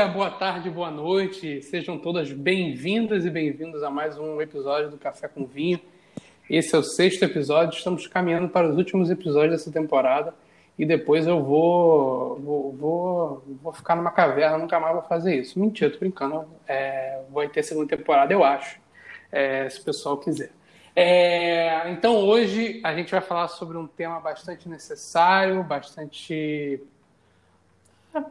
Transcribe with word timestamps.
dia, 0.00 0.08
boa 0.08 0.30
tarde, 0.30 0.70
boa 0.70 0.90
noite. 0.90 1.60
Sejam 1.60 1.98
todas 1.98 2.32
bem-vindas 2.32 3.26
e 3.26 3.30
bem-vindos 3.30 3.82
a 3.82 3.90
mais 3.90 4.18
um 4.18 4.40
episódio 4.40 4.88
do 4.88 4.96
Café 4.96 5.28
com 5.28 5.44
Vinho. 5.44 5.78
Esse 6.48 6.74
é 6.74 6.78
o 6.78 6.82
sexto 6.82 7.22
episódio, 7.22 7.76
estamos 7.76 8.06
caminhando 8.06 8.48
para 8.48 8.66
os 8.66 8.78
últimos 8.78 9.10
episódios 9.10 9.50
dessa 9.52 9.70
temporada 9.70 10.32
e 10.78 10.86
depois 10.86 11.26
eu 11.26 11.44
vou 11.44 12.40
vou, 12.40 12.72
vou, 12.72 13.44
vou 13.62 13.72
ficar 13.74 13.94
numa 13.94 14.10
caverna, 14.10 14.56
nunca 14.56 14.80
mais 14.80 14.94
vou 14.94 15.02
fazer 15.02 15.38
isso. 15.38 15.60
Mentira, 15.60 15.90
tô 15.90 15.98
brincando. 15.98 16.46
É, 16.66 17.20
vai 17.30 17.48
ter 17.48 17.62
segunda 17.62 17.94
temporada, 17.94 18.32
eu 18.32 18.42
acho, 18.42 18.80
é, 19.30 19.68
se 19.68 19.82
o 19.82 19.84
pessoal 19.84 20.16
quiser. 20.16 20.50
É, 20.96 21.90
então 21.90 22.16
hoje 22.16 22.80
a 22.82 22.94
gente 22.94 23.10
vai 23.10 23.20
falar 23.20 23.48
sobre 23.48 23.76
um 23.76 23.86
tema 23.86 24.18
bastante 24.18 24.66
necessário, 24.66 25.62
bastante 25.62 26.80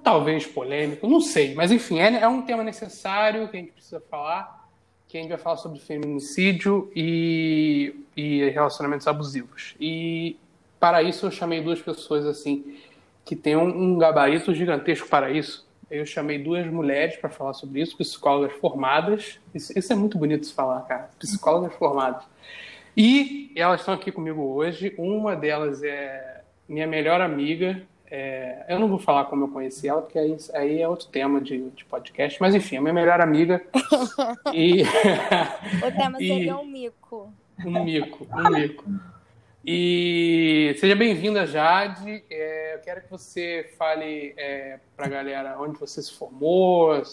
talvez 0.04 0.46
polêmico, 0.46 1.08
não 1.08 1.22
sei, 1.22 1.54
mas 1.56 1.72
enfim, 1.72 2.00
é, 2.00 2.22
é, 2.22 2.28
um 2.28 2.42
tema 2.42 2.64
necessário 2.64 3.48
que 3.48 3.58
a 3.58 3.60
gente 3.60 3.72
precisa 3.72 4.02
falar, 4.10 4.68
que 5.08 5.18
a 5.18 5.22
gente 5.22 5.30
vai 5.30 5.38
falar 5.38 5.58
sobre 5.58 5.80
feminicídio 5.80 6.92
e, 6.96 7.96
e 8.16 8.50
relacionamentos 8.50 9.08
abusivos. 9.08 9.76
E 9.80 10.38
para 10.80 11.02
isso 11.02 11.26
eu 11.26 11.32
chamei 11.32 11.62
duas 11.62 11.82
pessoas 11.82 12.26
assim 12.26 12.78
que 13.26 13.36
têm 13.36 13.56
um, 13.56 13.68
um 13.68 13.98
gabarito 13.98 14.54
gigantesco 14.54 15.08
para 15.08 15.30
isso. 15.32 15.68
Eu 15.90 16.06
chamei 16.06 16.38
duas 16.38 16.66
mulheres 16.68 17.16
para 17.18 17.30
falar 17.30 17.54
sobre 17.54 17.82
isso, 17.82 17.98
psicólogas 17.98 18.54
formadas. 18.58 19.40
Isso, 19.54 19.78
isso 19.78 19.92
é 19.92 19.96
muito 19.96 20.18
bonito 20.18 20.48
de 20.48 20.54
falar, 20.54 20.82
cara. 20.82 21.10
Psicólogas 21.18 21.74
formadas. 21.74 22.24
E 22.96 23.52
elas 23.56 23.82
estão 23.82 23.94
aqui 23.94 24.12
comigo 24.12 24.42
hoje. 24.42 24.94
Uma 24.98 25.36
delas 25.36 25.82
é 25.84 26.42
minha 26.68 26.86
melhor 26.86 27.22
amiga, 27.22 27.82
é, 28.12 28.66
eu 28.68 28.80
não 28.80 28.88
vou 28.88 28.98
falar 28.98 29.26
como 29.26 29.46
eu 29.46 29.50
conheci 29.50 29.88
ela, 29.88 30.02
porque 30.02 30.18
aí, 30.18 30.36
aí 30.54 30.82
é 30.82 30.88
outro 30.88 31.08
tema 31.08 31.40
de, 31.40 31.70
de 31.72 31.86
podcast, 31.86 32.42
mas 32.42 32.56
enfim, 32.56 32.78
a 32.78 32.82
minha 32.82 32.94
melhor 32.94 33.22
amiga. 33.22 33.62
e, 34.54 34.84
o 34.84 35.92
tema 35.96 36.18
seria 36.20 36.58
um 36.58 36.66
mico. 36.66 37.32
Um 37.64 37.84
mico, 37.84 38.28
um 38.32 38.50
mico. 38.50 38.86
E 39.64 40.76
seja 40.80 40.96
bem-vinda, 40.96 41.46
Jade. 41.46 42.24
É, 42.32 42.76
eu 42.76 42.80
quero 42.80 43.02
que 43.02 43.12
você 43.12 43.72
fale 43.78 44.34
é, 44.38 44.80
para 44.98 45.06
a 45.06 45.10
galera 45.10 45.58
onde 45.60 45.78
você 45.78 46.02
se 46.02 46.14
formou, 46.14 47.04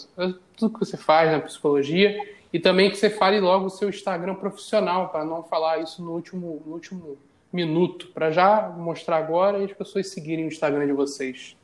tudo 0.55 0.73
que 0.73 0.79
você 0.79 0.97
faz 0.97 1.31
na 1.31 1.39
psicologia, 1.41 2.17
e 2.51 2.59
também 2.59 2.89
que 2.89 2.97
você 2.97 3.09
fale 3.09 3.39
logo 3.39 3.65
o 3.65 3.69
seu 3.69 3.89
Instagram 3.89 4.33
profissional, 4.33 5.09
para 5.09 5.23
não 5.23 5.43
falar 5.43 5.79
isso 5.79 6.01
no 6.01 6.13
último, 6.13 6.63
no 6.65 6.73
último 6.73 7.17
minuto 7.51 8.07
para 8.13 8.31
já 8.31 8.69
mostrar 8.69 9.17
agora 9.17 9.59
e 9.59 9.65
as 9.65 9.73
pessoas 9.73 10.07
seguirem 10.07 10.45
o 10.45 10.47
Instagram 10.47 10.85
de 10.85 10.93
vocês. 10.93 11.55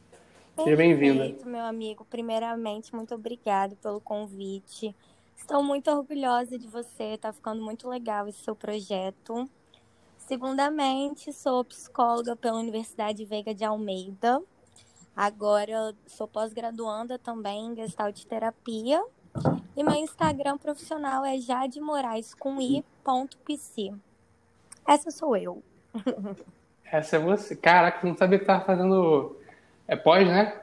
Seja 0.56 0.78
bem-vinda. 0.78 1.36
meu 1.46 1.62
amigo. 1.62 2.06
Primeiramente, 2.06 2.96
muito 2.96 3.16
obrigado 3.16 3.76
pelo 3.78 4.00
convite. 4.00 4.96
Estou 5.36 5.64
muito 5.64 5.90
orgulhosa 5.90 6.58
de 6.58 6.68
você, 6.68 7.18
tá 7.18 7.34
ficando 7.34 7.62
muito 7.62 7.90
legal 7.90 8.28
esse 8.28 8.44
seu 8.44 8.56
projeto. 8.56 9.50
Segundamente, 10.20 11.34
sou 11.34 11.66
psicóloga 11.66 12.36
pela 12.36 12.60
Universidade 12.60 13.26
Veiga 13.26 13.54
de 13.54 13.66
Almeida. 13.66 14.42
Agora 15.16 15.94
sou 16.08 16.28
pós-graduanda 16.28 17.20
também 17.20 17.68
em 17.68 17.76
Gestalt 17.76 18.24
Terapia. 18.24 19.04
E 19.76 19.84
meu 19.84 19.96
Instagram 19.96 20.58
profissional 20.58 21.26
é 21.26 21.38
jademorais 21.40 22.34
com 22.36 22.62
i.pc. 22.62 23.94
Essa 24.88 25.12
sou 25.12 25.36
eu. 25.36 25.64
Essa 26.86 27.16
é 27.16 27.20
você. 27.20 27.56
Caraca, 27.56 28.06
não 28.06 28.16
sabia 28.16 28.40
que 28.40 28.46
tava 28.46 28.66
fazendo. 28.66 29.36
É 29.88 29.96
pós, 29.96 30.28
né? 30.28 30.62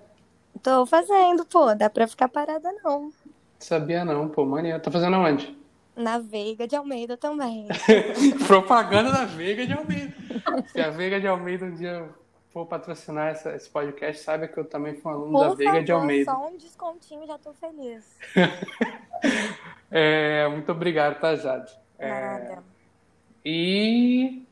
Tô 0.63 0.87
fazendo, 0.87 1.45
pô. 1.45 1.75
Dá 1.75 1.91
pra 1.91 2.07
ficar 2.07 2.29
parada, 2.29 2.71
não. 2.85 3.13
Sabia 3.59 4.05
não, 4.05 4.29
pô. 4.29 4.45
Mania. 4.45 4.79
Tá 4.79 4.91
fazendo 4.91 5.17
aonde? 5.17 5.59
Na 5.97 6.19
Veiga 6.19 6.67
de 6.67 6.77
Almeida 6.77 7.17
também. 7.17 7.67
Propaganda 8.47 9.11
da 9.11 9.25
Veiga 9.25 9.67
de 9.67 9.73
Almeida. 9.73 10.15
Se 10.69 10.81
a 10.81 10.91
Veiga 10.91 11.21
de 11.21 11.27
Almeida 11.27 11.67
um 11.67 11.75
dia 11.75 12.09
for 12.53 12.67
patrocinar 12.67 13.29
essa, 13.29 13.55
esse 13.55 13.69
podcast, 13.69 14.23
saiba 14.23 14.49
que 14.49 14.59
eu 14.59 14.65
também 14.65 14.95
fui 14.95 15.13
um 15.13 15.15
aluno 15.15 15.33
Por 15.33 15.49
da 15.49 15.55
Veiga 15.55 15.73
favor, 15.73 15.85
de 15.85 15.93
Almeida. 15.93 16.33
Só 16.33 16.49
um 16.49 16.57
descontinho, 16.57 17.27
já 17.27 17.39
tô 17.39 17.53
feliz. 17.53 18.05
é, 19.91 20.49
muito 20.49 20.71
obrigado, 20.73 21.21
tá, 21.21 21.35
Jade? 21.37 21.73
Nada. 21.99 22.45
É, 22.45 22.59
e 23.45 24.47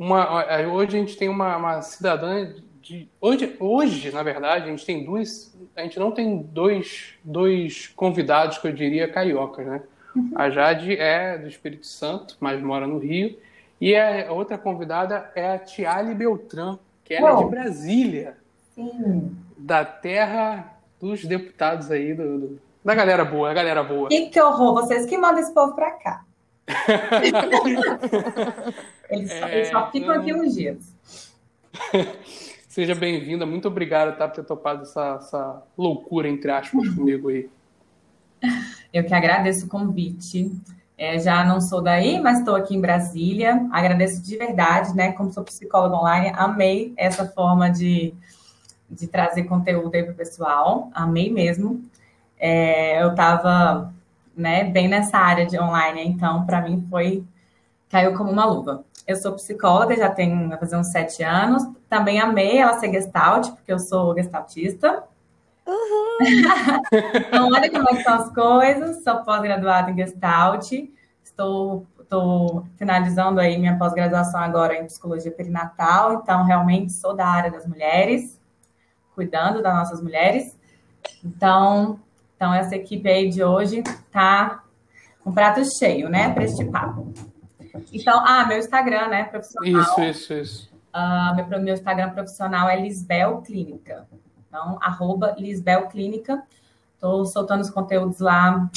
uma, 0.00 0.44
hoje 0.72 0.96
a 0.96 1.00
gente 1.00 1.16
tem 1.16 1.28
uma, 1.28 1.56
uma 1.58 1.82
cidadã 1.82 2.50
de, 2.80 3.06
hoje, 3.20 3.54
hoje, 3.60 4.10
na 4.10 4.22
verdade, 4.22 4.64
a 4.64 4.68
gente 4.68 4.86
tem 4.86 5.04
duas. 5.04 5.54
A 5.76 5.82
gente 5.82 5.98
não 5.98 6.10
tem 6.10 6.38
dois, 6.38 7.14
dois 7.22 7.88
convidados 7.88 8.56
que 8.56 8.66
eu 8.66 8.72
diria 8.72 9.12
cariocas, 9.12 9.66
né? 9.66 9.82
Uhum. 10.16 10.32
A 10.34 10.48
Jade 10.48 10.96
é 10.96 11.36
do 11.36 11.46
Espírito 11.46 11.86
Santo, 11.86 12.36
mas 12.40 12.62
mora 12.62 12.86
no 12.86 12.98
Rio. 12.98 13.38
E 13.78 13.94
a 13.94 14.32
outra 14.32 14.56
convidada 14.56 15.30
é 15.34 15.52
a 15.52 15.58
Tiale 15.58 16.14
Beltrán, 16.14 16.78
que 17.04 17.12
é 17.12 17.20
de 17.20 17.44
Brasília. 17.44 18.38
Sim. 18.74 19.36
Da 19.56 19.84
terra 19.84 20.78
dos 21.00 21.24
deputados 21.24 21.90
aí, 21.90 22.14
do, 22.14 22.38
do, 22.38 22.60
da 22.82 22.94
galera 22.94 23.24
boa, 23.24 23.50
a 23.50 23.54
galera 23.54 23.82
boa. 23.82 24.08
Que, 24.08 24.30
que 24.30 24.40
horror, 24.40 24.74
vocês 24.74 25.04
que 25.04 25.16
mandam 25.18 25.40
esse 25.40 25.52
povo 25.52 25.74
pra 25.74 25.90
cá. 25.92 26.24
eles, 29.10 29.32
só, 29.32 29.46
é, 29.46 29.56
eles 29.56 29.68
só 29.68 29.90
ficam 29.90 30.14
aqui 30.14 30.34
uns 30.34 30.54
dias. 30.54 30.94
Seja 32.68 32.94
bem-vinda, 32.94 33.44
muito 33.44 33.66
obrigado 33.66 34.16
tá, 34.16 34.28
por 34.28 34.36
ter 34.36 34.44
topado 34.44 34.82
essa, 34.82 35.18
essa 35.20 35.62
loucura, 35.76 36.28
entre 36.28 36.52
aspas, 36.52 36.88
comigo 36.94 37.28
aí. 37.28 37.50
Eu 38.92 39.04
que 39.04 39.12
agradeço 39.12 39.66
o 39.66 39.68
convite. 39.68 40.52
É, 40.96 41.18
já 41.18 41.44
não 41.44 41.60
sou 41.60 41.80
daí, 41.80 42.20
mas 42.20 42.38
estou 42.38 42.54
aqui 42.54 42.76
em 42.76 42.80
Brasília. 42.80 43.66
Agradeço 43.72 44.22
de 44.22 44.36
verdade, 44.36 44.94
né? 44.94 45.12
Como 45.12 45.32
sou 45.32 45.42
psicóloga 45.42 45.96
online, 45.96 46.32
amei 46.36 46.92
essa 46.96 47.26
forma 47.26 47.70
de, 47.70 48.14
de 48.88 49.06
trazer 49.06 49.44
conteúdo 49.44 49.94
aí 49.94 50.02
para 50.02 50.12
o 50.12 50.16
pessoal. 50.16 50.90
Amei 50.94 51.28
mesmo. 51.28 51.82
É, 52.38 53.02
eu 53.02 53.10
estava 53.10 53.92
né, 54.36 54.64
bem 54.64 54.88
nessa 54.88 55.18
área 55.18 55.46
de 55.46 55.58
online, 55.58 56.06
então 56.06 56.46
para 56.46 56.60
mim 56.60 56.86
foi 56.88 57.24
caiu 57.90 58.14
como 58.14 58.30
uma 58.30 58.44
luva. 58.44 58.84
Eu 59.06 59.16
sou 59.16 59.32
psicóloga, 59.32 59.96
já 59.96 60.08
tenho 60.08 60.48
vai 60.48 60.58
fazer 60.58 60.76
uns 60.76 60.92
sete 60.92 61.22
anos. 61.22 61.66
Também 61.88 62.20
amei 62.20 62.58
ela 62.58 62.78
ser 62.78 62.92
gestalt, 62.92 63.50
porque 63.50 63.72
eu 63.72 63.78
sou 63.78 64.14
gestaltista. 64.14 65.02
Uhum. 65.66 66.18
então, 67.16 67.48
olha 67.50 67.70
como 67.70 67.88
é 67.90 67.96
que 67.96 68.02
são 68.04 68.14
as 68.14 68.32
coisas. 68.32 69.02
Sou 69.02 69.16
pós-graduada 69.24 69.90
em 69.90 69.96
gestalt. 69.96 70.70
Estou, 71.24 71.84
estou 72.00 72.64
finalizando 72.76 73.40
aí 73.40 73.58
minha 73.58 73.76
pós-graduação 73.76 74.40
agora 74.40 74.76
em 74.76 74.86
psicologia 74.86 75.32
perinatal. 75.32 76.14
Então, 76.14 76.44
realmente 76.44 76.92
sou 76.92 77.14
da 77.14 77.26
área 77.26 77.50
das 77.50 77.66
mulheres, 77.66 78.38
cuidando 79.14 79.60
das 79.60 79.74
nossas 79.74 80.00
mulheres. 80.00 80.56
Então, 81.24 81.98
então, 82.40 82.54
essa 82.54 82.74
equipe 82.74 83.06
aí 83.06 83.28
de 83.28 83.44
hoje 83.44 83.82
tá 84.10 84.64
com 85.22 85.30
prato 85.30 85.60
cheio, 85.76 86.08
né, 86.08 86.32
para 86.32 86.42
este 86.42 86.64
papo. 86.64 87.12
Então, 87.92 88.18
ah, 88.26 88.46
meu 88.46 88.56
Instagram, 88.56 89.08
né, 89.08 89.24
profissional. 89.24 89.82
Isso, 89.82 90.00
isso, 90.00 90.32
isso. 90.32 90.70
Uh, 90.88 91.36
meu, 91.36 91.60
meu 91.60 91.74
Instagram 91.74 92.08
profissional 92.08 92.66
é 92.66 92.80
Lisbel 92.80 93.42
Clínica. 93.42 94.08
Então, 94.48 94.78
arroba 94.80 95.36
Lisbel 95.38 95.86
Clínica. 95.88 96.42
Estou 96.94 97.26
soltando 97.26 97.60
os 97.60 97.68
conteúdos 97.68 98.20
lá 98.20 98.70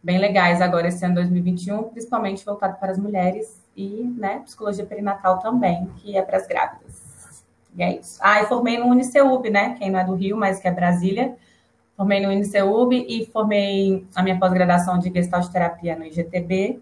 bem 0.00 0.18
legais 0.18 0.60
agora 0.60 0.86
esse 0.86 1.04
ano 1.04 1.16
2021, 1.16 1.88
principalmente 1.88 2.44
voltado 2.44 2.78
para 2.78 2.92
as 2.92 2.98
mulheres 2.98 3.60
e, 3.76 4.14
né, 4.16 4.42
psicologia 4.44 4.86
perinatal 4.86 5.40
também, 5.40 5.90
que 5.96 6.16
é 6.16 6.22
para 6.22 6.36
as 6.36 6.46
grávidas. 6.46 7.42
E 7.76 7.82
é 7.82 7.98
isso. 7.98 8.16
Ah, 8.22 8.40
e 8.42 8.46
formei 8.46 8.78
no 8.78 8.86
Uniceub, 8.86 9.50
né? 9.50 9.74
Quem 9.76 9.90
não 9.90 9.98
é 9.98 10.04
do 10.04 10.14
Rio, 10.14 10.36
mas 10.36 10.60
que 10.60 10.68
é 10.68 10.70
Brasília. 10.70 11.36
Formei 11.98 12.20
no 12.20 12.32
INSEUB 12.32 13.06
e 13.08 13.26
formei 13.26 14.06
a 14.14 14.22
minha 14.22 14.38
pós-graduação 14.38 15.00
de 15.00 15.10
Gestalt 15.10 15.50
Terapia 15.50 15.96
no 15.96 16.04
IGTB. 16.04 16.78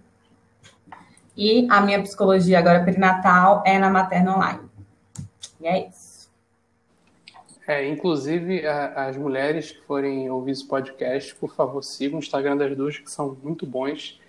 E 1.34 1.66
a 1.70 1.80
minha 1.80 2.02
psicologia 2.02 2.58
agora 2.58 2.84
perinatal 2.84 3.62
é 3.64 3.78
na 3.78 3.88
Materna 3.88 4.36
Online. 4.36 4.60
E 5.58 5.66
é 5.66 5.88
isso. 5.88 6.30
É, 7.66 7.88
inclusive, 7.88 8.66
a, 8.66 9.06
as 9.06 9.16
mulheres 9.16 9.72
que 9.72 9.80
forem 9.86 10.28
ouvir 10.28 10.50
esse 10.50 10.68
podcast, 10.68 11.34
por 11.36 11.54
favor, 11.54 11.82
sigam 11.82 12.18
o 12.18 12.22
Instagram 12.22 12.58
das 12.58 12.76
duas, 12.76 12.98
que 12.98 13.10
são 13.10 13.38
muito 13.42 13.64
bons. 13.64 14.20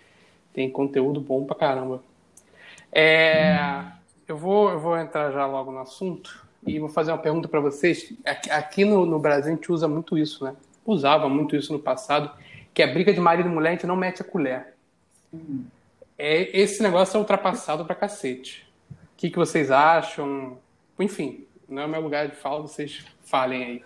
Tem 0.54 0.72
conteúdo 0.72 1.20
bom 1.20 1.44
pra 1.44 1.58
caramba. 1.58 2.02
É, 2.94 3.84
eu, 4.26 4.38
vou, 4.38 4.70
eu 4.70 4.80
vou 4.80 4.98
entrar 4.98 5.32
já 5.32 5.46
logo 5.46 5.70
no 5.70 5.80
assunto 5.80 6.48
e 6.66 6.80
vou 6.80 6.88
fazer 6.88 7.12
uma 7.12 7.18
pergunta 7.18 7.50
para 7.50 7.60
vocês. 7.60 8.14
Aqui, 8.26 8.50
aqui 8.50 8.86
no, 8.86 9.06
no 9.06 9.20
Brasil 9.20 9.52
a 9.52 9.56
gente 9.56 9.70
usa 9.70 9.86
muito 9.86 10.18
isso, 10.18 10.46
né? 10.46 10.56
Usava 10.88 11.28
muito 11.28 11.56
isso 11.56 11.74
no 11.74 11.80
passado, 11.80 12.32
que 12.74 12.82
é 12.82 12.88
briga 12.88 13.14
de 13.14 13.20
marido 13.20 13.50
e 13.50 13.52
mulher, 13.52 13.70
a 13.70 13.74
gente 13.74 13.88
não 13.88 13.96
mete 13.96 14.22
a 14.22 14.26
colher. 14.26 14.76
É, 16.18 16.58
esse 16.58 16.82
negócio 16.82 17.18
é 17.18 17.20
ultrapassado 17.20 17.86
pra 17.86 17.94
cacete. 17.94 18.68
O 18.92 18.96
que, 19.18 19.30
que 19.30 19.38
vocês 19.38 19.70
acham? 19.70 20.58
Enfim, 21.00 21.46
não 21.68 21.84
é 21.84 21.86
o 21.86 21.90
meu 21.90 22.02
lugar 22.02 22.28
de 22.28 22.36
fala, 22.36 22.62
vocês 22.62 23.06
falem 23.22 23.64
aí. 23.64 23.86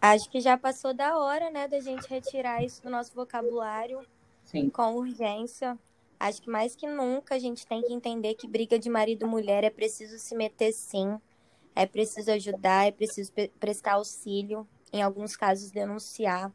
Acho 0.00 0.30
que 0.30 0.40
já 0.40 0.56
passou 0.56 0.94
da 0.94 1.18
hora, 1.18 1.50
né, 1.50 1.68
da 1.68 1.80
gente 1.80 2.08
retirar 2.08 2.62
isso 2.62 2.82
do 2.82 2.90
nosso 2.90 3.14
vocabulário 3.14 4.00
Sim. 4.44 4.70
com 4.70 4.94
urgência. 4.94 5.78
Acho 6.18 6.42
que 6.42 6.50
mais 6.50 6.74
que 6.74 6.86
nunca 6.86 7.36
a 7.36 7.38
gente 7.38 7.66
tem 7.66 7.80
que 7.82 7.92
entender 7.92 8.34
que 8.34 8.48
briga 8.48 8.78
de 8.78 8.90
marido 8.90 9.24
e 9.24 9.28
mulher 9.28 9.62
é 9.62 9.70
preciso 9.70 10.18
se 10.18 10.34
meter 10.34 10.72
sim, 10.72 11.16
é 11.76 11.86
preciso 11.86 12.32
ajudar, 12.32 12.88
é 12.88 12.90
preciso 12.90 13.32
prestar 13.60 13.92
auxílio, 13.92 14.66
em 14.92 15.02
alguns 15.02 15.36
casos 15.36 15.70
denunciar. 15.70 16.52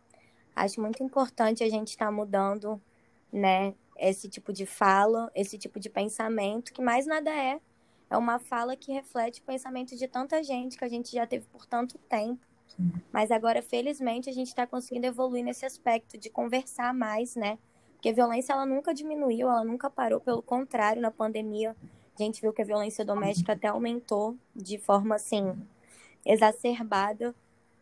Acho 0.55 0.81
muito 0.81 1.03
importante 1.03 1.63
a 1.63 1.69
gente 1.69 1.89
estar 1.89 2.05
tá 2.05 2.11
mudando, 2.11 2.81
né, 3.31 3.73
esse 3.97 4.29
tipo 4.29 4.51
de 4.53 4.65
fala, 4.65 5.31
esse 5.35 5.57
tipo 5.57 5.79
de 5.79 5.89
pensamento, 5.89 6.73
que 6.73 6.81
mais 6.81 7.05
nada 7.05 7.31
é. 7.31 7.59
É 8.09 8.17
uma 8.17 8.37
fala 8.37 8.75
que 8.75 8.91
reflete 8.91 9.41
o 9.41 9.43
pensamento 9.43 9.95
de 9.95 10.07
tanta 10.07 10.43
gente 10.43 10.77
que 10.77 10.85
a 10.85 10.89
gente 10.89 11.11
já 11.11 11.25
teve 11.25 11.45
por 11.47 11.65
tanto 11.65 11.97
tempo. 11.97 12.45
Mas 13.11 13.31
agora, 13.31 13.61
felizmente, 13.61 14.29
a 14.29 14.33
gente 14.33 14.47
está 14.47 14.67
conseguindo 14.67 15.07
evoluir 15.07 15.43
nesse 15.43 15.65
aspecto 15.65 16.17
de 16.17 16.29
conversar 16.29 16.93
mais, 16.93 17.35
né? 17.35 17.57
Porque 17.93 18.09
a 18.09 18.13
violência 18.13 18.53
ela 18.53 18.65
nunca 18.65 18.93
diminuiu, 18.93 19.49
ela 19.49 19.63
nunca 19.63 19.89
parou, 19.89 20.19
pelo 20.19 20.41
contrário, 20.41 21.01
na 21.01 21.11
pandemia 21.11 21.75
a 22.19 22.23
gente 22.23 22.41
viu 22.41 22.53
que 22.53 22.61
a 22.61 22.65
violência 22.65 23.03
doméstica 23.03 23.53
até 23.53 23.67
aumentou 23.67 24.37
de 24.55 24.77
forma 24.77 25.15
assim 25.15 25.51
exacerbada. 26.25 27.33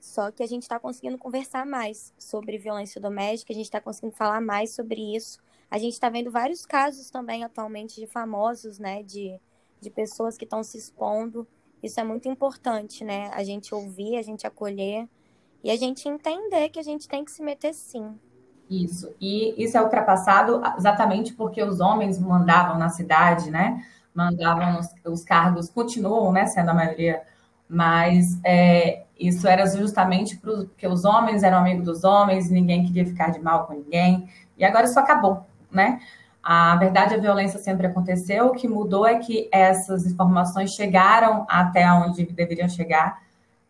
Só 0.02 0.32
que 0.32 0.42
a 0.42 0.48
gente 0.48 0.64
está 0.64 0.80
conseguindo 0.80 1.16
conversar 1.16 1.64
mais 1.64 2.12
sobre 2.18 2.58
violência 2.58 3.00
doméstica, 3.00 3.54
a 3.54 3.56
gente 3.56 3.66
está 3.66 3.80
conseguindo 3.80 4.16
falar 4.16 4.42
mais 4.42 4.74
sobre 4.74 5.16
isso. 5.16 5.40
A 5.70 5.78
gente 5.78 5.94
está 5.94 6.10
vendo 6.10 6.32
vários 6.32 6.66
casos 6.66 7.12
também 7.12 7.44
atualmente 7.44 8.02
de 8.02 8.08
famosos, 8.08 8.80
né? 8.80 9.04
De, 9.04 9.40
de 9.80 9.92
pessoas 9.92 10.36
que 10.36 10.44
estão 10.44 10.64
se 10.64 10.76
expondo. 10.76 11.48
Isso 11.84 12.00
é 12.00 12.04
muito 12.04 12.28
importante, 12.28 13.04
né? 13.04 13.30
A 13.32 13.44
gente 13.44 13.76
ouvir, 13.76 14.18
a 14.18 14.24
gente 14.24 14.48
acolher 14.48 15.08
e 15.64 15.70
a 15.70 15.76
gente 15.76 16.10
entender 16.10 16.70
que 16.70 16.80
a 16.80 16.84
gente 16.84 17.08
tem 17.08 17.24
que 17.24 17.32
se 17.32 17.44
meter 17.44 17.72
sim. 17.72 18.20
Isso. 18.68 19.14
E 19.22 19.54
isso 19.64 19.78
é 19.78 19.84
ultrapassado 19.84 20.64
exatamente 20.78 21.34
porque 21.34 21.62
os 21.62 21.80
homens 21.80 22.18
mandavam 22.18 22.76
na 22.76 22.90
cidade, 22.90 23.52
né? 23.52 23.86
Mandavam 24.16 24.80
os, 24.80 24.88
os 25.06 25.24
cargos, 25.24 25.70
continuam, 25.70 26.32
né? 26.32 26.48
Sendo 26.48 26.72
a 26.72 26.74
maioria, 26.74 27.22
mas 27.70 28.40
é, 28.44 29.04
isso 29.28 29.48
era 29.48 29.66
justamente 29.68 30.36
porque 30.38 30.88
os 30.88 31.06
homens 31.06 31.44
eram 31.44 31.60
amigos 31.60 31.86
dos 31.86 32.04
homens, 32.04 32.50
ninguém 32.50 32.84
queria 32.84 33.06
ficar 33.06 33.32
de 33.32 33.40
mal 33.40 33.68
com 33.68 33.74
ninguém, 33.74 34.28
e 34.58 34.66
agora 34.66 34.86
isso 34.86 35.00
acabou, 35.00 35.46
né? 35.72 36.00
A 36.44 36.76
verdade, 36.76 37.14
a 37.14 37.20
violência 37.20 37.60
sempre 37.60 37.86
aconteceu, 37.86 38.48
o 38.48 38.52
que 38.52 38.68
mudou 38.68 39.06
é 39.06 39.20
que 39.20 39.48
essas 39.52 40.08
informações 40.08 40.72
chegaram 40.72 41.46
até 41.48 41.92
onde 41.94 42.26
deveriam 42.26 42.68
chegar, 42.68 43.22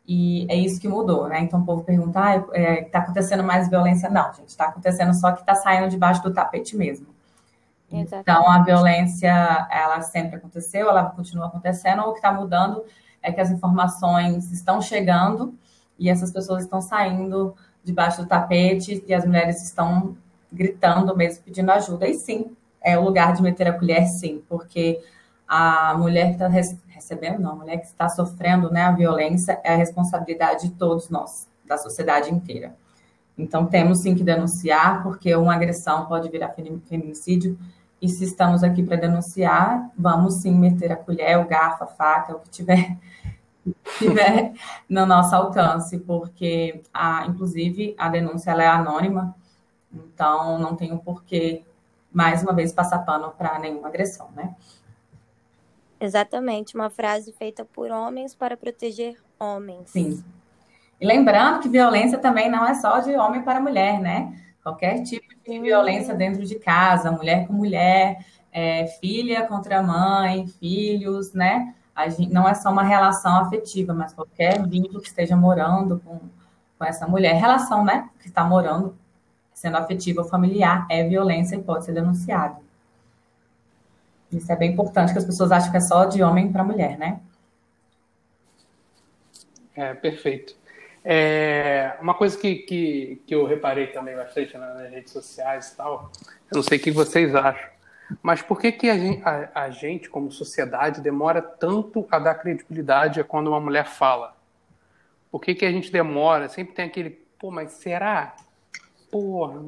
e 0.08 0.48
é 0.50 0.56
isso 0.56 0.80
que 0.80 0.88
mudou, 0.88 1.28
né? 1.28 1.42
Então 1.42 1.62
o 1.62 1.66
povo 1.66 1.84
pergunta, 1.84 2.20
ah, 2.20 2.44
é, 2.54 2.84
tá 2.84 3.00
acontecendo 3.00 3.44
mais 3.44 3.70
violência? 3.70 4.10
Não, 4.10 4.34
gente, 4.34 4.50
está 4.50 4.66
acontecendo 4.66 5.14
só 5.14 5.32
que 5.34 5.42
está 5.42 5.56
saindo 5.56 5.90
debaixo 5.90 6.24
do 6.24 6.34
tapete 6.34 6.76
mesmo. 6.78 7.08
Exatamente. 7.92 8.22
Então 8.22 8.50
a 8.50 8.64
violência, 8.64 9.68
ela 9.70 10.02
sempre 10.02 10.38
aconteceu, 10.38 10.90
ela 10.90 11.06
continua 11.06 11.48
acontecendo, 11.48 12.02
o 12.04 12.14
que 12.14 12.20
está 12.20 12.32
mudando 12.32 12.84
é 13.22 13.32
que 13.32 13.40
as 13.40 13.52
informações 13.52 14.52
estão 14.52 14.82
chegando 14.82 15.54
e 15.98 16.10
essas 16.10 16.32
pessoas 16.32 16.64
estão 16.64 16.82
saindo 16.82 17.56
debaixo 17.84 18.24
do 18.24 18.28
tapete 18.28 19.04
e 19.08 19.14
as 19.14 19.26
mulheres 19.26 19.64
estão 19.64 20.16
gritando 20.52 21.16
mesmo, 21.16 21.44
pedindo 21.44 21.72
ajuda. 21.72 22.08
E 22.08 22.16
sim, 22.16 22.56
é 22.82 22.98
o 22.98 23.04
lugar 23.04 23.34
de 23.34 23.42
meter 23.42 23.68
a 23.68 23.74
colher, 23.74 24.08
sim, 24.08 24.42
porque 24.50 25.02
a 25.48 25.96
mulher 25.98 26.28
que 26.28 26.44
está 26.44 26.48
recebendo, 26.48 27.40
não, 27.40 27.52
a 27.52 27.56
mulher 27.56 27.78
que 27.78 27.86
está 27.86 28.10
sofrendo 28.10 28.72
né, 28.72 28.84
a 28.84 28.92
violência 28.92 29.60
é 29.64 29.74
a 29.74 29.78
responsabilidade 29.78 30.70
de 30.70 30.76
todos 30.76 31.10
nós, 31.10 31.48
da 31.66 31.78
sociedade 31.78 32.34
inteira. 32.34 32.76
Então, 33.38 33.66
temos 33.66 34.00
sim 34.00 34.14
que 34.16 34.24
denunciar, 34.24 35.04
porque 35.04 35.36
uma 35.36 35.54
agressão 35.54 36.06
pode 36.06 36.30
virar 36.30 36.56
feminicídio, 36.88 37.58
e 38.02 38.10
se 38.10 38.24
estamos 38.24 38.64
aqui 38.64 38.82
para 38.82 38.98
denunciar, 38.98 39.92
vamos 39.96 40.36
sim 40.36 40.52
meter 40.52 40.92
a 40.92 40.96
colher, 40.96 41.38
o 41.38 41.48
garfo, 41.48 41.84
a 41.84 41.88
faca, 41.88 42.36
o 42.36 42.40
que 42.40 42.50
tiver 42.50 42.98
tiver 44.00 44.54
no 44.90 45.06
nosso 45.06 45.36
alcance, 45.36 46.00
porque, 46.00 46.82
a, 46.94 47.26
inclusive, 47.28 47.96
a 47.98 48.10
denúncia 48.10 48.52
é 48.52 48.68
anônima, 48.68 49.36
então 49.94 50.58
não 50.58 50.76
um 50.92 50.98
porquê, 50.98 51.64
mais 52.12 52.42
uma 52.42 52.54
vez, 52.54 52.74
passar 52.74 53.00
pano 53.00 53.32
para 53.38 53.60
nenhuma 53.60 53.88
agressão, 53.88 54.30
né? 54.36 54.56
Exatamente, 56.00 56.74
uma 56.74 56.90
frase 56.90 57.32
feita 57.32 57.64
por 57.64 57.92
homens 57.92 58.34
para 58.34 58.58
proteger 58.58 59.16
homens. 59.40 59.90
Sim. 59.90 60.24
E 61.00 61.06
lembrando 61.06 61.60
que 61.60 61.70
violência 61.70 62.18
também 62.18 62.50
não 62.50 62.66
é 62.66 62.74
só 62.74 63.00
de 63.00 63.16
homem 63.16 63.44
para 63.44 63.60
mulher, 63.60 64.00
né? 64.00 64.36
Qualquer 64.64 65.02
tipo 65.04 65.28
de 65.44 65.60
violência 65.60 66.14
dentro 66.14 66.46
de 66.46 66.56
casa, 66.56 67.12
mulher 67.12 67.48
com 67.48 67.54
mulher, 67.54 68.26
é, 68.52 68.86
filha 68.88 69.46
contra 69.48 69.82
mãe, 69.82 70.48
filhos, 70.48 71.34
né? 71.34 71.74
Gente, 72.10 72.34
não 72.34 72.48
é 72.48 72.54
só 72.54 72.72
uma 72.72 72.84
relação 72.84 73.36
afetiva, 73.38 73.94
mas 73.94 74.14
qualquer 74.14 74.66
vínculo 74.68 75.02
que 75.02 75.08
esteja 75.08 75.36
morando 75.36 76.02
com, 76.04 76.20
com 76.78 76.86
essa 76.86 77.08
mulher, 77.08 77.36
relação, 77.36 77.84
né, 77.84 78.10
que 78.20 78.28
está 78.28 78.44
morando, 78.44 78.98
sendo 79.54 79.78
afetiva 79.78 80.22
ou 80.22 80.28
familiar, 80.28 80.88
é 80.90 81.08
violência 81.08 81.56
e 81.56 81.62
pode 81.62 81.86
ser 81.86 81.94
denunciado. 81.94 82.58
Isso 84.32 84.52
é 84.52 84.56
bem 84.56 84.72
importante, 84.72 85.12
que 85.12 85.20
as 85.20 85.26
pessoas 85.26 85.52
acham 85.52 85.70
que 85.70 85.78
é 85.78 85.82
só 85.82 86.06
de 86.06 86.24
homem 86.24 86.52
para 86.52 86.64
mulher, 86.64 86.98
né? 86.98 87.20
É, 89.76 89.94
perfeito. 89.94 90.56
É, 91.04 91.98
uma 92.00 92.14
coisa 92.14 92.38
que, 92.38 92.56
que, 92.58 93.22
que 93.26 93.34
eu 93.34 93.46
reparei 93.46 93.88
também 93.88 94.16
bastante 94.16 94.56
nas 94.58 94.90
redes 94.92 95.12
sociais 95.12 95.72
e 95.72 95.78
tal, 95.78 96.12
eu 96.52 96.56
não 96.58 96.64
sei 96.64 96.78
o 96.78 96.82
que 96.82 96.92
vocês 96.92 97.34
acham, 97.34 97.70
mas 98.22 98.42
por 98.42 98.60
que, 98.60 98.72
que 98.72 98.90
a, 98.90 98.98
gente, 98.98 99.24
a, 99.24 99.50
a 99.64 99.70
gente, 99.72 100.10
como 100.10 100.32
sociedade, 100.32 101.02
demora 101.02 101.42
tanto 101.42 102.06
a 102.12 102.20
dar 102.20 102.36
credibilidade 102.36 103.20
a 103.20 103.24
quando 103.24 103.48
uma 103.48 103.60
mulher 103.60 103.88
fala? 103.88 104.36
Por 105.32 105.42
que, 105.42 105.56
que 105.56 105.66
a 105.66 105.72
gente 105.72 105.92
demora? 105.92 106.50
Sempre 106.50 106.76
tem 106.76 106.86
aquele, 106.86 107.10
pô, 107.40 107.50
mas 107.50 107.72
será? 107.72 108.36
Porra. 109.10 109.64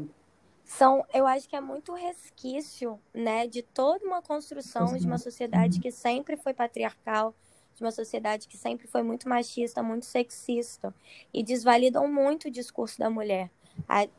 São, 0.65 1.05
eu 1.13 1.25
acho 1.25 1.47
que 1.47 1.55
é 1.55 1.61
muito 1.61 1.93
resquício, 1.93 2.99
né, 3.13 3.47
de 3.47 3.61
toda 3.61 4.05
uma 4.05 4.21
construção 4.21 4.97
de 4.97 5.05
uma 5.05 5.17
sociedade 5.17 5.79
que 5.79 5.91
sempre 5.91 6.35
foi 6.35 6.53
patriarcal, 6.53 7.33
de 7.75 7.83
uma 7.83 7.91
sociedade 7.91 8.47
que 8.47 8.57
sempre 8.57 8.87
foi 8.87 9.03
muito 9.03 9.27
machista, 9.27 9.81
muito 9.81 10.05
sexista 10.05 10.93
e 11.33 11.43
desvalidam 11.43 12.07
muito 12.07 12.47
o 12.47 12.51
discurso 12.51 12.99
da 12.99 13.09
mulher. 13.09 13.49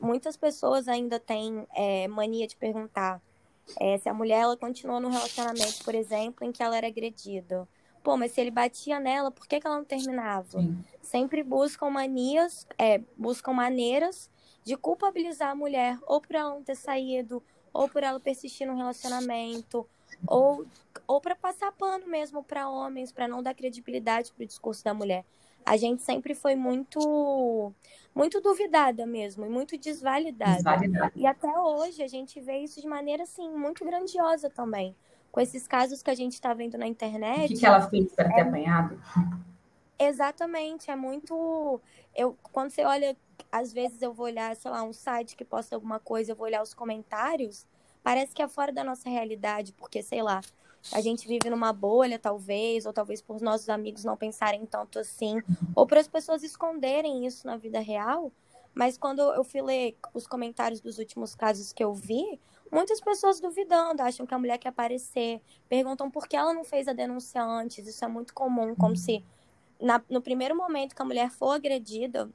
Muitas 0.01 0.37
pessoas 0.37 0.89
ainda 0.89 1.19
têm 1.21 1.67
é, 1.75 2.09
mania 2.09 2.47
de 2.47 2.57
perguntar 2.57 3.23
é, 3.81 3.97
se 3.99 4.09
a 4.09 4.15
mulher 4.15 4.41
ela 4.41 4.57
continuou 4.57 5.01
no 5.01 5.09
relacionamento, 5.09 5.85
por 5.85 5.95
exemplo, 5.95 6.47
em 6.47 6.53
que 6.53 6.63
ela 6.63 6.77
era 6.77 6.87
agredida. 6.87 7.67
Pô, 8.03 8.17
mas 8.17 8.33
se 8.33 8.41
ele 8.41 8.51
batia 8.51 9.01
nela, 9.01 9.31
por 9.31 9.47
que, 9.47 9.59
que 9.59 9.67
ela 9.67 9.79
não 9.79 9.85
terminava? 9.85 10.61
Sim. 10.61 10.85
Sempre 11.01 11.43
buscam 11.43 11.89
manias, 11.89 12.67
é, 12.77 13.01
buscam 13.17 13.53
maneiras 13.53 14.31
de 14.63 14.77
culpabilizar 14.77 15.51
a 15.51 15.55
mulher, 15.55 15.99
ou 16.07 16.21
por 16.21 16.35
ela 16.37 16.51
não 16.51 16.63
ter 16.63 16.77
saído, 16.77 17.43
ou 17.73 17.89
por 17.89 18.03
ela 18.03 18.21
persistir 18.21 18.67
no 18.67 18.77
relacionamento, 18.77 19.89
ou, 20.27 20.67
ou 21.07 21.21
para 21.21 21.35
passar 21.35 21.73
pano 21.73 22.07
mesmo 22.07 22.43
para 22.43 22.69
homens, 22.69 23.13
para 23.13 23.29
não 23.29 23.43
dar 23.43 23.55
credibilidade 23.55 24.33
para 24.33 24.45
o 24.45 24.47
discurso 24.47 24.85
da 24.85 24.95
mulher 24.95 25.25
a 25.65 25.77
gente 25.77 26.03
sempre 26.03 26.35
foi 26.35 26.55
muito 26.55 27.73
muito 28.15 28.41
duvidada 28.41 29.07
mesmo 29.07 29.45
e 29.45 29.49
muito 29.49 29.77
desvalidada. 29.77 30.57
desvalidada. 30.57 31.13
E 31.17 31.27
até 31.27 31.59
hoje 31.59 32.03
a 32.03 32.07
gente 32.07 32.41
vê 32.41 32.59
isso 32.59 32.81
de 32.81 32.87
maneira 32.87 33.23
assim 33.23 33.49
muito 33.51 33.85
grandiosa 33.85 34.51
também. 34.51 34.95
Com 35.33 35.41
esses 35.41 35.67
casos 35.67 36.01
que 36.01 36.11
a 36.11 36.15
gente 36.15 36.35
está 36.35 36.55
vendo 36.55 36.79
na 36.79 36.87
internet. 36.87 37.47
O 37.47 37.49
que, 37.49 37.61
que 37.61 37.67
ela 37.67 37.89
fez 37.89 38.13
para 38.13 38.29
ter 38.29 38.41
é... 38.41 38.43
apanhado? 38.43 39.01
Exatamente, 39.99 40.91
é 40.91 40.97
muito. 40.97 41.81
Eu, 42.15 42.37
quando 42.53 42.71
você 42.71 42.85
olha, 42.85 43.17
às 43.51 43.73
vezes 43.73 44.01
eu 44.01 44.13
vou 44.13 44.27
olhar, 44.27 44.55
sei 44.55 44.71
lá, 44.71 44.83
um 44.85 44.93
site 44.93 45.35
que 45.35 45.45
posta 45.45 45.75
alguma 45.75 45.99
coisa, 45.99 46.33
eu 46.33 46.37
vou 46.37 46.47
olhar 46.47 46.63
os 46.63 46.73
comentários, 46.73 47.67
parece 48.05 48.35
que 48.35 48.43
é 48.43 48.47
fora 48.47 48.71
da 48.71 48.85
nossa 48.85 49.09
realidade, 49.09 49.73
porque, 49.73 50.03
sei 50.03 50.23
lá, 50.23 50.43
a 50.93 51.01
gente 51.01 51.27
vive 51.27 51.49
numa 51.49 51.73
bolha, 51.73 52.19
talvez, 52.19 52.85
ou 52.85 52.93
talvez 52.93 53.23
por 53.23 53.41
nossos 53.41 53.71
amigos 53.71 54.05
não 54.05 54.17
pensarem 54.17 54.67
tanto 54.67 54.99
assim, 54.99 55.41
ou 55.75 55.87
para 55.87 56.01
as 56.01 56.07
pessoas 56.07 56.43
esconderem 56.43 57.27
isso 57.27 57.47
na 57.47 57.57
vida 57.57 57.81
real. 57.81 58.31
Mas 58.75 58.99
quando 58.99 59.21
eu 59.21 59.43
fui 59.43 59.63
ler 59.63 59.97
os 60.13 60.27
comentários 60.27 60.81
dos 60.81 60.99
últimos 60.99 61.35
casos 61.35 61.73
que 61.73 61.83
eu 61.83 61.95
vi, 61.95 62.39
muitas 62.71 63.01
pessoas 63.01 63.41
duvidando, 63.41 64.03
acham 64.03 64.27
que 64.27 64.35
a 64.35 64.39
mulher 64.39 64.59
quer 64.59 64.69
aparecer, 64.69 65.41
perguntam 65.69 66.11
por 66.11 66.29
que 66.29 66.37
ela 66.37 66.53
não 66.53 66.65
fez 66.65 66.87
a 66.89 66.93
denúncia 66.93 67.43
antes. 67.43 67.87
Isso 67.87 68.05
é 68.05 68.09
muito 68.09 68.35
comum, 68.35 68.75
como 68.75 68.97
se 68.97 69.25
na, 69.81 70.03
no 70.11 70.21
primeiro 70.21 70.55
momento 70.55 70.95
que 70.95 71.01
a 71.01 71.05
mulher 71.05 71.31
for 71.31 71.53
agredida 71.53 72.29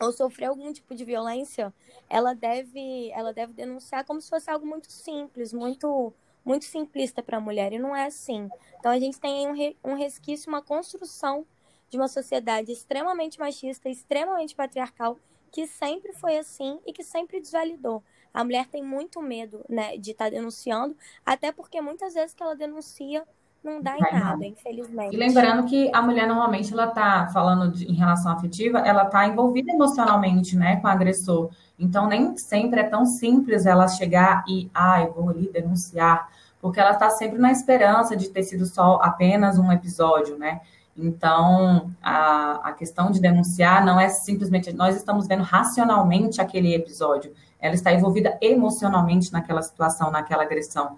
ou 0.00 0.12
sofrer 0.12 0.46
algum 0.46 0.72
tipo 0.72 0.94
de 0.94 1.04
violência, 1.04 1.72
ela 2.08 2.34
deve, 2.34 3.10
ela 3.12 3.32
deve 3.32 3.52
denunciar 3.52 4.04
como 4.04 4.20
se 4.20 4.28
fosse 4.28 4.50
algo 4.50 4.66
muito 4.66 4.90
simples, 4.90 5.52
muito 5.52 6.12
muito 6.44 6.64
simplista 6.64 7.22
para 7.22 7.36
a 7.36 7.40
mulher, 7.40 7.72
e 7.72 7.78
não 7.78 7.94
é 7.94 8.06
assim. 8.06 8.48
Então 8.78 8.90
a 8.90 8.98
gente 8.98 9.20
tem 9.20 9.46
um, 9.46 9.52
re, 9.52 9.76
um 9.84 9.94
resquício, 9.94 10.48
uma 10.48 10.60
construção 10.60 11.46
de 11.88 11.96
uma 11.96 12.08
sociedade 12.08 12.72
extremamente 12.72 13.38
machista, 13.38 13.88
extremamente 13.88 14.54
patriarcal, 14.54 15.18
que 15.52 15.66
sempre 15.66 16.12
foi 16.14 16.38
assim 16.38 16.80
e 16.86 16.92
que 16.92 17.04
sempre 17.04 17.40
desvalidou. 17.40 18.02
A 18.32 18.42
mulher 18.42 18.66
tem 18.66 18.82
muito 18.82 19.20
medo 19.20 19.64
né, 19.68 19.96
de 19.98 20.12
estar 20.12 20.24
tá 20.24 20.30
denunciando, 20.30 20.96
até 21.24 21.52
porque 21.52 21.80
muitas 21.80 22.14
vezes 22.14 22.34
que 22.34 22.42
ela 22.42 22.56
denuncia 22.56 23.26
não 23.62 23.80
dá 23.80 23.96
em 23.96 24.00
nada, 24.00 24.44
infelizmente. 24.44 25.14
E 25.14 25.16
lembrando 25.16 25.64
que 25.66 25.88
a 25.94 26.02
mulher 26.02 26.26
normalmente 26.26 26.72
ela 26.72 26.88
tá 26.88 27.28
falando 27.32 27.70
de, 27.70 27.86
em 27.86 27.94
relação 27.94 28.32
afetiva, 28.32 28.80
ela 28.80 29.04
tá 29.04 29.26
envolvida 29.26 29.70
emocionalmente, 29.70 30.56
né, 30.56 30.76
com 30.76 30.88
o 30.88 30.90
agressor. 30.90 31.50
Então 31.78 32.08
nem 32.08 32.36
sempre 32.36 32.80
é 32.80 32.84
tão 32.84 33.06
simples 33.06 33.64
ela 33.64 33.86
chegar 33.86 34.44
e, 34.48 34.68
ai, 34.74 35.04
ah, 35.04 35.10
vou 35.14 35.30
ali 35.30 35.48
denunciar, 35.52 36.28
porque 36.60 36.80
ela 36.80 36.92
está 36.92 37.10
sempre 37.10 37.38
na 37.38 37.52
esperança 37.52 38.16
de 38.16 38.28
ter 38.30 38.42
sido 38.42 38.66
só 38.66 38.98
apenas 39.02 39.58
um 39.58 39.70
episódio, 39.70 40.36
né? 40.36 40.60
Então, 40.96 41.90
a, 42.02 42.68
a 42.68 42.72
questão 42.72 43.10
de 43.10 43.20
denunciar 43.20 43.84
não 43.84 43.98
é 43.98 44.08
simplesmente 44.08 44.72
nós 44.72 44.94
estamos 44.94 45.26
vendo 45.26 45.42
racionalmente 45.42 46.40
aquele 46.40 46.74
episódio, 46.74 47.32
ela 47.58 47.74
está 47.74 47.92
envolvida 47.92 48.36
emocionalmente 48.42 49.32
naquela 49.32 49.62
situação, 49.62 50.10
naquela 50.10 50.42
agressão. 50.42 50.96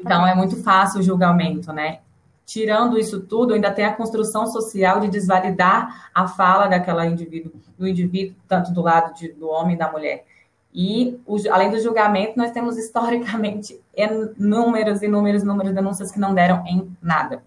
Então, 0.00 0.26
é 0.26 0.34
muito 0.34 0.62
fácil 0.62 1.00
o 1.00 1.02
julgamento, 1.02 1.72
né? 1.72 2.00
Tirando 2.46 2.98
isso 2.98 3.20
tudo, 3.20 3.52
ainda 3.52 3.70
tem 3.70 3.84
a 3.84 3.92
construção 3.92 4.46
social 4.46 5.00
de 5.00 5.08
desvalidar 5.08 6.10
a 6.14 6.26
fala 6.26 6.66
daquela 6.66 7.04
indivíduo, 7.06 7.52
do 7.76 7.86
indivíduo, 7.86 8.34
tanto 8.48 8.72
do 8.72 8.80
lado 8.80 9.14
de, 9.14 9.32
do 9.32 9.48
homem 9.48 9.74
e 9.74 9.78
da 9.78 9.90
mulher. 9.90 10.24
E, 10.72 11.20
o, 11.26 11.36
além 11.50 11.70
do 11.70 11.80
julgamento, 11.80 12.38
nós 12.38 12.50
temos 12.50 12.78
historicamente 12.78 13.78
inúmeros, 14.38 15.02
inúmeros, 15.02 15.42
inúmeros 15.42 15.74
denúncias 15.74 16.10
que 16.10 16.18
não 16.18 16.34
deram 16.34 16.64
em 16.66 16.90
nada. 17.02 17.42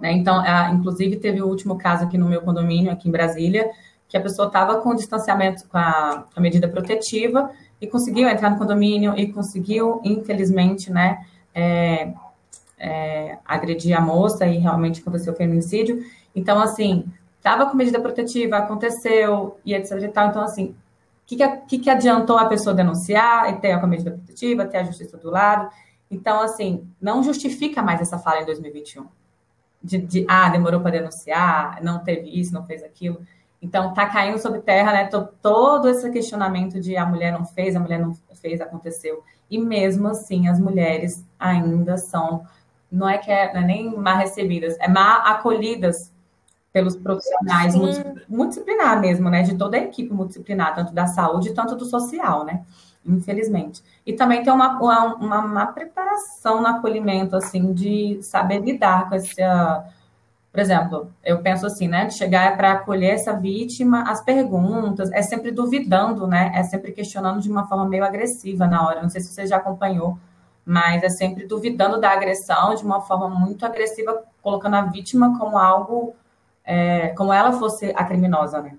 Né? 0.00 0.12
Então, 0.12 0.40
a, 0.40 0.70
inclusive, 0.70 1.16
teve 1.16 1.42
o 1.42 1.46
último 1.46 1.76
caso 1.76 2.04
aqui 2.04 2.18
no 2.18 2.28
meu 2.28 2.42
condomínio, 2.42 2.90
aqui 2.90 3.08
em 3.08 3.12
Brasília, 3.12 3.70
que 4.08 4.16
a 4.16 4.20
pessoa 4.20 4.48
estava 4.48 4.80
com 4.80 4.94
distanciamento, 4.94 5.66
com 5.68 5.78
a, 5.78 6.26
com 6.34 6.38
a, 6.38 6.42
medida 6.42 6.68
protetiva, 6.68 7.50
e 7.82 7.86
conseguiu 7.88 8.28
entrar 8.28 8.48
no 8.48 8.56
condomínio 8.56 9.12
e 9.18 9.32
conseguiu, 9.32 10.00
infelizmente, 10.04 10.88
né, 10.88 11.26
é, 11.52 12.14
é, 12.78 13.38
agredir 13.44 13.98
a 13.98 14.00
moça 14.00 14.46
e 14.46 14.56
realmente 14.56 15.00
aconteceu 15.00 15.32
o 15.32 15.36
feminicídio. 15.36 16.00
Então, 16.32 16.60
assim, 16.60 17.04
estava 17.36 17.66
com 17.66 17.76
medida 17.76 18.00
protetiva, 18.00 18.56
aconteceu, 18.56 19.58
e 19.66 19.74
etc 19.74 20.00
e 20.00 20.08
tal. 20.08 20.28
Então, 20.28 20.42
assim, 20.42 20.66
o 20.66 20.74
que, 21.26 21.36
que, 21.66 21.78
que, 21.80 21.90
adiantou 21.90 22.38
a 22.38 22.44
pessoa 22.44 22.72
denunciar 22.72 23.52
e 23.52 23.56
ter 23.56 23.72
a 23.72 23.84
medida 23.84 24.12
protetiva, 24.12 24.64
ter 24.64 24.78
a 24.78 24.84
justiça 24.84 25.16
do 25.16 25.28
lado? 25.28 25.68
Então, 26.08 26.40
assim, 26.40 26.86
não 27.00 27.20
justifica 27.20 27.82
mais 27.82 28.00
essa 28.00 28.16
fala 28.16 28.42
em 28.42 28.46
2021 28.46 29.06
de, 29.82 29.98
de 29.98 30.24
ah, 30.28 30.48
demorou 30.48 30.80
para 30.80 30.92
denunciar, 30.92 31.82
não 31.82 31.98
teve 31.98 32.30
isso, 32.38 32.54
não 32.54 32.64
fez 32.64 32.84
aquilo. 32.84 33.20
Então, 33.62 33.94
tá 33.94 34.06
caindo 34.06 34.38
sobre 34.38 34.60
terra, 34.60 34.92
né? 34.92 35.08
Todo 35.40 35.88
esse 35.88 36.10
questionamento 36.10 36.80
de 36.80 36.96
a 36.96 37.06
mulher 37.06 37.32
não 37.32 37.46
fez, 37.46 37.76
a 37.76 37.80
mulher 37.80 38.00
não 38.00 38.14
fez, 38.34 38.60
aconteceu. 38.60 39.22
E 39.48 39.56
mesmo 39.56 40.08
assim, 40.08 40.48
as 40.48 40.58
mulheres 40.58 41.24
ainda 41.38 41.96
são, 41.96 42.44
não 42.90 43.08
é 43.08 43.18
que 43.18 43.30
é, 43.30 43.54
não 43.54 43.60
é 43.60 43.64
nem 43.64 43.96
mal 43.96 44.16
recebidas, 44.16 44.76
é 44.80 44.88
mal 44.88 45.22
acolhidas 45.26 46.12
pelos 46.72 46.96
profissionais 46.96 47.74
multidisciplinar 48.28 49.00
mesmo, 49.00 49.30
né? 49.30 49.42
De 49.42 49.54
toda 49.54 49.76
a 49.76 49.80
equipe 49.80 50.12
multidisciplinar, 50.12 50.74
tanto 50.74 50.92
da 50.92 51.06
saúde, 51.06 51.54
tanto 51.54 51.76
do 51.76 51.84
social, 51.84 52.44
né? 52.44 52.64
infelizmente. 53.04 53.82
E 54.06 54.12
também 54.12 54.42
tem 54.42 54.52
uma, 54.52 54.78
uma, 54.80 55.44
uma, 55.44 55.66
preparação 55.66 56.60
no 56.60 56.68
acolhimento, 56.68 57.36
assim, 57.36 57.72
de 57.72 58.18
saber 58.22 58.60
lidar 58.60 59.08
com 59.08 59.14
esse. 59.14 59.42
Por 60.52 60.60
exemplo, 60.60 61.10
eu 61.24 61.40
penso 61.40 61.66
assim, 61.66 61.88
né? 61.88 62.04
De 62.04 62.14
chegar 62.14 62.56
para 62.56 62.72
acolher 62.72 63.14
essa 63.14 63.32
vítima, 63.32 64.02
as 64.02 64.22
perguntas, 64.22 65.10
é 65.12 65.22
sempre 65.22 65.50
duvidando, 65.50 66.26
né? 66.26 66.52
É 66.54 66.62
sempre 66.62 66.92
questionando 66.92 67.40
de 67.40 67.50
uma 67.50 67.66
forma 67.66 67.88
meio 67.88 68.04
agressiva 68.04 68.66
na 68.66 68.86
hora. 68.86 69.00
Não 69.00 69.08
sei 69.08 69.22
se 69.22 69.32
você 69.32 69.46
já 69.46 69.56
acompanhou, 69.56 70.18
mas 70.64 71.02
é 71.02 71.08
sempre 71.08 71.46
duvidando 71.46 71.98
da 71.98 72.10
agressão 72.10 72.74
de 72.74 72.84
uma 72.84 73.00
forma 73.00 73.30
muito 73.30 73.64
agressiva, 73.64 74.22
colocando 74.42 74.76
a 74.76 74.82
vítima 74.82 75.38
como 75.38 75.56
algo, 75.56 76.14
é, 76.64 77.08
como 77.16 77.32
ela 77.32 77.52
fosse 77.52 77.90
a 77.96 78.04
criminosa, 78.04 78.60
né? 78.60 78.76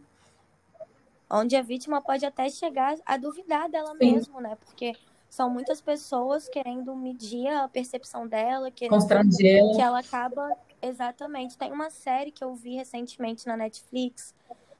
onde 1.34 1.56
a 1.56 1.63
vítima 1.63 2.00
pode 2.00 2.24
até 2.24 2.48
chegar 2.48 2.96
a 3.03 3.18
duvidar 3.18 3.68
dela 3.68 3.96
Sim. 3.98 4.13
mesmo, 4.13 4.39
né? 4.39 4.56
Porque 4.63 4.94
são 5.27 5.50
muitas 5.50 5.82
pessoas 5.82 6.48
querendo 6.48 6.96
medir 6.96 7.48
a 7.48 7.68
percepção 7.68 8.27
dela, 8.27 8.70
querendo 8.70 9.08
que 9.75 9.82
ela 9.82 10.00
acaba 10.00 10.56
exatamente. 10.88 11.58
Tem 11.58 11.72
uma 11.72 11.90
série 11.90 12.32
que 12.32 12.44
eu 12.44 12.54
vi 12.56 12.75
recentemente 12.75 13.48
na 13.48 13.58
Netflix, 13.58 14.36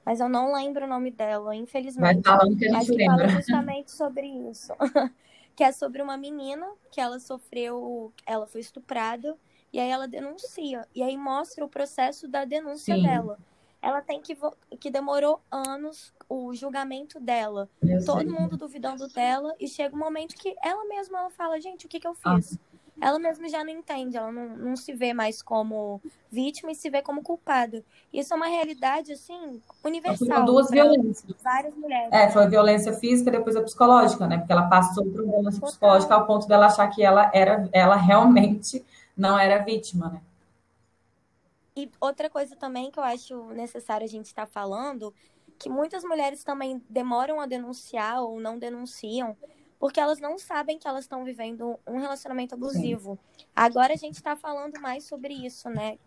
mas 0.06 0.20
eu 0.20 0.30
não 0.30 0.54
lembro 0.54 0.86
o 0.86 0.88
nome 0.88 1.12
dela, 1.12 1.56
infelizmente. 1.56 2.22
Vai 2.22 2.38
falando 2.38 2.58
que 2.58 2.66
a 2.66 2.80
gente 2.80 2.96
mas 2.96 3.06
fala 3.06 3.28
justamente 3.30 3.92
sobre 3.92 4.28
isso. 4.28 4.74
que 5.56 5.64
é 5.64 5.72
sobre 5.72 6.02
uma 6.02 6.18
menina 6.18 6.68
que 6.92 7.00
ela 7.00 7.20
sofreu, 7.20 8.12
ela 8.26 8.48
foi 8.48 8.62
estuprada 8.62 9.38
e 9.72 9.80
aí 9.80 9.90
ela 9.90 10.08
denuncia 10.08 10.88
e 10.96 11.04
aí 11.04 11.16
mostra 11.16 11.64
o 11.64 11.70
processo 11.70 12.28
da 12.28 12.44
denúncia 12.44 12.96
Sim. 12.96 13.04
dela 13.04 13.38
ela 13.84 14.02
tem 14.02 14.22
que 14.22 14.36
que 14.80 14.90
demorou 14.90 15.42
anos 15.52 16.14
o 16.30 16.54
julgamento 16.54 17.20
dela. 17.20 17.70
Eu 17.82 18.04
Todo 18.06 18.22
sei. 18.22 18.40
mundo 18.40 18.56
duvidando 18.56 19.10
dela 19.10 19.54
e 19.60 19.68
chega 19.68 19.94
um 19.94 20.00
momento 20.00 20.36
que 20.36 20.56
ela 20.64 20.86
mesma 20.88 21.20
ela 21.20 21.30
fala, 21.30 21.60
gente, 21.60 21.86
o 21.86 21.90
que 21.90 22.00
que 22.00 22.08
eu 22.08 22.16
ah. 22.24 22.36
fiz? 22.38 22.56
Ah. 22.56 22.73
Ela 23.04 23.20
mesma 23.20 23.50
já 23.50 23.66
não 23.66 23.70
entende, 23.70 24.16
ela 24.16 24.32
não, 24.32 24.56
não 24.56 24.76
se 24.78 24.94
vê 24.94 25.14
mais 25.14 25.42
como 25.42 26.02
vítima 26.32 26.72
e 26.72 26.76
se 26.76 26.90
vê 26.90 27.02
como 27.02 27.22
culpada. 27.22 27.84
Isso 28.14 28.34
é 28.34 28.38
uma 28.38 28.48
realidade, 28.48 29.12
assim, 29.12 29.62
universal. 29.84 30.26
Foram 30.26 30.46
duas 30.46 30.70
violências. 30.72 31.36
Várias 31.44 31.76
mulheres. 31.76 32.14
É, 32.14 32.30
foi 32.30 32.46
a 32.46 32.48
violência 32.48 32.94
física 32.94 33.30
e 33.30 33.34
depois 33.34 33.58
a 33.58 33.62
psicológica, 33.62 34.26
né? 34.26 34.38
Porque 34.38 34.54
ela 34.54 34.70
passou 34.70 35.04
por 35.04 35.22
violência 35.22 35.60
psicológica 35.62 36.16
ao 36.16 36.26
ponto 36.26 36.48
dela 36.48 36.68
achar 36.68 36.88
que 36.88 37.04
ela 37.04 37.30
era, 37.34 37.68
ela 37.74 37.98
realmente 37.98 38.82
não 39.18 39.38
era 39.38 39.62
vítima, 39.62 40.08
né? 40.08 40.22
E 41.76 41.92
outra 42.00 42.30
coisa 42.30 42.56
também 42.56 42.90
que 42.90 43.00
eu 43.00 43.04
acho 43.04 43.44
necessário 43.48 44.06
a 44.06 44.10
gente 44.10 44.28
estar 44.28 44.46
falando, 44.46 45.14
que 45.60 45.68
muitas 45.68 46.06
mulheres 46.06 46.42
também 46.42 46.82
demoram 46.90 47.42
a 47.42 47.46
denunciar 47.46 48.24
ou 48.24 48.40
não 48.40 48.58
denunciam, 48.58 49.36
porque 49.84 50.00
elas 50.00 50.22
não 50.22 50.40
sabem 50.40 50.80
que 50.80 50.88
elas 50.88 51.04
estão 51.04 51.26
vivendo 51.26 51.78
um 51.86 52.00
relacionamento 52.00 52.56
abusivo. 52.56 53.20
Sim. 53.38 53.46
Agora 53.54 53.92
a 53.92 53.98
gente 53.98 54.16
está 54.16 54.34
falando 54.34 54.80
mais 54.80 55.04
sobre 55.04 55.34
isso, 55.34 55.70
né? 55.70 56.00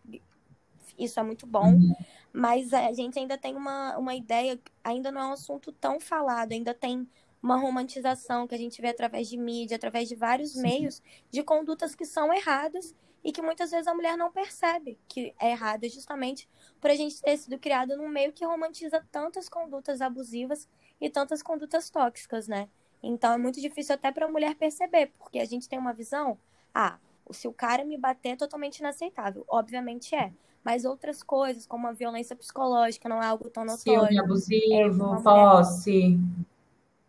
Isso 0.98 1.20
é 1.20 1.22
muito 1.22 1.46
bom, 1.46 1.74
uhum. 1.74 1.94
mas 2.32 2.72
a 2.72 2.90
gente 2.94 3.18
ainda 3.18 3.36
tem 3.36 3.54
uma, 3.54 3.98
uma 3.98 4.14
ideia, 4.14 4.58
ainda 4.82 5.12
não 5.12 5.20
é 5.20 5.26
um 5.26 5.32
assunto 5.32 5.72
tão 5.72 6.00
falado, 6.00 6.52
ainda 6.52 6.72
tem 6.72 7.06
uma 7.42 7.58
romantização 7.58 8.46
que 8.46 8.54
a 8.54 8.58
gente 8.58 8.80
vê 8.80 8.88
através 8.88 9.28
de 9.28 9.36
mídia, 9.36 9.76
através 9.76 10.08
de 10.08 10.14
vários 10.14 10.52
Sim. 10.52 10.62
meios, 10.62 11.02
de 11.30 11.42
condutas 11.42 11.94
que 11.94 12.06
são 12.06 12.32
erradas 12.32 12.94
e 13.22 13.30
que 13.30 13.42
muitas 13.42 13.72
vezes 13.72 13.86
a 13.86 13.94
mulher 13.94 14.16
não 14.16 14.32
percebe 14.32 14.98
que 15.06 15.34
é 15.38 15.50
errada, 15.50 15.86
justamente 15.86 16.48
por 16.80 16.90
a 16.90 16.94
gente 16.94 17.20
ter 17.20 17.36
sido 17.36 17.58
criada 17.58 17.94
num 17.94 18.08
meio 18.08 18.32
que 18.32 18.42
romantiza 18.42 19.06
tantas 19.12 19.50
condutas 19.50 20.00
abusivas 20.00 20.66
e 20.98 21.10
tantas 21.10 21.42
condutas 21.42 21.90
tóxicas, 21.90 22.48
né? 22.48 22.70
Então 23.02 23.32
é 23.32 23.38
muito 23.38 23.60
difícil 23.60 23.94
até 23.94 24.10
para 24.10 24.26
a 24.26 24.30
mulher 24.30 24.54
perceber, 24.54 25.12
porque 25.18 25.38
a 25.38 25.44
gente 25.44 25.68
tem 25.68 25.78
uma 25.78 25.92
visão, 25.92 26.38
ah, 26.74 26.98
se 27.30 27.48
o 27.48 27.52
cara 27.52 27.84
me 27.84 27.96
bater 27.96 28.30
é 28.30 28.36
totalmente 28.36 28.78
inaceitável. 28.78 29.44
Obviamente 29.48 30.14
é. 30.14 30.32
Mas 30.64 30.84
outras 30.84 31.22
coisas, 31.22 31.64
como 31.66 31.86
a 31.86 31.92
violência 31.92 32.34
psicológica, 32.34 33.08
não 33.08 33.22
é 33.22 33.26
algo 33.26 33.48
tão 33.48 33.64
notório. 33.64 34.08
Ciúme 34.08 34.18
abusivo, 34.18 35.14
é 35.14 35.22
posse. 35.22 36.18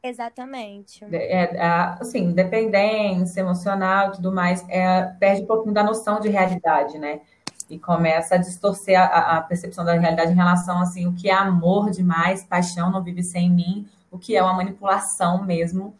Exatamente. 0.01 1.03
É, 1.11 1.55
é, 1.55 1.67
assim, 1.99 2.31
dependência 2.31 3.41
emocional 3.41 4.09
e 4.09 4.11
tudo 4.13 4.31
mais, 4.31 4.63
é, 4.69 5.03
perde 5.19 5.41
um 5.41 5.47
pouquinho 5.47 5.73
da 5.73 5.83
noção 5.83 6.19
de 6.19 6.29
realidade, 6.29 6.97
né? 6.97 7.21
E 7.69 7.77
começa 7.77 8.35
a 8.35 8.37
distorcer 8.37 8.97
a, 8.99 9.37
a, 9.37 9.41
percepção 9.41 9.83
da 9.83 9.93
realidade 9.93 10.31
em 10.31 10.35
relação, 10.35 10.79
assim, 10.79 11.07
o 11.07 11.13
que 11.13 11.29
é 11.29 11.33
amor 11.33 11.89
demais, 11.89 12.43
paixão 12.43 12.91
não 12.91 13.03
vive 13.03 13.23
sem 13.23 13.49
mim, 13.49 13.87
o 14.17 14.19
que 14.19 14.35
é 14.35 14.43
uma 14.43 14.53
manipulação 14.53 15.43
mesmo, 15.43 15.95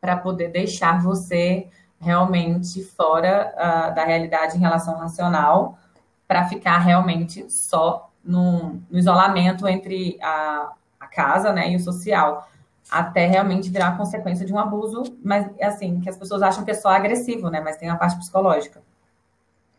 para 0.00 0.16
poder 0.16 0.48
deixar 0.48 1.00
você 1.00 1.68
realmente 2.00 2.82
fora 2.82 3.54
uh, 3.54 3.94
da 3.94 4.04
realidade 4.04 4.56
em 4.56 4.60
relação 4.60 4.98
racional, 4.98 5.78
para 6.26 6.48
ficar 6.48 6.78
realmente 6.78 7.50
só 7.50 8.10
no, 8.24 8.80
no 8.90 8.98
isolamento 8.98 9.68
entre 9.68 10.18
a, 10.22 10.72
a 10.98 11.06
casa 11.06 11.52
né, 11.52 11.70
e 11.70 11.76
o 11.76 11.80
social 11.80 12.48
até 12.90 13.26
realmente 13.26 13.70
virar 13.70 13.88
a 13.88 13.96
consequência 13.96 14.44
de 14.44 14.52
um 14.52 14.58
abuso, 14.58 15.16
mas 15.22 15.48
assim, 15.60 16.00
que 16.00 16.08
as 16.08 16.16
pessoas 16.16 16.42
acham 16.42 16.64
que 16.64 16.72
é 16.72 16.74
só 16.74 16.88
agressivo, 16.88 17.48
né? 17.48 17.60
Mas 17.60 17.76
tem 17.76 17.88
a 17.88 17.94
parte 17.94 18.16
psicológica, 18.16 18.82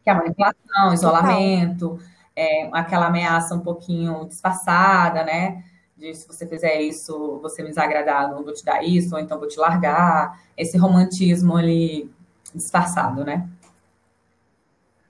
que 0.01 0.09
é 0.09 0.13
a 0.13 0.15
manipulação, 0.15 0.93
isolamento, 0.93 1.99
é, 2.33 2.69
aquela 2.71 3.07
ameaça 3.07 3.53
um 3.53 3.59
pouquinho 3.59 4.25
disfarçada, 4.27 5.25
né? 5.25 5.61
De 6.01 6.15
se 6.15 6.27
você 6.27 6.47
fizer 6.47 6.81
isso, 6.81 7.39
você 7.43 7.61
me 7.61 7.69
desagradar, 7.69 8.27
não 8.27 8.43
vou 8.43 8.51
te 8.51 8.65
dar 8.65 8.83
isso, 8.83 9.13
ou 9.13 9.21
então 9.21 9.37
vou 9.37 9.47
te 9.47 9.59
largar. 9.59 10.41
Esse 10.57 10.75
romantismo 10.75 11.55
ali 11.55 12.11
disfarçado, 12.55 13.23
né? 13.23 13.47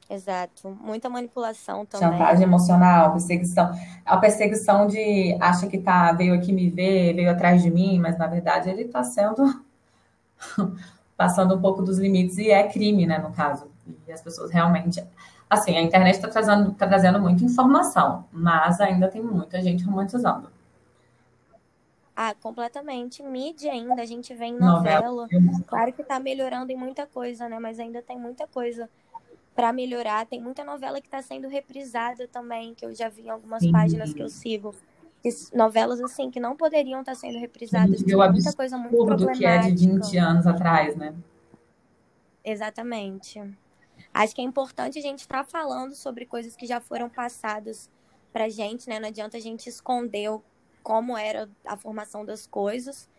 Exato. 0.09 0.77
Muita 0.81 1.09
manipulação 1.09 1.85
também. 1.85 2.09
Chantagem 2.09 2.43
emocional, 2.43 3.11
perseguição. 3.11 3.71
A 4.05 4.17
perseguição 4.17 4.85
de 4.85 5.37
acha 5.39 5.65
que 5.65 5.77
tá, 5.77 6.11
veio 6.11 6.33
aqui 6.33 6.51
me 6.51 6.69
ver, 6.69 7.13
veio 7.13 7.31
atrás 7.31 7.63
de 7.63 7.71
mim, 7.71 7.97
mas 7.97 8.17
na 8.17 8.27
verdade 8.27 8.69
ele 8.69 8.81
está 8.81 9.01
sendo 9.01 9.63
passando 11.15 11.55
um 11.55 11.61
pouco 11.61 11.81
dos 11.81 11.99
limites 11.99 12.37
e 12.37 12.51
é 12.51 12.67
crime, 12.67 13.05
né, 13.05 13.17
no 13.17 13.31
caso. 13.31 13.71
E 14.05 14.11
as 14.11 14.21
pessoas 14.21 14.51
realmente. 14.51 15.01
Assim, 15.49 15.77
a 15.77 15.81
internet 15.81 16.15
está 16.15 16.27
trazendo, 16.27 16.73
tá 16.73 16.85
trazendo 16.85 17.21
muita 17.21 17.45
informação, 17.45 18.25
mas 18.29 18.81
ainda 18.81 19.07
tem 19.07 19.21
muita 19.21 19.61
gente 19.61 19.85
romantizando. 19.85 20.49
Ah, 22.15 22.35
completamente. 22.35 23.23
Mídia 23.23 23.71
ainda, 23.71 24.01
a 24.01 24.05
gente 24.05 24.33
vê 24.33 24.45
em 24.45 24.57
novela. 24.57 25.27
Claro 25.65 25.93
que 25.93 26.01
está 26.01 26.19
melhorando 26.19 26.71
em 26.71 26.75
muita 26.75 27.07
coisa, 27.07 27.47
né? 27.47 27.57
Mas 27.59 27.79
ainda 27.79 28.01
tem 28.01 28.19
muita 28.19 28.45
coisa 28.47 28.89
para 29.55 29.71
melhorar. 29.71 30.25
Tem 30.25 30.41
muita 30.41 30.63
novela 30.63 30.99
que 30.99 31.07
está 31.07 31.21
sendo 31.21 31.47
reprisada 31.47 32.27
também, 32.27 32.73
que 32.73 32.85
eu 32.85 32.93
já 32.93 33.09
vi 33.09 33.23
em 33.23 33.29
algumas 33.29 33.63
Sim. 33.63 33.71
páginas 33.71 34.13
que 34.13 34.21
eu 34.21 34.29
sigo. 34.29 34.75
Novelas 35.53 36.01
assim 36.01 36.31
que 36.31 36.39
não 36.39 36.57
poderiam 36.57 36.99
estar 36.99 37.13
tá 37.13 37.17
sendo 37.17 37.39
reprisadas. 37.39 37.99
Sim, 37.99 38.15
muita 38.15 38.53
coisa 38.53 38.77
muito 38.77 39.05
problemática. 39.05 39.37
que 39.37 39.45
é 39.45 39.71
de 39.71 39.87
20 39.87 40.17
anos 40.17 40.47
atrás, 40.47 40.95
né? 40.95 41.13
Exatamente. 42.43 43.41
Acho 44.13 44.35
que 44.35 44.41
é 44.41 44.43
importante 44.43 44.99
a 44.99 45.01
gente 45.01 45.19
estar 45.19 45.43
tá 45.43 45.49
falando 45.49 45.95
sobre 45.95 46.25
coisas 46.25 46.55
que 46.55 46.65
já 46.65 46.81
foram 46.81 47.07
passadas 47.07 47.89
pra 48.33 48.49
gente, 48.49 48.89
né? 48.89 48.99
Não 48.99 49.07
adianta 49.07 49.37
a 49.37 49.39
gente 49.39 49.69
esconder 49.69 50.29
como 50.83 51.17
era 51.17 51.49
a 51.65 51.77
formação 51.77 52.25
das 52.25 52.45
coisas, 52.47 53.09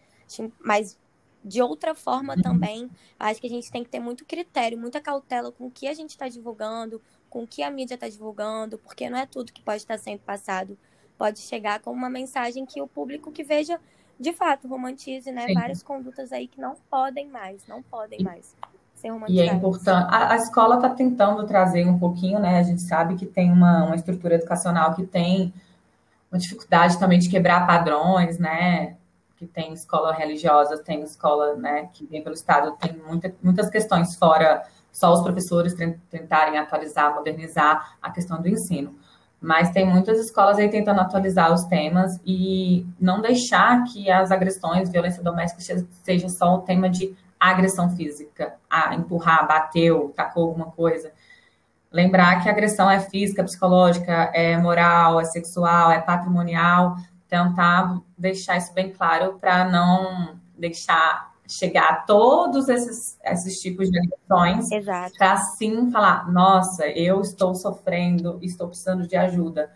mas 0.60 0.98
de 1.44 1.60
outra 1.60 1.94
forma 1.94 2.36
também, 2.40 2.88
acho 3.18 3.40
que 3.40 3.46
a 3.46 3.50
gente 3.50 3.70
tem 3.70 3.82
que 3.82 3.90
ter 3.90 4.00
muito 4.00 4.24
critério, 4.24 4.78
muita 4.78 5.00
cautela 5.00 5.50
com 5.50 5.66
o 5.66 5.70
que 5.70 5.88
a 5.88 5.94
gente 5.94 6.10
está 6.10 6.28
divulgando, 6.28 7.00
com 7.28 7.42
o 7.42 7.46
que 7.46 7.62
a 7.62 7.70
mídia 7.70 7.94
está 7.94 8.08
divulgando, 8.08 8.78
porque 8.78 9.10
não 9.10 9.18
é 9.18 9.26
tudo 9.26 9.52
que 9.52 9.62
pode 9.62 9.78
estar 9.78 9.98
sendo 9.98 10.20
passado. 10.20 10.78
Pode 11.18 11.40
chegar 11.40 11.80
com 11.80 11.90
uma 11.90 12.10
mensagem 12.10 12.64
que 12.64 12.80
o 12.80 12.86
público 12.86 13.32
que 13.32 13.42
veja, 13.42 13.80
de 14.18 14.32
fato, 14.32 14.68
romantize, 14.68 15.30
né? 15.32 15.46
Sim. 15.46 15.54
Várias 15.54 15.82
condutas 15.82 16.32
aí 16.32 16.46
que 16.46 16.60
não 16.60 16.76
podem 16.90 17.28
mais, 17.28 17.66
não 17.66 17.82
podem 17.82 18.22
mais 18.22 18.56
ser 18.94 19.10
romantizadas. 19.10 19.46
E 19.46 19.50
é 19.50 19.54
importante. 19.54 20.14
A, 20.14 20.32
a 20.32 20.36
escola 20.36 20.76
está 20.76 20.90
tentando 20.90 21.44
trazer 21.46 21.86
um 21.86 21.98
pouquinho, 21.98 22.38
né? 22.38 22.58
A 22.58 22.62
gente 22.62 22.82
sabe 22.82 23.16
que 23.16 23.26
tem 23.26 23.50
uma, 23.50 23.84
uma 23.84 23.96
estrutura 23.96 24.34
educacional 24.34 24.94
que 24.94 25.04
tem 25.04 25.52
uma 26.32 26.38
dificuldade 26.38 26.98
também 26.98 27.18
de 27.18 27.28
quebrar 27.28 27.66
padrões, 27.66 28.38
né? 28.38 28.96
que 29.42 29.46
tem 29.48 29.72
escola 29.72 30.12
religiosa, 30.12 30.78
tem 30.78 31.02
escola 31.02 31.56
né, 31.56 31.88
que 31.92 32.06
vem 32.06 32.22
pelo 32.22 32.34
Estado, 32.34 32.76
tem 32.78 32.96
muita, 32.96 33.34
muitas 33.42 33.68
questões 33.68 34.14
fora 34.14 34.62
só 34.92 35.12
os 35.12 35.20
professores 35.20 35.74
tentarem 36.08 36.58
atualizar, 36.58 37.12
modernizar 37.12 37.96
a 38.00 38.10
questão 38.10 38.40
do 38.40 38.48
ensino. 38.48 38.94
Mas 39.40 39.70
tem 39.70 39.84
muitas 39.84 40.20
escolas 40.20 40.58
aí 40.58 40.68
tentando 40.68 41.00
atualizar 41.00 41.52
os 41.52 41.64
temas 41.64 42.20
e 42.24 42.86
não 43.00 43.20
deixar 43.20 43.82
que 43.84 44.08
as 44.08 44.30
agressões, 44.30 44.90
violência 44.90 45.22
doméstica 45.22 45.84
seja 46.04 46.28
só 46.28 46.54
o 46.54 46.60
tema 46.60 46.88
de 46.88 47.12
agressão 47.40 47.90
física, 47.90 48.54
a 48.70 48.94
empurrar, 48.94 49.48
bateu, 49.48 50.12
tacou 50.14 50.44
alguma 50.44 50.66
coisa. 50.66 51.10
Lembrar 51.92 52.42
que 52.42 52.48
a 52.48 52.52
agressão 52.52 52.90
é 52.90 52.98
física, 52.98 53.44
psicológica, 53.44 54.30
é 54.32 54.56
moral, 54.56 55.20
é 55.20 55.24
sexual, 55.24 55.90
é 55.90 56.00
patrimonial, 56.00 56.96
tentar 57.28 58.00
deixar 58.16 58.56
isso 58.56 58.72
bem 58.72 58.90
claro 58.90 59.38
para 59.38 59.64
não 59.64 60.36
deixar 60.56 61.32
chegar 61.46 61.90
a 61.90 61.94
todos 61.96 62.68
esses, 62.68 63.18
esses 63.22 63.60
tipos 63.60 63.90
de 63.90 63.98
agressões 63.98 64.68
para 65.18 65.36
sim 65.36 65.90
falar, 65.90 66.30
nossa, 66.30 66.86
eu 66.86 67.20
estou 67.20 67.54
sofrendo, 67.54 68.38
estou 68.40 68.68
precisando 68.68 69.06
de 69.06 69.16
ajuda. 69.16 69.70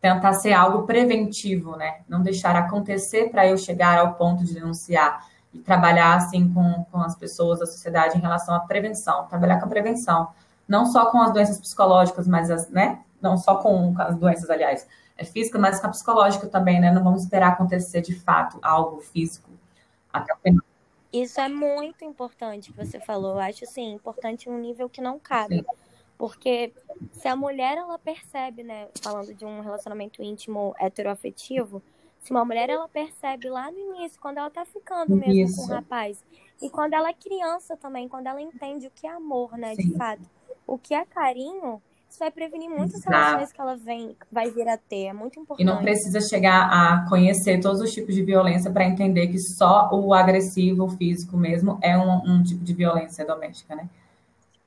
Tentar 0.00 0.32
ser 0.34 0.52
algo 0.52 0.82
preventivo, 0.84 1.76
né? 1.76 2.00
Não 2.08 2.22
deixar 2.22 2.56
acontecer 2.56 3.30
para 3.30 3.46
eu 3.46 3.56
chegar 3.56 3.98
ao 3.98 4.14
ponto 4.14 4.44
de 4.44 4.54
denunciar 4.54 5.26
e 5.54 5.60
trabalhar 5.60 6.16
assim 6.16 6.52
com, 6.52 6.84
com 6.90 6.98
as 6.98 7.14
pessoas 7.14 7.60
da 7.60 7.66
sociedade 7.66 8.18
em 8.18 8.20
relação 8.20 8.54
à 8.54 8.60
prevenção, 8.60 9.26
trabalhar 9.26 9.60
com 9.60 9.66
a 9.66 9.68
prevenção, 9.68 10.28
não 10.72 10.86
só 10.86 11.10
com 11.10 11.20
as 11.20 11.34
doenças 11.34 11.60
psicológicas, 11.60 12.26
mas 12.26 12.50
as, 12.50 12.70
né? 12.70 13.04
Não 13.20 13.36
só 13.36 13.56
com 13.56 13.94
as 13.98 14.16
doenças, 14.16 14.48
aliás, 14.48 14.88
é 15.18 15.22
física, 15.22 15.58
mas 15.58 15.78
com 15.78 15.86
a 15.86 15.90
psicológica 15.90 16.46
também, 16.46 16.80
né? 16.80 16.90
Não 16.90 17.04
vamos 17.04 17.24
esperar 17.24 17.52
acontecer 17.52 18.00
de 18.00 18.18
fato 18.18 18.58
algo 18.62 19.02
físico. 19.02 19.50
Isso 21.12 21.38
é 21.38 21.46
muito 21.46 22.06
importante 22.06 22.72
que 22.72 22.86
você 22.86 22.98
falou. 22.98 23.32
Eu 23.32 23.40
acho 23.40 23.64
assim, 23.64 23.92
importante 23.92 24.48
um 24.48 24.58
nível 24.58 24.88
que 24.88 25.02
não 25.02 25.18
cabe. 25.18 25.58
Sim. 25.58 25.64
Porque 26.16 26.72
se 27.12 27.28
a 27.28 27.36
mulher 27.36 27.76
ela 27.76 27.98
percebe, 27.98 28.62
né, 28.62 28.88
falando 29.02 29.34
de 29.34 29.44
um 29.44 29.60
relacionamento 29.60 30.22
íntimo 30.22 30.74
heteroafetivo, 30.78 31.82
se 32.18 32.30
uma 32.30 32.46
mulher 32.46 32.70
ela 32.70 32.88
percebe 32.88 33.50
lá 33.50 33.70
no 33.70 33.78
início, 33.78 34.18
quando 34.18 34.38
ela 34.38 34.48
tá 34.48 34.64
ficando 34.64 35.14
mesmo 35.14 35.32
Isso. 35.32 35.56
com 35.56 35.62
o 35.64 35.74
rapaz, 35.74 36.24
e 36.62 36.70
quando 36.70 36.94
ela 36.94 37.10
é 37.10 37.12
criança 37.12 37.76
também, 37.76 38.08
quando 38.08 38.28
ela 38.28 38.40
entende 38.40 38.86
o 38.86 38.90
que 38.90 39.06
é 39.06 39.10
amor, 39.10 39.58
né, 39.58 39.74
Sim. 39.74 39.88
de 39.88 39.98
fato, 39.98 40.22
o 40.66 40.78
que 40.78 40.94
é 40.94 41.04
carinho, 41.04 41.80
isso 42.12 42.18
vai 42.18 42.30
prevenir 42.30 42.68
muitas 42.68 43.00
Exato. 43.00 43.10
relações 43.10 43.52
que 43.52 43.60
ela 43.60 43.74
vem, 43.74 44.14
vai 44.30 44.50
vir 44.50 44.68
a 44.68 44.76
ter. 44.76 45.06
É 45.06 45.12
muito 45.14 45.40
importante. 45.40 45.62
E 45.62 45.64
não 45.64 45.78
precisa 45.80 46.20
chegar 46.20 46.68
a 46.70 47.08
conhecer 47.08 47.58
todos 47.58 47.80
os 47.80 47.90
tipos 47.90 48.14
de 48.14 48.22
violência 48.22 48.70
para 48.70 48.84
entender 48.84 49.28
que 49.28 49.38
só 49.38 49.88
o 49.90 50.12
agressivo, 50.12 50.90
físico 50.90 51.38
mesmo, 51.38 51.78
é 51.80 51.96
um, 51.96 52.16
um 52.26 52.42
tipo 52.42 52.62
de 52.62 52.74
violência 52.74 53.24
doméstica, 53.24 53.74
né? 53.74 53.88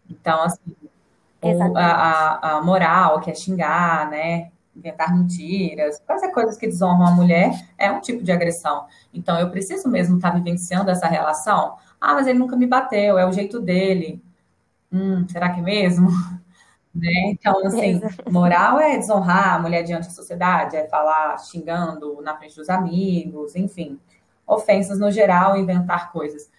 Então, 0.10 0.41
assim, 0.41 0.75
o, 1.39 1.77
a, 1.77 2.58
a, 2.58 2.62
moral, 2.63 3.19
que 3.19 3.29
é 3.29 3.36
xingar, 3.36 4.10
né? 4.10 4.49
Inventar 4.75 5.15
mentiras, 5.15 6.01
fazer 6.08 6.31
coisas 6.31 6.58
que 6.58 6.65
desonram 6.65 7.05
a 7.05 7.12
mulher, 7.12 7.51
é 7.77 7.91
um 7.91 8.01
tipo 8.01 8.23
de 8.23 8.31
agressão. 8.31 8.88
Então, 9.13 9.39
eu 9.39 9.51
preciso 9.51 9.88
mesmo 9.88 10.15
estar 10.15 10.31
tá 10.31 10.38
vivenciando 10.38 10.89
essa 10.89 11.08
relação. 11.08 11.75
Ah, 12.01 12.15
mas 12.15 12.25
ele 12.25 12.39
nunca 12.39 12.55
me 12.55 12.65
bateu, 12.65 13.19
é 13.19 13.25
o 13.27 13.31
jeito 13.31 13.60
dele. 13.60 14.19
Hum, 14.95 15.27
será 15.27 15.49
que 15.49 15.60
é 15.60 15.63
mesmo? 15.63 16.10
Né? 16.97 17.12
Então, 17.31 17.60
assim, 17.67 17.99
moral 18.31 18.79
é 18.79 18.97
desonrar 18.97 19.55
a 19.55 19.60
mulher 19.60 19.84
diante 19.84 20.08
da 20.08 20.13
sociedade, 20.13 20.77
é 20.77 20.88
falar 20.88 21.38
xingando 21.39 22.21
na 22.21 22.38
frente 22.38 22.55
dos 22.55 22.69
amigos, 22.69 23.53
enfim, 23.53 23.99
ofensas 24.47 24.97
no 24.97 25.12
geral, 25.12 25.58
inventar 25.58 26.10
coisas. 26.13 26.49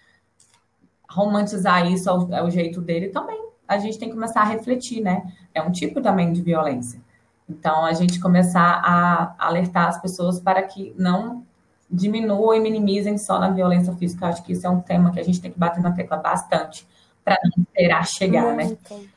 Romantizar 1.09 1.91
isso 1.91 2.07
é 2.31 2.43
o 2.43 2.51
jeito 2.51 2.79
dele 2.79 3.09
também. 3.09 3.49
A 3.67 3.79
gente 3.79 3.97
tem 3.97 4.09
que 4.09 4.13
começar 4.13 4.41
a 4.41 4.43
refletir, 4.43 5.01
né? 5.01 5.23
É 5.55 5.61
um 5.63 5.71
tipo 5.71 6.01
também 6.01 6.31
de 6.31 6.43
violência. 6.43 7.01
Então, 7.49 7.83
a 7.83 7.93
gente 7.93 8.19
começar 8.19 8.79
a 8.85 9.33
alertar 9.39 9.87
as 9.87 9.99
pessoas 9.99 10.39
para 10.39 10.61
que 10.61 10.93
não 10.99 11.43
diminuam 11.89 12.53
e 12.53 12.59
minimizem 12.59 13.17
só 13.17 13.39
na 13.39 13.49
violência 13.49 13.91
física. 13.95 14.27
acho 14.27 14.43
que 14.43 14.51
isso 14.51 14.67
é 14.67 14.69
um 14.69 14.81
tema 14.81 15.09
que 15.09 15.19
a 15.19 15.23
gente 15.23 15.41
tem 15.41 15.51
que 15.51 15.57
bater 15.57 15.81
na 15.81 15.93
tecla 15.93 16.17
bastante 16.17 16.87
para 17.27 17.41
não 17.43 17.63
esperar 17.63 18.07
chegar, 18.07 18.55
né? 18.55 18.65
Muito. 18.65 18.93
né? 18.93 19.09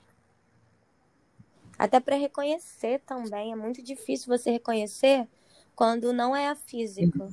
Até 1.79 2.01
para 2.01 2.17
reconhecer 2.17 3.01
também, 3.07 3.53
é 3.53 3.57
muito 3.57 3.83
difícil 3.83 4.27
você 4.27 4.51
reconhecer 4.51 5.29
quando 5.77 6.13
não 6.13 6.35
é 6.35 6.49
a 6.49 6.57
física. 6.57 7.29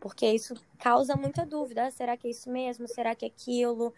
Porque 0.00 0.26
isso 0.26 0.54
causa 0.78 1.14
muita 1.14 1.46
dúvida. 1.46 1.86
Ah, 1.86 1.90
será 1.90 2.16
que 2.16 2.26
é 2.26 2.30
isso 2.30 2.50
mesmo? 2.50 2.88
Será 2.88 3.14
que 3.14 3.26
é 3.26 3.28
aquilo? 3.28 3.94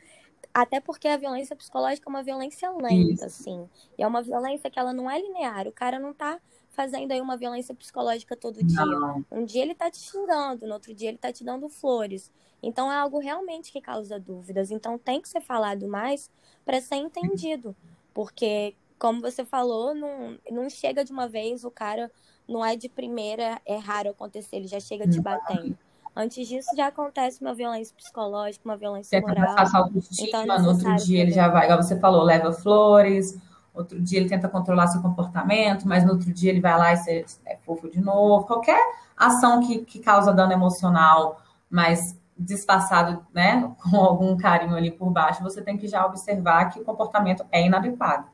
Até 0.53 0.81
porque 0.81 1.09
a 1.09 1.16
violência 1.16 1.57
psicológica 1.57 2.09
é 2.09 2.11
uma 2.11 2.23
violência 2.23 2.68
lenta, 2.70 3.12
isso. 3.12 3.25
assim. 3.25 3.68
E 3.97 4.03
é 4.03 4.07
uma 4.07 4.20
violência 4.20 4.68
que 4.68 4.79
ela 4.79 4.92
não 4.92 5.11
é 5.11 5.18
linear. 5.18 5.66
O 5.66 5.73
cara 5.73 5.99
não 5.99 6.12
tá 6.12 6.38
fazendo 6.75 7.13
aí 7.13 7.21
uma 7.21 7.37
violência 7.37 7.75
psicológica 7.75 8.37
todo 8.37 8.63
dia. 8.63 8.85
Não. 8.85 9.25
Um 9.31 9.45
dia 9.45 9.63
ele 9.63 9.75
tá 9.75 9.91
te 9.91 9.99
xingando, 9.99 10.67
no 10.67 10.75
outro 10.75 10.93
dia 10.93 11.09
ele 11.09 11.19
tá 11.19 11.33
te 11.33 11.45
dando 11.45 11.69
flores. 11.69 12.31
Então 12.63 12.91
é 12.91 12.97
algo 12.97 13.19
realmente 13.19 13.73
que 13.73 13.81
causa 13.81 14.19
dúvidas. 14.19 14.71
Então 14.71 14.99
tem 14.99 15.21
que 15.21 15.29
ser 15.29 15.41
falado 15.41 15.87
mais 15.87 16.31
para 16.65 16.81
ser 16.81 16.97
entendido. 16.97 17.75
Porque 18.13 18.75
como 18.99 19.21
você 19.21 19.45
falou, 19.45 19.95
não, 19.95 20.39
não 20.51 20.71
chega 20.71 21.05
de 21.05 21.13
uma 21.13 21.29
vez, 21.29 21.65
o 21.65 21.71
cara 21.71 22.11
não 22.49 22.65
é 22.65 22.77
de 22.77 22.89
primeira, 22.89 23.61
é 23.65 23.77
raro 23.77 24.11
acontecer, 24.11 24.57
ele 24.57 24.69
já 24.69 24.81
chega 24.81 25.09
te 25.09 25.21
batendo. 25.21 25.77
Antes 26.17 26.47
disso, 26.47 26.71
já 26.77 26.87
acontece 26.87 27.41
uma 27.41 27.55
violência 27.55 27.95
psicológica, 27.97 28.65
uma 28.65 28.77
violência 28.77 29.21
tenta 29.21 29.35
moral. 29.35 29.57
Passar 29.57 29.79
autoestima, 29.79 30.29
então, 30.29 30.43
é 30.43 30.63
no 30.63 30.69
outro 30.69 30.95
dia 30.97 31.21
ele 31.21 31.33
já 31.33 31.49
vai, 31.49 31.65
igual 31.65 31.83
você 31.83 31.99
falou, 31.99 32.23
leva 32.23 32.53
flores, 32.53 33.37
outro 33.75 34.01
dia 34.01 34.21
ele 34.21 34.29
tenta 34.29 34.49
controlar 34.49 34.87
seu 34.87 35.03
comportamento, 35.03 35.87
mas 35.87 36.05
no 36.05 36.13
outro 36.13 36.33
dia 36.33 36.51
ele 36.51 36.61
vai 36.61 36.79
lá 36.79 36.95
e 36.95 37.25
é 37.45 37.57
fofo 37.67 37.91
de 37.91 38.01
novo. 38.01 38.47
Qualquer 38.47 38.81
ação 39.17 39.61
que, 39.67 39.79
que 39.81 39.99
causa 39.99 40.33
dano 40.33 40.53
emocional, 40.53 41.41
mas 41.69 42.17
disfarçado, 42.39 43.25
né, 43.35 43.71
com 43.83 43.97
algum 43.97 44.37
carinho 44.37 44.77
ali 44.77 44.91
por 44.91 45.11
baixo, 45.11 45.43
você 45.43 45.61
tem 45.61 45.77
que 45.77 45.89
já 45.89 46.07
observar 46.07 46.67
que 46.71 46.81
o 46.81 46.85
comportamento 46.85 47.45
é 47.51 47.67
inadequado. 47.67 48.33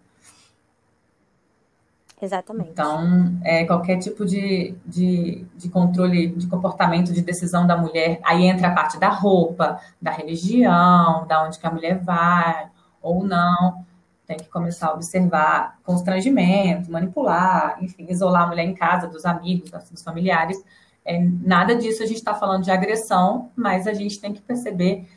Exatamente. 2.22 2.68
Então, 2.70 3.38
é, 3.42 3.64
qualquer 3.64 3.96
tipo 3.96 4.26
de, 4.26 4.74
de, 4.85 5.46
de, 5.57 5.70
controle 5.70 6.29
de 6.29 6.46
comportamento, 6.46 7.14
de 7.14 7.22
decisão 7.22 7.66
da 7.66 7.79
mulher, 7.79 8.20
aí 8.22 8.44
entra 8.44 8.68
a 8.68 8.74
parte 8.74 9.00
da 9.00 9.09
roupa, 9.09 9.81
da 10.00 10.11
religião, 10.11 11.26
da 11.26 11.42
onde 11.42 11.59
que 11.59 11.66
a 11.66 11.70
mulher 11.70 11.98
vai 11.98 12.68
ou 13.00 13.24
não. 13.24 13.87
Tem 14.30 14.38
que 14.38 14.48
começar 14.48 14.90
a 14.90 14.94
observar 14.94 15.80
constrangimento, 15.82 16.88
manipular, 16.88 17.82
enfim, 17.82 18.06
isolar 18.08 18.44
a 18.44 18.46
mulher 18.46 18.64
em 18.64 18.74
casa, 18.74 19.08
dos 19.08 19.24
amigos, 19.24 19.72
dos 19.90 20.04
familiares. 20.04 20.62
É, 21.04 21.20
nada 21.20 21.74
disso 21.74 22.00
a 22.00 22.06
gente 22.06 22.18
está 22.18 22.32
falando 22.32 22.62
de 22.62 22.70
agressão, 22.70 23.50
mas 23.56 23.88
a 23.88 23.92
gente 23.92 24.20
tem 24.20 24.32
que 24.32 24.40
perceber 24.40 25.08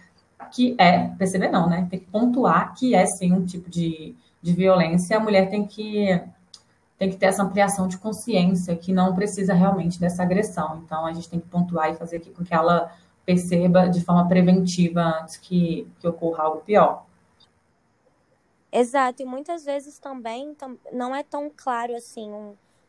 que 0.51 0.75
é, 0.79 1.09
perceber 1.09 1.49
não, 1.49 1.69
né? 1.69 1.87
Tem 1.91 1.99
que 1.99 2.07
pontuar 2.07 2.73
que 2.73 2.95
é 2.95 3.05
sim 3.05 3.31
um 3.31 3.45
tipo 3.45 3.69
de, 3.69 4.15
de 4.41 4.51
violência. 4.51 5.15
A 5.17 5.19
mulher 5.19 5.47
tem 5.47 5.67
que 5.67 6.19
tem 6.97 7.11
que 7.11 7.17
ter 7.17 7.27
essa 7.27 7.43
ampliação 7.43 7.87
de 7.87 7.97
consciência 7.99 8.75
que 8.75 8.91
não 8.91 9.13
precisa 9.13 9.53
realmente 9.53 9.99
dessa 9.99 10.23
agressão. 10.23 10.81
Então 10.83 11.05
a 11.05 11.13
gente 11.13 11.29
tem 11.29 11.39
que 11.39 11.47
pontuar 11.47 11.91
e 11.91 11.95
fazer 11.95 12.19
com 12.19 12.43
que 12.43 12.53
ela 12.53 12.91
perceba 13.23 13.87
de 13.87 14.01
forma 14.03 14.27
preventiva 14.27 15.01
antes 15.21 15.37
que, 15.37 15.87
que 15.99 16.07
ocorra 16.07 16.45
algo 16.45 16.61
pior. 16.61 17.05
Exato, 18.75 19.21
e 19.21 19.25
muitas 19.25 19.63
vezes 19.63 19.99
também 19.99 20.57
não 20.91 21.15
é 21.15 21.21
tão 21.21 21.47
claro 21.55 21.95
assim. 21.95 22.27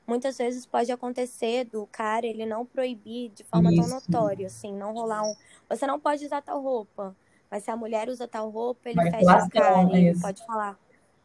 Muitas 0.07 0.39
vezes 0.39 0.65
pode 0.65 0.91
acontecer 0.91 1.65
do 1.65 1.87
cara 1.87 2.27
ele 2.27 2.47
não 2.47 2.65
proibir 2.65 3.29
de 3.31 3.45
forma 3.45 3.71
Isso. 3.71 3.83
tão 3.83 4.01
notória, 4.01 4.47
assim, 4.47 4.73
não 4.73 4.95
rolar 4.95 5.23
um. 5.23 5.35
Você 5.69 5.87
não 5.87 6.01
pode 6.01 6.25
usar 6.25 6.41
tal 6.41 6.63
roupa, 6.63 7.15
mas 7.51 7.65
se 7.65 7.71
a 7.71 7.77
mulher 7.77 8.09
usa 8.09 8.27
tal 8.27 8.49
roupa, 8.49 8.89
ele 8.89 9.11
fecha 9.11 9.37
a 9.37 9.51
cara, 9.51 9.99
ele 9.99 10.19
pode 10.19 10.45
falar. 10.47 10.79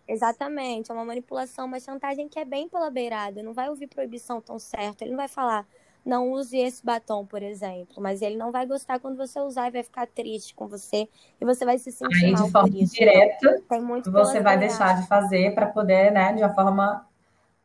Exatamente, 0.06 0.92
é 0.92 0.94
uma 0.94 1.06
manipulação, 1.06 1.66
uma 1.66 1.80
chantagem 1.80 2.28
que 2.28 2.38
é 2.38 2.44
bem 2.44 2.68
pela 2.68 2.90
beirada, 2.90 3.42
não 3.42 3.54
vai 3.54 3.70
ouvir 3.70 3.88
proibição 3.88 4.42
tão 4.42 4.60
certo, 4.60 5.04
ele 5.04 5.12
não 5.12 5.18
vai 5.18 5.28
falar, 5.28 5.66
não 6.10 6.32
use 6.32 6.58
esse 6.58 6.84
batom, 6.84 7.26
por 7.26 7.44
exemplo. 7.44 8.02
Mas 8.02 8.22
ele 8.22 8.36
não 8.36 8.52
vai 8.52 8.66
gostar 8.66 9.00
quando 9.00 9.16
você 9.16 9.40
usar 9.40 9.68
e 9.68 9.72
vai 9.72 9.84
ficar 9.84 10.08
triste 10.08 10.54
com 10.56 10.68
você 10.68 11.08
e 11.40 11.46
você 11.46 11.64
vai 11.64 11.78
se 11.78 11.92
sentir 11.92 12.26
Aí, 12.26 12.32
mal 12.32 12.46
de 12.46 12.52
forma 12.52 12.70
direta, 12.70 13.64
você 14.12 14.42
vai 14.42 14.58
deixar 14.58 15.00
de 15.00 15.08
fazer 15.08 15.54
para 15.54 15.68
poder, 15.68 16.12
né, 16.12 16.34
de 16.34 16.42
uma 16.42 16.54
forma 16.54 17.06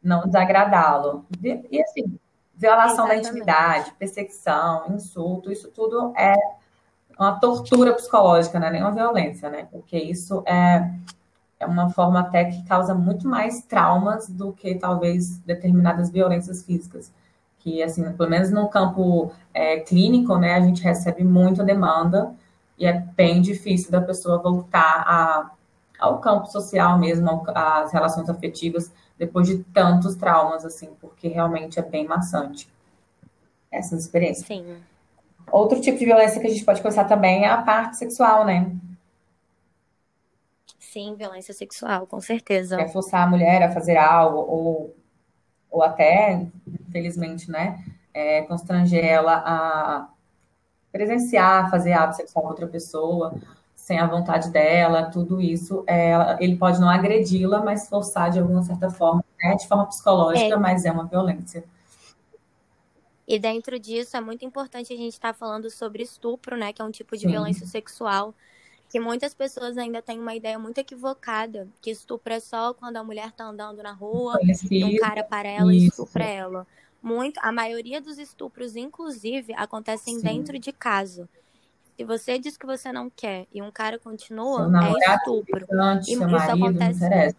não 0.02 0.26
desagradá-lo. 0.26 1.24
E 1.42 1.82
assim, 1.82 2.18
violação 2.54 3.06
Exatamente. 3.06 3.22
da 3.22 3.28
intimidade, 3.28 3.92
perseguição, 3.98 4.92
insulto, 4.94 5.50
isso 5.50 5.70
tudo 5.70 6.12
é 6.16 6.34
uma 7.18 7.38
tortura 7.40 7.94
psicológica, 7.94 8.60
não 8.60 8.66
é 8.66 8.70
nem 8.72 8.82
uma 8.82 8.92
violência, 8.92 9.48
né? 9.48 9.68
Porque 9.70 9.96
isso 9.96 10.42
é, 10.46 10.90
é 11.58 11.64
uma 11.64 11.88
forma 11.90 12.20
até 12.20 12.44
que 12.44 12.62
causa 12.64 12.94
muito 12.94 13.26
mais 13.26 13.62
traumas 13.62 14.28
do 14.28 14.52
que 14.52 14.74
talvez 14.74 15.38
determinadas 15.38 16.10
violências 16.10 16.62
físicas 16.62 17.10
que, 17.64 17.82
assim, 17.82 18.12
pelo 18.12 18.28
menos 18.28 18.50
no 18.50 18.68
campo 18.68 19.32
é, 19.54 19.80
clínico, 19.80 20.36
né, 20.36 20.54
a 20.54 20.60
gente 20.60 20.82
recebe 20.82 21.24
muita 21.24 21.64
demanda 21.64 22.34
e 22.78 22.84
é 22.84 22.92
bem 22.92 23.40
difícil 23.40 23.90
da 23.90 24.02
pessoa 24.02 24.36
voltar 24.36 25.02
a, 25.06 25.50
ao 25.98 26.20
campo 26.20 26.46
social 26.46 26.98
mesmo, 26.98 27.42
às 27.54 27.90
relações 27.90 28.28
afetivas, 28.28 28.92
depois 29.18 29.46
de 29.46 29.64
tantos 29.72 30.14
traumas, 30.14 30.62
assim, 30.66 30.90
porque 31.00 31.26
realmente 31.26 31.78
é 31.78 31.82
bem 31.82 32.06
maçante 32.06 32.68
essas 33.72 34.02
experiências. 34.02 34.46
Sim. 34.46 34.76
Outro 35.50 35.80
tipo 35.80 35.98
de 35.98 36.04
violência 36.04 36.40
que 36.40 36.46
a 36.46 36.50
gente 36.50 36.64
pode 36.64 36.82
começar 36.82 37.04
também 37.04 37.44
é 37.44 37.48
a 37.48 37.62
parte 37.62 37.96
sexual, 37.96 38.44
né? 38.44 38.70
Sim, 40.78 41.14
violência 41.16 41.54
sexual, 41.54 42.06
com 42.06 42.20
certeza. 42.20 42.78
É 42.78 42.88
forçar 42.88 43.22
a 43.22 43.26
mulher 43.26 43.62
a 43.62 43.72
fazer 43.72 43.96
algo, 43.96 44.38
ou 44.38 44.94
ou 45.74 45.82
até, 45.82 46.46
infelizmente, 46.94 47.50
né, 47.50 47.84
é, 48.12 48.42
constranger 48.42 49.04
ela 49.04 49.42
a 49.44 50.08
presenciar, 50.92 51.68
fazer 51.70 51.92
ato 51.92 52.14
sexual 52.14 52.44
com 52.44 52.50
outra 52.50 52.68
pessoa, 52.68 53.34
sem 53.74 53.98
a 53.98 54.06
vontade 54.06 54.50
dela, 54.50 55.10
tudo 55.10 55.40
isso, 55.40 55.82
é, 55.88 56.12
ele 56.38 56.56
pode 56.56 56.80
não 56.80 56.88
agredi-la, 56.88 57.62
mas 57.62 57.88
forçar 57.88 58.30
de 58.30 58.38
alguma 58.38 58.62
certa 58.62 58.88
forma, 58.88 59.24
né, 59.42 59.56
de 59.56 59.66
forma 59.66 59.86
psicológica, 59.86 60.54
é. 60.54 60.56
mas 60.56 60.84
é 60.84 60.92
uma 60.92 61.04
violência. 61.04 61.64
E 63.26 63.38
dentro 63.38 63.78
disso 63.80 64.16
é 64.16 64.20
muito 64.20 64.44
importante 64.44 64.92
a 64.92 64.96
gente 64.96 65.14
estar 65.14 65.32
tá 65.32 65.34
falando 65.34 65.68
sobre 65.68 66.02
estupro, 66.04 66.56
né, 66.56 66.72
que 66.72 66.80
é 66.80 66.84
um 66.84 66.90
tipo 66.90 67.16
de 67.16 67.22
Sim. 67.22 67.28
violência 67.28 67.66
sexual 67.66 68.32
que 68.94 69.00
muitas 69.00 69.34
pessoas 69.34 69.76
ainda 69.76 70.00
têm 70.00 70.20
uma 70.20 70.36
ideia 70.36 70.56
muito 70.56 70.78
equivocada, 70.78 71.66
que 71.82 71.90
estupro 71.90 72.32
é 72.32 72.38
só 72.38 72.72
quando 72.72 72.96
a 72.96 73.02
mulher 73.02 73.32
tá 73.32 73.42
andando 73.42 73.82
na 73.82 73.90
rua, 73.90 74.38
e 74.70 74.84
um 74.84 74.96
cara 74.98 75.24
para 75.24 75.48
ela 75.48 75.74
e 75.74 75.88
estupra 75.88 76.22
ela. 76.22 76.64
Muito, 77.02 77.40
a 77.42 77.50
maioria 77.50 78.00
dos 78.00 78.18
estupros, 78.18 78.76
inclusive, 78.76 79.52
acontecem 79.54 80.14
Sim. 80.20 80.22
dentro 80.22 80.60
de 80.60 80.70
casa. 80.70 81.28
Se 81.96 82.04
você 82.04 82.38
diz 82.38 82.56
que 82.56 82.64
você 82.64 82.92
não 82.92 83.10
quer 83.10 83.48
e 83.52 83.60
um 83.60 83.68
cara 83.72 83.98
continua, 83.98 84.70
é 84.80 85.16
estupro. 85.16 85.66
e 86.06 86.12
isso 86.12 86.20
marido, 86.20 86.64
acontece. 86.64 87.36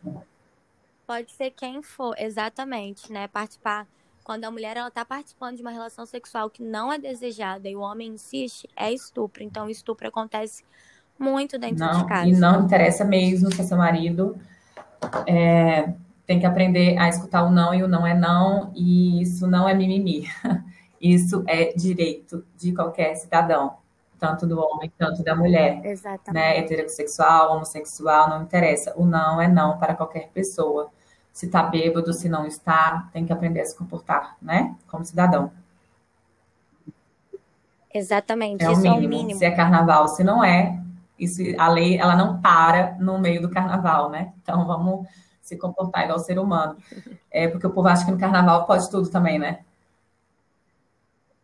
Pode 1.07 1.31
ser 1.31 1.51
quem 1.51 1.81
for, 1.81 2.15
exatamente, 2.19 3.09
né? 3.13 3.29
Participar 3.29 3.87
quando 4.25 4.43
a 4.43 4.51
mulher 4.51 4.75
ela 4.75 4.91
tá 4.91 5.05
participando 5.05 5.55
de 5.55 5.61
uma 5.61 5.71
relação 5.71 6.05
sexual 6.05 6.49
que 6.49 6.61
não 6.61 6.91
é 6.91 6.97
desejada 6.97 7.69
e 7.69 7.77
o 7.77 7.79
homem 7.79 8.09
insiste, 8.09 8.69
é 8.75 8.91
estupro. 8.91 9.41
Então, 9.41 9.69
estupro 9.69 10.05
acontece 10.05 10.65
muito 11.17 11.57
dentro 11.57 11.85
não, 11.85 12.01
de 12.01 12.05
casa. 12.07 12.27
E 12.27 12.31
não 12.33 12.63
interessa 12.63 13.03
mesmo 13.03 13.53
se 13.53 13.61
é 13.61 13.63
seu 13.63 13.77
marido. 13.77 14.37
É, 15.27 15.93
tem 16.25 16.39
que 16.39 16.45
aprender 16.45 16.97
a 16.97 17.07
escutar 17.07 17.43
o 17.43 17.51
não 17.51 17.73
e 17.73 17.83
o 17.83 17.87
não 17.87 18.05
é 18.05 18.13
não, 18.13 18.71
e 18.75 19.21
isso 19.21 19.47
não 19.47 19.67
é 19.67 19.73
mimimi. 19.73 20.27
Isso 20.99 21.43
é 21.45 21.71
direito 21.73 22.43
de 22.57 22.73
qualquer 22.73 23.13
cidadão, 23.15 23.75
tanto 24.17 24.47
do 24.47 24.59
homem 24.59 24.91
quanto 24.97 25.21
da 25.23 25.35
mulher. 25.35 25.85
Exatamente. 25.85 26.33
Né? 26.33 26.57
Heterossexual, 26.57 27.53
homossexual, 27.53 28.29
não 28.29 28.41
interessa. 28.41 28.91
O 28.95 29.05
não 29.05 29.39
é 29.39 29.47
não 29.47 29.77
para 29.77 29.93
qualquer 29.93 30.29
pessoa. 30.33 30.89
Se 31.31 31.45
está 31.45 31.61
bêbado, 31.61 32.11
se 32.11 32.27
não 32.27 32.47
está, 32.47 33.07
tem 33.13 33.23
que 33.23 33.31
aprender 33.31 33.61
a 33.61 33.65
se 33.65 33.75
comportar, 33.75 34.35
né? 34.41 34.73
Como 34.87 35.05
cidadão. 35.05 35.51
Exatamente, 37.93 38.65
é 38.65 38.71
isso 38.71 38.87
é 38.87 38.91
o 38.91 38.99
mínimo. 38.99 39.37
Se 39.37 39.45
é 39.45 39.51
carnaval, 39.51 40.07
se 40.07 40.23
não 40.23 40.43
é, 40.43 40.81
isso, 41.17 41.41
a 41.57 41.67
lei 41.69 41.97
ela 41.97 42.15
não 42.15 42.41
para 42.41 42.95
no 42.99 43.17
meio 43.19 43.41
do 43.41 43.49
carnaval, 43.49 44.09
né? 44.09 44.33
Então 44.41 44.65
vamos 44.65 45.07
se 45.41 45.57
comportar 45.57 46.03
igual 46.03 46.19
ser 46.19 46.39
humano. 46.39 46.77
É 47.31 47.47
porque 47.47 47.67
o 47.67 47.71
povo 47.71 47.87
acha 47.87 48.05
que 48.05 48.11
no 48.11 48.17
carnaval 48.17 48.65
pode 48.65 48.89
tudo 48.89 49.09
também, 49.09 49.37
né? 49.37 49.59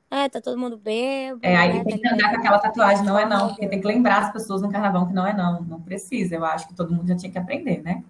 É, 0.09 0.27
tá 0.27 0.41
todo 0.41 0.57
mundo 0.57 0.77
bêbado. 0.77 1.39
É, 1.41 1.55
aí 1.55 1.77
né? 1.77 1.83
tem 1.85 1.97
que 1.97 2.07
andar 2.07 2.31
com 2.31 2.37
aquela 2.37 2.59
tatuagem, 2.59 3.05
não 3.05 3.17
é 3.17 3.25
não, 3.25 3.49
porque 3.49 3.67
tem 3.67 3.79
que 3.79 3.87
lembrar 3.87 4.23
as 4.23 4.33
pessoas 4.33 4.61
no 4.61 4.69
carnaval 4.69 5.07
que 5.07 5.13
não 5.13 5.25
é 5.25 5.33
não, 5.33 5.61
não 5.61 5.81
precisa. 5.81 6.35
Eu 6.35 6.43
acho 6.43 6.67
que 6.67 6.73
todo 6.73 6.93
mundo 6.93 7.07
já 7.07 7.15
tinha 7.15 7.31
que 7.31 7.37
aprender, 7.37 7.81
né? 7.81 8.03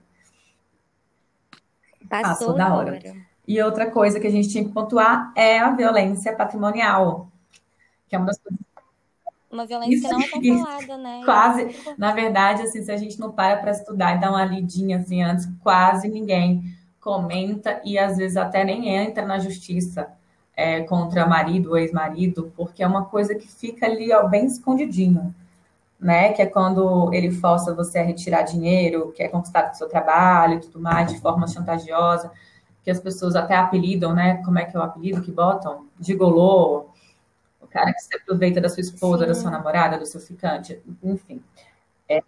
Passou, 2.09 2.29
Passou 2.29 2.53
da 2.55 2.73
hora. 2.73 2.93
hora. 2.93 3.15
E 3.47 3.61
outra 3.61 3.91
coisa 3.91 4.19
que 4.19 4.27
a 4.27 4.31
gente 4.31 4.49
tinha 4.49 4.63
que 4.63 4.71
pontuar 4.71 5.31
é 5.35 5.59
a 5.59 5.71
violência 5.71 6.35
patrimonial, 6.35 7.29
que 8.07 8.15
é 8.15 8.17
uma 8.17 8.27
das 8.27 8.39
coisas 8.39 8.60
uma 9.51 9.65
violência 9.65 9.95
isso, 9.95 10.39
que 10.39 10.51
não 10.51 10.61
é 10.61 10.63
falada, 10.63 10.97
né? 10.97 11.21
Quase, 11.25 11.61
é 11.63 11.95
na 11.97 12.13
verdade, 12.13 12.63
assim, 12.63 12.83
se 12.83 12.91
a 12.91 12.97
gente 12.97 13.19
não 13.19 13.31
para 13.31 13.57
para 13.57 13.71
estudar 13.71 14.15
e 14.15 14.19
dar 14.19 14.29
uma 14.29 14.45
lidinha 14.45 14.97
assim 14.97 15.21
antes, 15.21 15.47
quase 15.61 16.07
ninguém 16.07 16.63
comenta 16.99 17.81
e 17.83 17.97
às 17.97 18.17
vezes 18.17 18.37
até 18.37 18.63
nem 18.63 18.89
entra 18.89 19.25
na 19.25 19.39
justiça 19.39 20.07
é, 20.55 20.81
contra 20.81 21.25
marido 21.25 21.71
ou 21.71 21.77
ex-marido, 21.77 22.51
porque 22.55 22.83
é 22.83 22.87
uma 22.87 23.05
coisa 23.05 23.33
que 23.35 23.47
fica 23.47 23.85
ali 23.85 24.13
ó, 24.13 24.27
bem 24.27 24.45
escondidinho, 24.45 25.33
né? 25.99 26.31
Que 26.33 26.41
é 26.41 26.45
quando 26.45 27.11
ele 27.13 27.31
força 27.31 27.73
você 27.73 27.99
a 27.99 28.03
retirar 28.03 28.43
dinheiro, 28.43 29.11
que 29.11 29.23
é 29.23 29.27
conquistado 29.27 29.69
com 29.69 29.73
seu 29.73 29.89
trabalho 29.89 30.55
e 30.55 30.59
tudo 30.59 30.79
mais, 30.79 31.11
de 31.11 31.19
forma 31.19 31.47
chantagiosa, 31.47 32.31
que 32.83 32.91
as 32.91 32.99
pessoas 32.99 33.35
até 33.35 33.55
apelidam, 33.55 34.13
né? 34.13 34.41
Como 34.45 34.59
é 34.59 34.65
que 34.65 34.75
é 34.75 34.79
o 34.79 34.83
apelido 34.83 35.21
que 35.21 35.31
botam? 35.31 35.87
Gigolô, 35.99 36.85
cara 37.71 37.93
que 37.93 38.01
se 38.01 38.15
aproveita 38.15 38.61
da 38.61 38.69
sua 38.69 38.81
esposa, 38.81 39.23
Sim. 39.23 39.27
da 39.27 39.35
sua 39.35 39.51
namorada, 39.51 39.97
do 39.97 40.05
seu 40.05 40.19
ficante, 40.19 40.81
enfim. 41.03 41.41
É, 42.07 42.21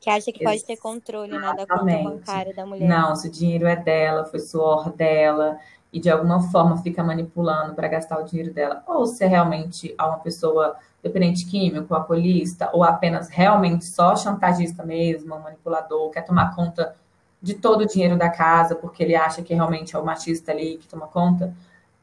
que 0.00 0.08
acha 0.08 0.32
que 0.32 0.42
pode 0.42 0.64
ter 0.64 0.78
controle 0.78 1.32
né, 1.32 1.54
da 1.54 1.66
conta 1.66 1.98
bancária 1.98 2.54
da 2.54 2.64
mulher. 2.64 2.88
Não, 2.88 3.14
se 3.14 3.28
o 3.28 3.30
dinheiro 3.30 3.66
é 3.66 3.76
dela, 3.76 4.24
foi 4.24 4.40
suor 4.40 4.90
dela, 4.92 5.58
e 5.92 6.00
de 6.00 6.08
alguma 6.08 6.40
forma 6.50 6.78
fica 6.78 7.02
manipulando 7.02 7.74
para 7.74 7.88
gastar 7.88 8.18
o 8.18 8.24
dinheiro 8.24 8.52
dela, 8.52 8.82
ou 8.86 9.06
se 9.06 9.24
é 9.24 9.26
realmente 9.26 9.94
uma 9.98 10.18
pessoa 10.18 10.76
dependente 11.02 11.46
químico, 11.46 11.94
alcoolista, 11.94 12.70
ou 12.72 12.84
apenas 12.84 13.28
realmente 13.28 13.84
só 13.84 14.14
chantagista 14.16 14.84
mesmo, 14.84 15.38
manipulador, 15.38 16.10
quer 16.10 16.22
tomar 16.22 16.54
conta 16.54 16.94
de 17.42 17.54
todo 17.54 17.82
o 17.82 17.86
dinheiro 17.86 18.16
da 18.16 18.28
casa, 18.28 18.74
porque 18.74 19.02
ele 19.02 19.14
acha 19.14 19.42
que 19.42 19.54
realmente 19.54 19.96
é 19.96 19.98
o 19.98 20.04
machista 20.04 20.52
ali 20.52 20.76
que 20.76 20.86
toma 20.86 21.06
conta, 21.06 21.54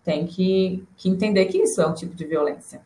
tem 0.07 0.25
que, 0.25 0.87
que 0.95 1.09
entender 1.09 1.45
que 1.47 1.57
isso 1.57 1.81
é 1.81 1.85
um 1.85 1.93
tipo 1.93 2.15
de 2.15 2.25
violência. 2.25 2.81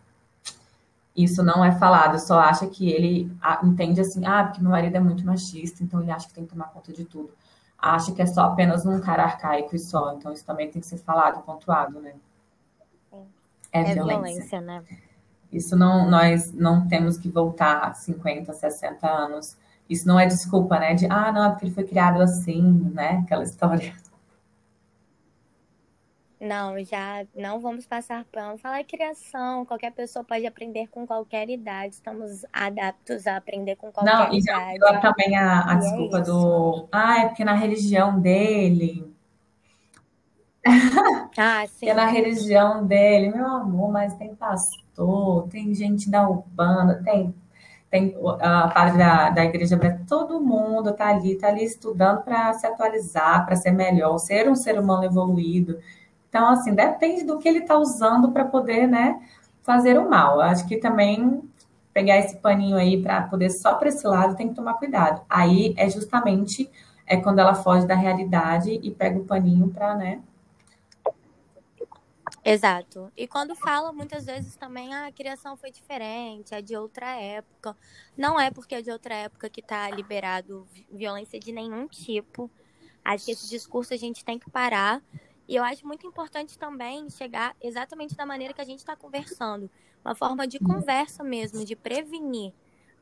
Isso 1.16 1.44
não 1.44 1.64
é 1.64 1.72
falado, 1.72 2.18
só 2.20 2.40
acha 2.40 2.66
que 2.66 2.90
ele 2.90 3.32
entende 3.64 4.02
assim, 4.02 4.26
ah, 4.26 4.46
porque 4.46 4.60
meu 4.60 4.72
marido 4.72 4.96
é 4.96 5.00
muito 5.00 5.24
machista, 5.24 5.84
então 5.84 6.02
ele 6.02 6.10
acha 6.10 6.28
que 6.28 6.34
tem 6.34 6.46
que 6.46 6.52
tomar 6.52 6.70
conta 6.70 6.92
de 6.92 7.06
tudo. 7.06 7.30
Acha 7.78 8.12
que 8.12 8.24
é 8.24 8.26
só 8.26 8.42
apenas 8.42 8.86
um 8.86 9.00
cara 9.00 9.24
arcaico 9.24 9.76
e 9.76 9.80
só, 9.80 10.14
então 10.14 10.34
isso 10.34 10.44
também 10.44 10.72
tem 10.72 10.82
que 10.82 10.88
ser 10.88 10.98
falado, 10.98 11.44
pontuado, 11.44 12.00
né? 12.00 12.16
É, 13.72 13.82
é 13.82 13.94
violência. 13.94 14.08
violência, 14.08 14.62
né? 14.62 14.84
Isso 15.52 15.76
não, 15.76 16.10
nós 16.10 16.52
não 16.52 16.88
temos 16.88 17.18
que 17.18 17.30
voltar 17.30 17.94
50, 17.94 18.52
60 18.52 19.08
anos 19.08 19.58
isso 19.92 20.08
não 20.08 20.18
é 20.18 20.26
desculpa, 20.26 20.80
né? 20.80 20.94
De, 20.94 21.06
ah, 21.08 21.34
não, 21.34 21.44
é 21.44 21.50
porque 21.50 21.66
ele 21.66 21.74
foi 21.74 21.84
criado 21.84 22.22
assim, 22.22 22.62
né? 22.94 23.22
Aquela 23.26 23.44
história. 23.44 23.94
Não, 26.42 26.84
já 26.84 27.24
não 27.36 27.60
vamos 27.60 27.86
passar 27.86 28.26
pano. 28.32 28.58
Falar 28.58 28.84
criação, 28.84 29.64
qualquer 29.64 29.92
pessoa 29.92 30.26
pode 30.26 30.48
aprender 30.48 30.88
com 30.88 31.06
qualquer 31.06 31.48
idade. 31.52 31.94
Estamos 31.94 32.44
adaptos 32.52 33.28
a 33.28 33.38
aprender 33.38 33.76
com 33.76 33.92
qualquer 33.92 34.12
não, 34.12 34.34
idade. 34.34 34.80
Não, 34.80 34.96
e 34.96 35.02
também 35.02 35.38
a, 35.38 35.70
a 35.70 35.74
é 35.74 35.78
desculpa 35.78 36.18
é 36.18 36.22
do... 36.22 36.88
Ah, 36.92 37.20
é 37.20 37.28
porque 37.28 37.46
na 37.46 37.54
religião 37.54 38.20
dele... 38.20 39.08
Ah, 41.38 41.66
sim. 41.66 41.88
é 41.88 41.94
na 41.94 42.08
religião 42.08 42.86
dele, 42.86 43.32
meu 43.32 43.48
amor, 43.48 43.90
mas 43.90 44.14
tem 44.16 44.36
pastor, 44.36 45.48
tem 45.48 45.74
gente 45.74 46.12
da 46.12 46.28
Urbana, 46.28 47.02
tem 47.06 47.34
tem 47.90 48.16
a 48.42 48.70
padre 48.70 48.98
da, 48.98 49.30
da 49.30 49.46
igreja 49.46 49.78
todo 50.08 50.42
mundo 50.42 50.92
está 50.92 51.08
ali, 51.10 51.34
está 51.34 51.48
ali 51.48 51.66
estudando 51.66 52.22
para 52.22 52.54
se 52.54 52.66
atualizar, 52.66 53.46
para 53.46 53.56
ser 53.56 53.72
melhor, 53.72 54.18
ser 54.18 54.50
um 54.50 54.56
ser 54.56 54.80
humano 54.80 55.04
evoluído. 55.04 55.78
Então, 56.32 56.48
assim, 56.48 56.74
depende 56.74 57.26
do 57.26 57.38
que 57.38 57.48
ele 57.48 57.60
está 57.60 57.78
usando 57.78 58.32
para 58.32 58.46
poder, 58.46 58.88
né, 58.88 59.22
fazer 59.64 60.00
o 60.00 60.10
mal. 60.10 60.40
acho 60.40 60.66
que 60.66 60.78
também 60.78 61.44
pegar 61.94 62.18
esse 62.18 62.38
paninho 62.38 62.78
aí 62.78 63.02
para 63.02 63.24
poder 63.24 63.50
só 63.50 63.76
para 63.76 63.90
esse 63.90 64.08
lado 64.08 64.38
tem 64.38 64.48
que 64.48 64.56
tomar 64.56 64.76
cuidado. 64.76 65.22
Aí 65.30 65.74
é 65.78 65.90
justamente 65.90 66.72
é 67.06 67.18
quando 67.18 67.40
ela 67.40 67.54
foge 67.54 67.86
da 67.86 67.96
realidade 67.96 68.80
e 68.82 68.90
pega 68.92 69.20
o 69.20 69.26
paninho 69.26 69.68
para, 69.68 69.94
né, 69.94 70.22
Exato. 72.44 73.12
E 73.16 73.28
quando 73.28 73.56
fala, 73.56 73.94
muitas 73.94 74.26
vezes 74.26 74.56
também 74.56 74.94
ah, 74.96 75.06
a 75.06 75.12
criação 75.12 75.56
foi 75.56 75.70
diferente, 75.70 76.56
é 76.56 76.62
de 76.62 76.76
outra 76.76 77.16
época. 77.16 77.78
Não 78.18 78.40
é 78.40 78.50
porque 78.50 78.76
é 78.76 78.82
de 78.82 78.90
outra 78.90 79.14
época 79.14 79.48
que 79.48 79.62
está 79.62 79.90
liberado 79.92 80.68
violência 80.92 81.40
de 81.40 81.52
nenhum 81.52 81.88
tipo. 81.88 82.50
Acho 83.06 83.26
que 83.26 83.32
esse 83.32 83.48
discurso 83.48 83.94
a 83.94 83.98
gente 83.98 84.26
tem 84.26 84.40
que 84.40 84.50
parar. 84.50 85.04
E 85.52 85.56
eu 85.58 85.66
acho 85.66 85.86
muito 85.86 86.08
importante 86.08 86.58
também 86.58 87.10
chegar 87.10 87.58
exatamente 87.62 88.16
da 88.16 88.26
maneira 88.26 88.54
que 88.54 88.62
a 88.62 88.64
gente 88.64 88.80
está 88.80 88.96
conversando. 88.96 89.70
Uma 90.04 90.16
forma 90.16 90.48
de 90.48 90.58
conversa 90.58 91.26
mesmo, 91.26 91.66
de 91.66 91.76
prevenir, 91.76 92.54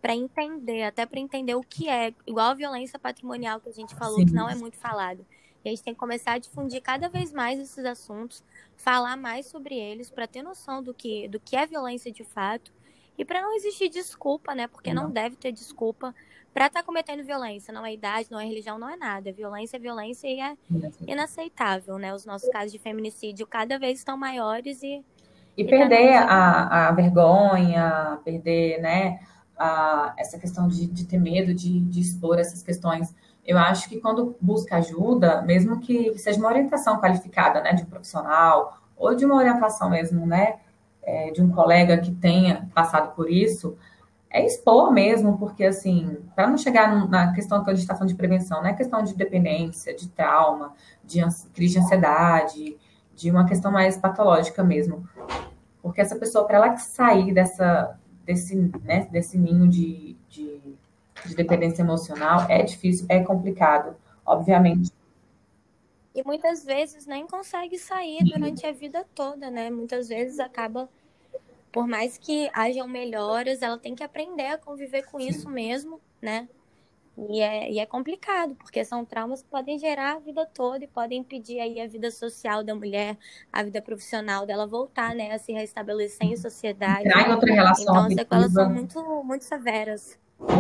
para 0.02 0.16
entender, 0.16 0.82
até 0.82 1.06
para 1.06 1.20
entender 1.20 1.54
o 1.54 1.62
que 1.62 1.88
é, 1.88 2.12
igual 2.26 2.50
a 2.50 2.54
violência 2.56 2.98
patrimonial 2.98 3.62
que 3.62 3.70
a 3.70 3.72
gente 3.72 3.94
falou, 3.94 4.18
Sim. 4.18 4.26
que 4.26 4.34
não 4.34 4.50
é 4.50 4.56
muito 4.56 4.78
falado. 4.78 5.24
E 5.64 5.70
a 5.70 5.72
gente 5.72 5.84
tem 5.84 5.94
que 5.94 6.00
começar 6.00 6.32
a 6.32 6.38
difundir 6.40 6.82
cada 6.82 7.08
vez 7.08 7.32
mais 7.32 7.60
esses 7.60 7.86
assuntos, 7.86 8.44
falar 8.76 9.16
mais 9.16 9.46
sobre 9.46 9.76
eles, 9.76 10.10
para 10.10 10.26
ter 10.26 10.42
noção 10.42 10.82
do 10.82 10.92
que, 10.92 11.28
do 11.28 11.40
que 11.40 11.56
é 11.56 11.68
violência 11.68 12.12
de 12.12 12.24
fato. 12.24 12.74
E 13.20 13.26
para 13.26 13.42
não 13.42 13.54
existir 13.54 13.90
desculpa, 13.90 14.56
né? 14.56 14.68
Porque 14.68 14.94
não, 14.94 15.04
não 15.04 15.12
deve 15.12 15.36
ter 15.36 15.52
desculpa 15.52 16.16
para 16.54 16.68
estar 16.68 16.80
tá 16.80 16.86
cometendo 16.86 17.22
violência. 17.22 17.74
Não 17.74 17.86
é 17.86 17.94
idade, 17.94 18.32
não 18.32 18.40
é 18.40 18.46
religião, 18.46 18.80
não 18.80 18.90
é 18.90 18.96
nada. 18.96 19.30
Violência 19.34 19.76
é 19.76 19.80
violência 19.80 20.28
e 20.28 20.40
é 20.40 20.56
inaceitável, 21.06 21.98
né? 21.98 22.14
Os 22.14 22.26
nossos 22.26 22.48
casos 22.50 22.72
de 22.72 22.80
feminicídio 22.80 23.46
cada 23.46 23.78
vez 23.78 24.00
estão 24.00 24.16
maiores 24.16 24.82
e. 24.82 25.04
E, 25.58 25.64
e 25.64 25.68
perder 25.68 26.16
a, 26.16 26.88
a 26.88 26.92
vergonha, 26.94 28.20
perder, 28.24 28.80
né? 28.82 29.20
A, 29.58 30.14
essa 30.18 30.40
questão 30.40 30.70
de, 30.70 30.88
de 30.88 31.06
ter 31.06 31.18
medo 31.18 31.54
de, 31.54 31.82
de 31.82 32.00
expor 32.00 32.40
essas 32.40 32.64
questões 32.64 33.14
eu 33.46 33.58
acho 33.58 33.90
que 33.90 34.00
quando 34.00 34.38
busca 34.40 34.76
ajuda, 34.76 35.42
mesmo 35.42 35.80
que 35.80 36.16
seja 36.20 36.38
uma 36.38 36.50
orientação 36.50 37.00
qualificada, 37.00 37.62
né, 37.62 37.74
de 37.74 37.82
um 37.82 37.88
profissional, 37.88 38.78
ou 38.96 39.16
de 39.16 39.26
uma 39.26 39.36
orientação 39.36 39.90
mesmo, 39.90 40.24
né, 40.24 40.60
é, 41.04 41.32
de 41.32 41.42
um 41.42 41.50
colega 41.50 41.98
que 41.98 42.12
tenha 42.12 42.70
passado 42.74 43.16
por 43.16 43.30
isso, 43.30 43.78
é 44.30 44.46
expor 44.46 44.92
mesmo, 44.92 45.38
porque 45.38 45.64
assim, 45.64 46.18
para 46.36 46.48
não 46.48 46.58
chegar 46.58 47.08
na 47.08 47.34
questão 47.34 47.64
que 47.64 47.70
a 47.70 47.74
gente 47.74 47.82
está 47.82 47.96
falando 47.96 48.10
de 48.10 48.16
prevenção, 48.16 48.62
né, 48.62 48.74
questão 48.74 49.02
de 49.04 49.16
dependência, 49.16 49.96
de 49.96 50.08
trauma, 50.10 50.74
de 51.04 51.22
crise 51.54 51.74
de 51.74 51.80
ansiedade, 51.80 52.78
de 53.16 53.32
uma 53.32 53.46
questão 53.46 53.72
mais 53.72 53.98
patológica 53.98 54.64
mesmo. 54.64 55.08
Porque 55.82 56.02
essa 56.02 56.16
pessoa, 56.16 56.46
para 56.46 56.58
ela 56.58 56.78
sair 56.78 57.34
dessa, 57.34 57.98
desse, 58.24 58.56
né, 58.84 59.08
desse 59.12 59.38
ninho 59.38 59.68
de, 59.68 60.16
de 60.30 60.78
de 61.26 61.36
dependência 61.36 61.82
emocional 61.82 62.46
é 62.50 62.64
difícil, 62.64 63.06
é 63.10 63.20
complicado, 63.20 63.96
obviamente. 64.26 64.92
E 66.14 66.24
muitas 66.24 66.66
vezes 66.66 67.06
nem 67.06 67.26
consegue 67.28 67.78
sair 67.78 68.24
durante 68.24 68.66
a 68.66 68.72
vida 68.72 69.06
toda, 69.16 69.50
né? 69.50 69.70
Muitas 69.70 70.10
vezes 70.10 70.40
acaba, 70.40 70.90
por 71.72 71.88
mais 71.88 72.18
que 72.18 72.50
hajam 72.54 72.88
melhoras, 72.88 73.62
ela 73.62 73.78
tem 73.78 73.96
que 73.96 74.04
aprender 74.04 74.48
a 74.48 74.58
conviver 74.58 75.04
com 75.04 75.20
isso 75.20 75.50
mesmo, 75.50 76.02
né? 76.22 76.48
E 77.18 77.42
é, 77.42 77.72
e 77.72 77.80
é 77.80 77.86
complicado, 77.86 78.56
porque 78.56 78.84
são 78.86 79.04
traumas 79.04 79.42
que 79.42 79.50
podem 79.50 79.78
gerar 79.78 80.16
a 80.16 80.20
vida 80.20 80.46
toda 80.46 80.86
e 80.86 80.88
podem 80.88 81.20
impedir 81.20 81.60
aí 81.60 81.82
a 81.82 81.88
vida 81.88 82.10
social 82.10 82.64
da 82.64 82.74
mulher, 82.74 83.18
a 83.52 83.62
vida 83.62 83.82
profissional 83.82 84.46
dela 84.46 84.66
voltar, 84.66 85.14
né, 85.14 85.34
a 85.34 85.38
se 85.38 85.52
restabelecer 85.52 86.28
em 86.28 86.38
sociedade. 86.38 87.08
Entrar 87.08 87.28
em 87.28 87.34
outra 87.34 87.54
relação 87.54 87.94
então, 87.94 88.06
as 88.06 88.14
sequelas 88.14 88.54
são 88.54 88.70
muito, 88.70 89.24
muito 89.24 89.44
severas 89.44 90.18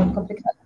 muito 0.09 0.13
complicado. 0.13 0.57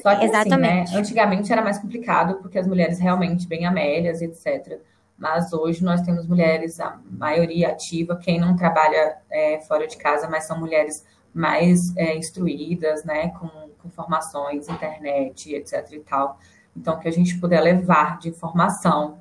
Só 0.00 0.14
que, 0.16 0.24
Exatamente. 0.24 0.84
Assim, 0.84 0.94
né, 0.94 1.00
antigamente 1.00 1.52
era 1.52 1.62
mais 1.62 1.78
complicado, 1.78 2.36
porque 2.36 2.58
as 2.58 2.66
mulheres 2.66 2.98
realmente 2.98 3.46
bem 3.46 3.66
amélias, 3.66 4.22
etc. 4.22 4.78
Mas 5.18 5.52
hoje 5.52 5.84
nós 5.84 6.00
temos 6.02 6.26
mulheres, 6.26 6.80
a 6.80 6.98
maioria 7.10 7.68
ativa, 7.68 8.16
quem 8.16 8.40
não 8.40 8.56
trabalha 8.56 9.16
é, 9.30 9.60
fora 9.60 9.86
de 9.86 9.96
casa, 9.96 10.28
mas 10.28 10.46
são 10.46 10.58
mulheres 10.58 11.04
mais 11.34 11.96
é, 11.96 12.16
instruídas, 12.16 13.04
né, 13.04 13.28
com, 13.30 13.48
com 13.78 13.90
formações, 13.90 14.68
internet, 14.68 15.54
etc 15.54 15.92
e 15.92 16.00
tal. 16.00 16.38
Então, 16.76 16.98
que 16.98 17.08
a 17.08 17.12
gente 17.12 17.38
puder 17.38 17.60
levar 17.60 18.18
de 18.18 18.28
informação 18.28 19.18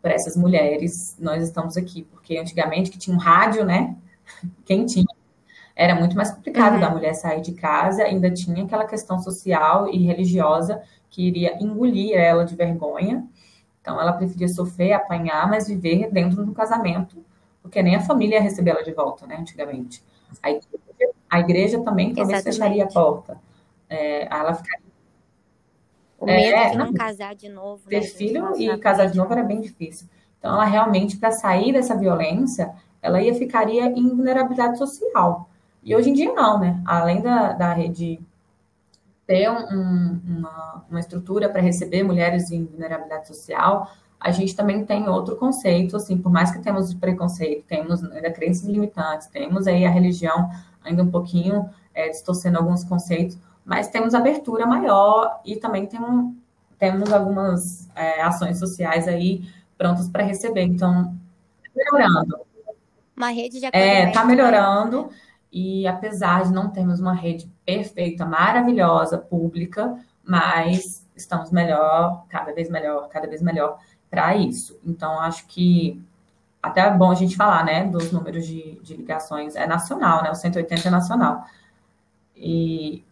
para 0.00 0.12
essas 0.12 0.36
mulheres, 0.36 1.16
nós 1.18 1.42
estamos 1.42 1.76
aqui, 1.76 2.02
porque 2.02 2.36
antigamente 2.36 2.90
que 2.90 2.98
tinha 2.98 3.14
um 3.14 3.20
rádio, 3.20 3.64
né, 3.64 3.96
quem 4.64 4.84
tinha 4.84 5.06
era 5.74 5.94
muito 5.94 6.16
mais 6.16 6.30
complicado 6.30 6.74
uhum. 6.74 6.80
da 6.80 6.90
mulher 6.90 7.14
sair 7.14 7.40
de 7.40 7.52
casa, 7.52 8.04
ainda 8.04 8.30
tinha 8.30 8.64
aquela 8.64 8.86
questão 8.86 9.18
social 9.18 9.88
e 9.88 10.04
religiosa 10.04 10.82
que 11.08 11.26
iria 11.26 11.62
engolir 11.62 12.16
ela 12.16 12.44
de 12.44 12.54
vergonha. 12.54 13.26
Então, 13.80 14.00
ela 14.00 14.12
preferia 14.12 14.48
sofrer, 14.48 14.92
apanhar, 14.92 15.48
mas 15.48 15.66
viver 15.66 16.10
dentro 16.10 16.44
do 16.44 16.52
casamento, 16.52 17.24
porque 17.60 17.82
nem 17.82 17.96
a 17.96 18.00
família 18.00 18.36
ia 18.36 18.42
receber 18.42 18.70
ela 18.70 18.84
de 18.84 18.92
volta, 18.92 19.26
né, 19.26 19.36
antigamente. 19.38 20.02
A 20.42 20.50
igreja, 20.50 21.14
a 21.28 21.40
igreja 21.40 21.82
também 21.82 22.14
talvez 22.14 22.38
Exatamente. 22.38 22.56
fecharia 22.56 22.84
a 22.84 22.88
porta. 22.88 23.38
É, 23.88 24.26
ela 24.34 24.54
ficaria. 24.54 24.86
O 26.18 26.26
medo 26.26 26.56
é, 26.56 26.70
de 26.70 26.78
não 26.78 26.92
casar 26.92 27.34
de 27.34 27.48
novo. 27.48 27.82
Ter 27.88 28.00
né, 28.00 28.06
filho 28.06 28.56
e 28.56 28.78
casar 28.78 29.06
de 29.06 29.16
novo 29.18 29.32
era 29.32 29.42
bem 29.42 29.60
difícil. 29.60 30.08
Então, 30.38 30.54
ela 30.54 30.64
realmente, 30.64 31.16
para 31.16 31.32
sair 31.32 31.72
dessa 31.72 31.96
violência, 31.96 32.72
ela 33.02 33.20
ia 33.20 33.34
ficaria 33.34 33.86
em 33.86 34.08
vulnerabilidade 34.08 34.78
social. 34.78 35.48
E 35.82 35.94
hoje 35.94 36.10
em 36.10 36.12
dia 36.12 36.32
não, 36.32 36.58
né? 36.58 36.80
Além 36.84 37.20
da, 37.20 37.52
da 37.52 37.72
rede 37.72 38.20
ter 39.26 39.50
um, 39.50 40.20
uma, 40.26 40.84
uma 40.90 41.00
estrutura 41.00 41.48
para 41.48 41.60
receber 41.60 42.02
mulheres 42.02 42.50
em 42.50 42.64
vulnerabilidade 42.64 43.28
social, 43.28 43.90
a 44.20 44.30
gente 44.30 44.54
também 44.54 44.84
tem 44.84 45.08
outro 45.08 45.36
conceito, 45.36 45.96
assim, 45.96 46.16
por 46.16 46.30
mais 46.30 46.52
que 46.52 46.60
temos 46.60 46.94
preconceito, 46.94 47.64
temos 47.66 48.04
ainda 48.04 48.30
crenças 48.30 48.68
limitantes, 48.68 49.26
temos 49.26 49.66
aí 49.66 49.84
a 49.84 49.90
religião 49.90 50.48
ainda 50.84 51.02
um 51.02 51.10
pouquinho 51.10 51.68
é, 51.94 52.08
distorcendo 52.08 52.58
alguns 52.58 52.84
conceitos, 52.84 53.36
mas 53.64 53.88
temos 53.88 54.14
abertura 54.14 54.66
maior 54.66 55.40
e 55.44 55.56
também 55.56 55.86
tem 55.86 56.00
um, 56.00 56.36
temos 56.78 57.12
algumas 57.12 57.88
é, 57.94 58.22
ações 58.22 58.58
sociais 58.58 59.08
aí 59.08 59.48
prontas 59.78 60.08
para 60.08 60.24
receber. 60.24 60.62
Então, 60.62 61.14
melhorando. 61.74 62.40
Uma 63.16 63.28
rede 63.28 63.60
de 63.60 63.66
É, 63.72 64.10
tá 64.10 64.24
melhorando. 64.24 65.10
E 65.52 65.86
apesar 65.86 66.44
de 66.44 66.52
não 66.52 66.70
termos 66.70 66.98
uma 66.98 67.12
rede 67.12 67.50
perfeita, 67.64 68.24
maravilhosa, 68.24 69.18
pública, 69.18 69.94
mas 70.24 71.06
estamos 71.14 71.50
melhor, 71.50 72.24
cada 72.28 72.54
vez 72.54 72.70
melhor, 72.70 73.08
cada 73.08 73.28
vez 73.28 73.42
melhor 73.42 73.78
para 74.10 74.34
isso. 74.34 74.78
Então, 74.84 75.20
acho 75.20 75.46
que 75.46 76.02
até 76.62 76.80
é 76.80 76.90
bom 76.90 77.10
a 77.10 77.14
gente 77.14 77.36
falar, 77.36 77.64
né, 77.64 77.84
dos 77.84 78.12
números 78.12 78.46
de, 78.46 78.78
de 78.82 78.96
ligações. 78.96 79.56
É 79.56 79.66
nacional, 79.66 80.22
né? 80.22 80.30
O 80.30 80.34
180 80.34 80.88
é 80.88 80.90
nacional. 80.90 81.44
E 82.36 83.04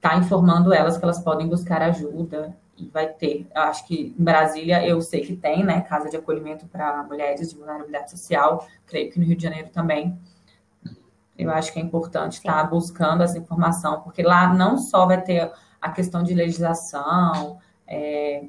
tá 0.00 0.16
informando 0.16 0.72
elas 0.72 0.96
que 0.96 1.04
elas 1.04 1.18
podem 1.18 1.48
buscar 1.48 1.82
ajuda 1.82 2.56
e 2.76 2.88
vai 2.88 3.08
ter. 3.08 3.46
Eu 3.54 3.62
acho 3.62 3.86
que 3.86 4.14
em 4.18 4.22
Brasília 4.22 4.86
eu 4.86 5.00
sei 5.00 5.22
que 5.22 5.34
tem, 5.34 5.64
né, 5.64 5.80
casa 5.80 6.08
de 6.08 6.16
acolhimento 6.16 6.66
para 6.66 7.02
mulheres 7.02 7.50
de 7.50 7.56
vulnerabilidade 7.56 8.10
social. 8.10 8.66
Creio 8.86 9.10
que 9.10 9.18
no 9.18 9.26
Rio 9.26 9.36
de 9.36 9.42
Janeiro 9.42 9.68
também. 9.70 10.16
Eu 11.38 11.50
acho 11.50 11.72
que 11.72 11.78
é 11.78 11.82
importante 11.82 12.34
estar 12.34 12.62
tá 12.62 12.64
buscando 12.64 13.22
essa 13.22 13.38
informação, 13.38 14.00
porque 14.00 14.22
lá 14.22 14.52
não 14.52 14.78
só 14.78 15.06
vai 15.06 15.20
ter 15.20 15.52
a 15.80 15.90
questão 15.90 16.22
de 16.22 16.34
legislação, 16.34 17.58
é, 17.86 18.44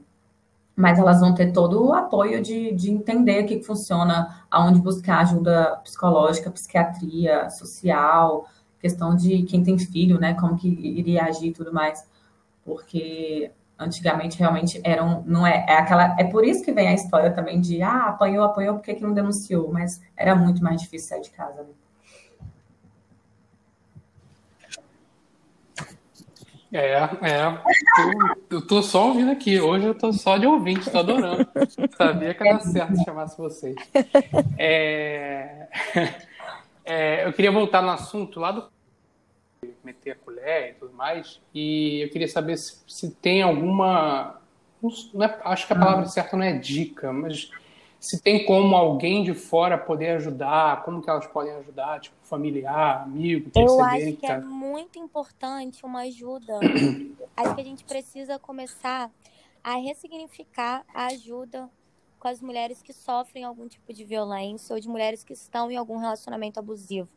mas 0.75 0.99
elas 0.99 1.19
vão 1.19 1.33
ter 1.33 1.51
todo 1.51 1.87
o 1.87 1.93
apoio 1.93 2.41
de, 2.41 2.71
de 2.73 2.91
entender 2.91 3.43
o 3.43 3.47
que 3.47 3.63
funciona, 3.63 4.45
aonde 4.49 4.79
buscar 4.79 5.19
ajuda 5.19 5.77
psicológica, 5.83 6.51
psiquiatria, 6.51 7.49
social, 7.49 8.47
questão 8.79 9.15
de 9.15 9.43
quem 9.43 9.63
tem 9.63 9.77
filho, 9.77 10.19
né, 10.19 10.33
como 10.35 10.55
que 10.57 10.67
iria 10.67 11.23
agir 11.25 11.47
e 11.47 11.53
tudo 11.53 11.73
mais. 11.73 12.07
porque 12.63 13.51
antigamente 13.79 14.39
realmente 14.39 14.81
eram, 14.83 15.23
não 15.25 15.45
é, 15.45 15.65
é 15.67 15.77
aquela, 15.77 16.15
é 16.19 16.23
por 16.23 16.43
isso 16.45 16.63
que 16.63 16.71
vem 16.71 16.87
a 16.87 16.93
história 16.93 17.31
também 17.31 17.61
de, 17.61 17.81
ah, 17.81 18.07
apanhou, 18.07 18.43
apanhou, 18.43 18.75
por 18.75 18.83
que, 18.83 18.95
que 18.95 19.03
não 19.03 19.13
denunciou? 19.13 19.71
Mas 19.71 20.01
era 20.15 20.35
muito 20.35 20.63
mais 20.63 20.81
difícil 20.81 21.09
sair 21.09 21.21
de 21.21 21.29
casa. 21.31 21.61
Né? 21.61 21.69
É, 26.71 26.95
é. 26.95 27.61
Eu 28.49 28.65
tô 28.65 28.81
só 28.81 29.07
ouvindo 29.07 29.31
aqui. 29.31 29.59
Hoje 29.59 29.85
eu 29.85 29.95
tô 29.95 30.11
só 30.11 30.37
de 30.37 30.45
ouvinte, 30.45 30.89
tô 30.89 30.99
adorando. 30.99 31.47
Sabia 31.97 32.33
que 32.33 32.47
era 32.47 32.59
certo 32.59 32.95
se 32.95 33.05
chamasse 33.05 33.37
vocês. 33.37 33.75
É, 34.57 35.67
é, 36.83 37.25
eu 37.25 37.33
queria 37.33 37.51
voltar 37.51 37.81
no 37.81 37.89
assunto 37.89 38.39
lá 38.39 38.51
do 38.51 38.69
meter 39.83 40.11
a 40.11 40.15
colher 40.15 40.71
e 40.71 40.73
tudo 40.73 40.93
mais. 40.93 41.39
E 41.53 42.01
eu 42.01 42.09
queria 42.09 42.27
saber 42.27 42.57
se, 42.57 42.81
se 42.87 43.11
tem 43.11 43.41
alguma. 43.41 44.41
Não 45.13 45.23
é, 45.23 45.39
acho 45.45 45.65
que 45.65 45.73
a 45.73 45.79
palavra 45.79 46.05
certa 46.05 46.35
não 46.35 46.43
é 46.43 46.57
dica, 46.57 47.11
mas 47.11 47.49
se 47.99 48.21
tem 48.21 48.45
como 48.45 48.75
alguém 48.75 49.23
de 49.23 49.33
fora 49.33 49.77
poder 49.77 50.17
ajudar, 50.17 50.83
como 50.83 51.01
que 51.01 51.09
elas 51.09 51.25
podem 51.27 51.53
ajudar, 51.53 51.99
tipo 51.99 52.15
familiar, 52.23 53.03
amigo, 53.03 53.49
Eu 53.55 53.81
acho 53.81 54.13
que 54.17 54.25
é 54.25 54.39
muito 54.39 54.99
importante 54.99 55.85
uma 55.85 56.01
ajuda. 56.01 56.59
acho 57.35 57.55
que 57.55 57.61
a 57.61 57.63
gente 57.63 57.83
precisa 57.83 58.37
começar 58.37 59.11
a 59.63 59.75
ressignificar 59.75 60.85
a 60.93 61.07
ajuda 61.07 61.69
com 62.19 62.27
as 62.27 62.41
mulheres 62.41 62.81
que 62.81 62.93
sofrem 62.93 63.43
algum 63.43 63.67
tipo 63.67 63.91
de 63.93 64.03
violência 64.03 64.73
ou 64.73 64.79
de 64.79 64.87
mulheres 64.87 65.23
que 65.23 65.33
estão 65.33 65.71
em 65.71 65.75
algum 65.75 65.97
relacionamento 65.97 66.59
abusivo. 66.59 67.09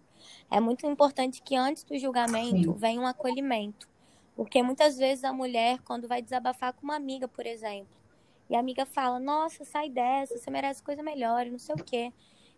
É 0.51 0.61
muito 0.61 0.87
importante 0.87 1.43
que 1.43 1.57
antes 1.57 1.85
do 1.85 1.99
julgamento 1.99 2.73
Sim. 2.73 2.79
venha 2.79 3.01
um 3.01 3.07
acolhimento. 3.07 3.89
Porque 4.37 4.63
muitas 4.63 4.97
vezes 4.97 5.25
a 5.25 5.33
mulher, 5.33 5.79
quando 5.85 6.09
vai 6.09 6.23
desabafar 6.23 6.73
com 6.73 6.85
uma 6.85 6.97
amiga, 6.97 7.29
por 7.29 7.47
exemplo, 7.47 8.00
e 8.51 8.57
a 8.57 8.59
amiga 8.59 8.85
fala: 8.85 9.21
Nossa, 9.21 9.65
sai 9.65 9.89
dessa, 9.89 10.37
você 10.37 10.51
merece 10.51 10.83
coisa 10.83 11.03
melhor 11.03 11.47
e 11.47 11.51
não 11.51 11.59
sei 11.59 11.77
o 11.77 11.85
quê. 11.85 12.13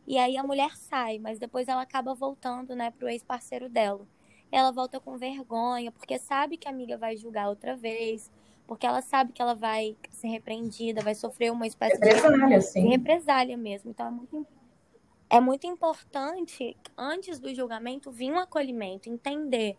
E 0.06 0.18
aí 0.18 0.36
a 0.38 0.42
mulher 0.42 0.74
sai, 0.74 1.18
mas 1.18 1.38
depois 1.38 1.68
ela 1.68 1.82
acaba 1.82 2.14
voltando, 2.14 2.74
né, 2.74 2.90
pro 2.90 3.08
ex-parceiro 3.08 3.68
dela. 3.68 4.04
E 4.50 4.56
ela 4.56 4.72
volta 4.72 4.98
com 4.98 5.16
vergonha, 5.16 5.92
porque 5.92 6.18
sabe 6.18 6.56
que 6.56 6.66
a 6.66 6.70
amiga 6.70 6.96
vai 6.96 7.16
julgar 7.16 7.48
outra 7.48 7.76
vez, 7.76 8.30
porque 8.66 8.86
ela 8.86 9.02
sabe 9.02 9.32
que 9.32 9.40
ela 9.40 9.54
vai 9.54 9.96
ser 10.10 10.28
repreendida, 10.28 11.02
vai 11.02 11.14
sofrer 11.14 11.52
uma 11.52 11.66
espécie 11.66 11.98
represália, 11.98 12.58
de, 12.58 12.64
sim. 12.64 12.88
represália 12.88 13.56
mesmo. 13.56 13.90
Então 13.90 14.06
é 14.06 14.10
muito, 14.10 14.46
é 15.30 15.40
muito 15.40 15.66
importante, 15.66 16.76
antes 16.96 17.38
do 17.38 17.54
julgamento, 17.54 18.10
vir 18.10 18.32
um 18.32 18.38
acolhimento, 18.38 19.08
entender 19.08 19.76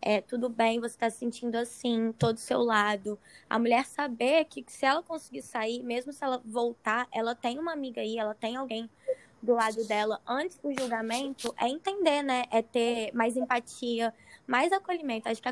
é, 0.00 0.20
tudo 0.20 0.48
bem, 0.48 0.80
você 0.80 0.94
está 0.94 1.08
se 1.08 1.18
sentindo 1.18 1.56
assim, 1.56 2.12
todo 2.12 2.38
seu 2.38 2.60
lado. 2.60 3.18
A 3.48 3.58
mulher 3.58 3.86
saber 3.86 4.44
que 4.44 4.64
se 4.68 4.84
ela 4.84 5.02
conseguir 5.02 5.42
sair, 5.42 5.82
mesmo 5.82 6.12
se 6.12 6.22
ela 6.22 6.42
voltar, 6.44 7.08
ela 7.12 7.34
tem 7.34 7.58
uma 7.58 7.72
amiga 7.72 8.00
aí, 8.00 8.18
ela 8.18 8.34
tem 8.34 8.56
alguém 8.56 8.90
do 9.44 9.54
lado 9.54 9.86
dela 9.86 10.20
antes 10.26 10.58
do 10.58 10.72
julgamento, 10.72 11.54
é 11.60 11.68
entender, 11.68 12.22
né? 12.22 12.44
É 12.50 12.62
ter 12.62 13.10
mais 13.12 13.36
empatia, 13.36 14.12
mais 14.46 14.72
acolhimento. 14.72 15.28
Acho 15.28 15.40
que 15.40 15.48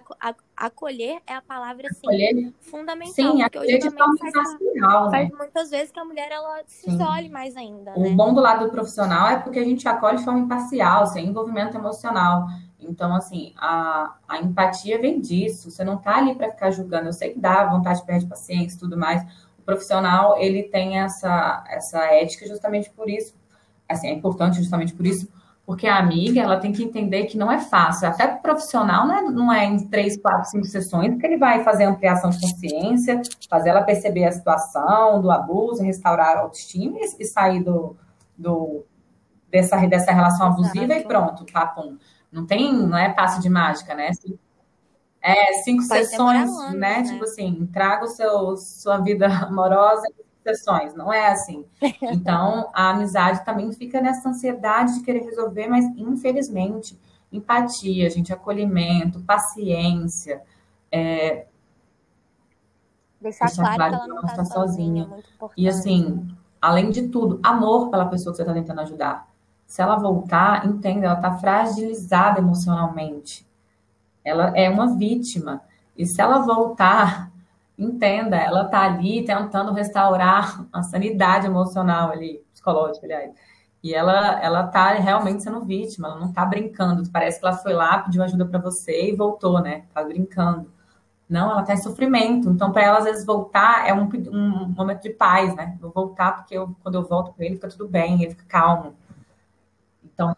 acolher 0.57 1.21
é 1.27 1.35
a 1.35 1.43
palavra 1.43 1.89
assim, 1.89 2.07
acolher. 2.07 2.53
fundamental. 2.61 3.15
Sim, 3.15 3.43
acolher 3.43 3.79
de 3.79 3.91
forma 3.91 4.17
faz, 4.19 4.35
racional, 4.35 5.11
faz 5.11 5.31
né? 5.31 5.37
muitas 5.37 5.71
vezes 5.71 5.93
que 5.93 6.01
a 6.01 6.05
mulher 6.05 6.31
ela 6.31 6.63
se 6.67 6.91
isole 6.91 7.29
mais 7.29 7.57
ainda. 7.57 7.93
O 7.97 8.03
né? 8.03 8.11
bom 8.11 8.35
do 8.35 8.41
lado 8.41 8.67
do 8.67 8.71
profissional 8.71 9.29
é 9.29 9.39
porque 9.39 9.59
a 9.59 9.65
gente 9.65 9.87
acolhe 9.87 10.19
de 10.19 10.25
forma 10.25 10.41
imparcial, 10.41 11.07
sem 11.07 11.27
envolvimento 11.27 11.77
emocional. 11.77 12.47
Então, 12.79 13.15
assim, 13.15 13.53
a, 13.57 14.17
a 14.29 14.39
empatia 14.39 15.01
vem 15.01 15.21
disso. 15.21 15.71
Você 15.71 15.85
não 15.85 15.95
está 15.95 16.17
ali 16.17 16.35
para 16.35 16.51
ficar 16.51 16.71
julgando. 16.71 17.09
Eu 17.09 17.13
sei 17.13 17.33
que 17.33 17.39
dá 17.39 17.65
vontade, 17.67 18.05
perde 18.05 18.27
paciência 18.27 18.77
e 18.77 18.79
tudo 18.81 18.97
mais. 18.97 19.23
O 19.59 19.63
profissional, 19.63 20.37
ele 20.39 20.65
tem 20.65 20.99
essa, 20.99 21.65
essa 21.69 22.05
ética 22.07 22.47
justamente 22.49 22.91
por 22.91 23.09
isso. 23.09 23.35
Assim, 23.93 24.09
é 24.09 24.13
importante 24.13 24.59
justamente 24.59 24.95
por 24.95 25.07
isso, 25.07 25.29
porque 25.65 25.87
a 25.87 25.97
amiga, 25.97 26.41
ela 26.41 26.59
tem 26.59 26.73
que 26.73 26.83
entender 26.83 27.27
que 27.27 27.39
não 27.39 27.51
é 27.51 27.61
fácil. 27.61 28.09
Até 28.09 28.27
o 28.27 28.39
profissional 28.39 29.07
não 29.07 29.15
é, 29.15 29.23
não 29.23 29.53
é 29.53 29.65
em 29.65 29.87
três, 29.89 30.17
quatro, 30.17 30.51
cinco 30.51 30.67
sessões 30.67 31.17
que 31.19 31.27
ele 31.27 31.37
vai 31.37 31.63
fazer 31.63 31.85
ampliação 31.85 32.31
de 32.31 32.41
consciência, 32.41 33.23
fazer 33.49 33.71
ela 33.71 33.83
perceber 33.83 34.25
a 34.25 34.33
situação 34.33 35.21
do 35.21 35.31
abuso, 35.31 35.83
restaurar 35.83 36.37
a 36.37 36.41
autoestima 36.41 36.99
e, 36.99 37.23
e 37.23 37.25
sair 37.25 37.63
do, 37.63 37.97
do, 38.37 38.85
dessa, 39.51 39.77
dessa 39.87 40.11
relação 40.13 40.47
abusiva 40.47 40.95
e 40.95 41.05
pronto, 41.05 41.45
papum. 41.53 41.97
Não 42.31 42.45
tem, 42.45 42.73
não 42.73 42.99
é 42.99 43.13
passe 43.13 43.41
de 43.41 43.49
mágica, 43.49 43.95
né? 43.95 44.11
É, 45.21 45.53
cinco 45.63 45.87
Pode 45.87 46.07
sessões, 46.07 46.51
anos, 46.51 46.73
né? 46.73 46.99
né? 46.99 47.03
Tipo 47.05 47.23
assim, 47.23 47.69
traga 47.73 48.05
o 48.05 48.09
seu, 48.09 48.57
sua 48.57 48.99
vida 48.99 49.29
amorosa 49.47 50.03
sessões. 50.43 50.95
Não 50.95 51.13
é 51.13 51.29
assim. 51.29 51.65
Então, 52.03 52.71
a 52.75 52.91
amizade 52.91 53.45
também 53.45 53.73
fica 53.73 54.01
nessa 54.01 54.29
ansiedade 54.29 54.95
de 54.95 55.05
querer 55.05 55.25
resolver, 55.25 55.69
mas 55.69 55.85
infelizmente, 55.97 56.99
empatia, 57.33 58.11
gente, 58.11 58.33
acolhimento, 58.33 59.21
paciência. 59.21 60.43
É, 60.91 61.47
deixar, 63.21 63.47
deixar 63.47 63.75
claro, 63.77 63.97
que 63.97 64.03
ela 64.03 64.09
não 64.09 64.25
está 64.25 64.45
sozinha. 64.45 65.05
sozinha. 65.05 65.25
É 65.41 65.47
e 65.57 65.69
assim, 65.69 66.29
além 66.61 66.91
de 66.91 67.09
tudo, 67.09 67.41
amor 67.43 67.91
pela 67.91 68.07
pessoa 68.07 68.33
que 68.33 68.37
você 68.37 68.43
está 68.43 68.53
tentando 68.53 68.81
ajudar 68.81 69.33
se 69.73 69.81
ela 69.81 69.97
voltar, 69.97 70.67
entenda, 70.67 71.07
ela 71.07 71.15
está 71.15 71.33
fragilizada 71.39 72.41
emocionalmente. 72.41 73.49
Ela 74.23 74.53
é 74.55 74.69
uma 74.69 74.99
vítima. 74.99 75.63
E 75.97 76.05
se 76.05 76.21
ela 76.21 76.41
voltar, 76.41 77.32
entenda, 77.83 78.37
ela 78.37 78.65
está 78.65 78.83
ali 78.83 79.25
tentando 79.25 79.73
restaurar 79.73 80.67
a 80.73 80.83
sanidade 80.83 81.47
emocional 81.47 82.11
ali, 82.11 82.43
psicológica, 82.53 83.07
aliás. 83.07 83.33
E 83.83 83.95
ela 83.95 84.41
ela 84.41 84.67
está 84.67 84.91
realmente 84.95 85.43
sendo 85.43 85.65
vítima, 85.65 86.09
ela 86.09 86.21
não 86.21 86.29
está 86.29 86.45
brincando. 86.45 87.09
Parece 87.11 87.41
que 87.41 87.47
ela 87.47 87.57
foi 87.57 87.73
lá, 87.73 87.99
pediu 87.99 88.23
ajuda 88.23 88.47
para 88.47 88.61
você 88.61 89.11
e 89.11 89.17
voltou, 89.17 89.61
né? 89.61 89.85
Tá 89.93 90.05
brincando. 90.05 90.71
Não, 91.29 91.51
ela 91.51 91.63
está 91.63 91.73
em 91.75 91.79
sofrimento. 91.79 92.51
Então, 92.51 92.71
para 92.73 92.83
ela, 92.83 92.99
às 92.99 93.05
vezes, 93.05 93.25
voltar 93.25 93.89
é 93.89 93.95
um, 93.95 94.09
um 94.31 94.69
momento 94.69 95.03
de 95.03 95.11
paz, 95.11 95.55
né? 95.57 95.79
Vou 95.81 95.91
voltar 95.91 96.37
porque 96.37 96.55
eu, 96.57 96.77
quando 96.83 96.97
eu 96.97 97.05
volto 97.05 97.33
com 97.33 97.43
ele, 97.43 97.55
fica 97.55 97.69
tudo 97.69 97.89
bem, 97.89 98.23
ele 98.23 98.33
fica 98.33 98.45
calmo. 98.47 98.95
Então. 100.05 100.37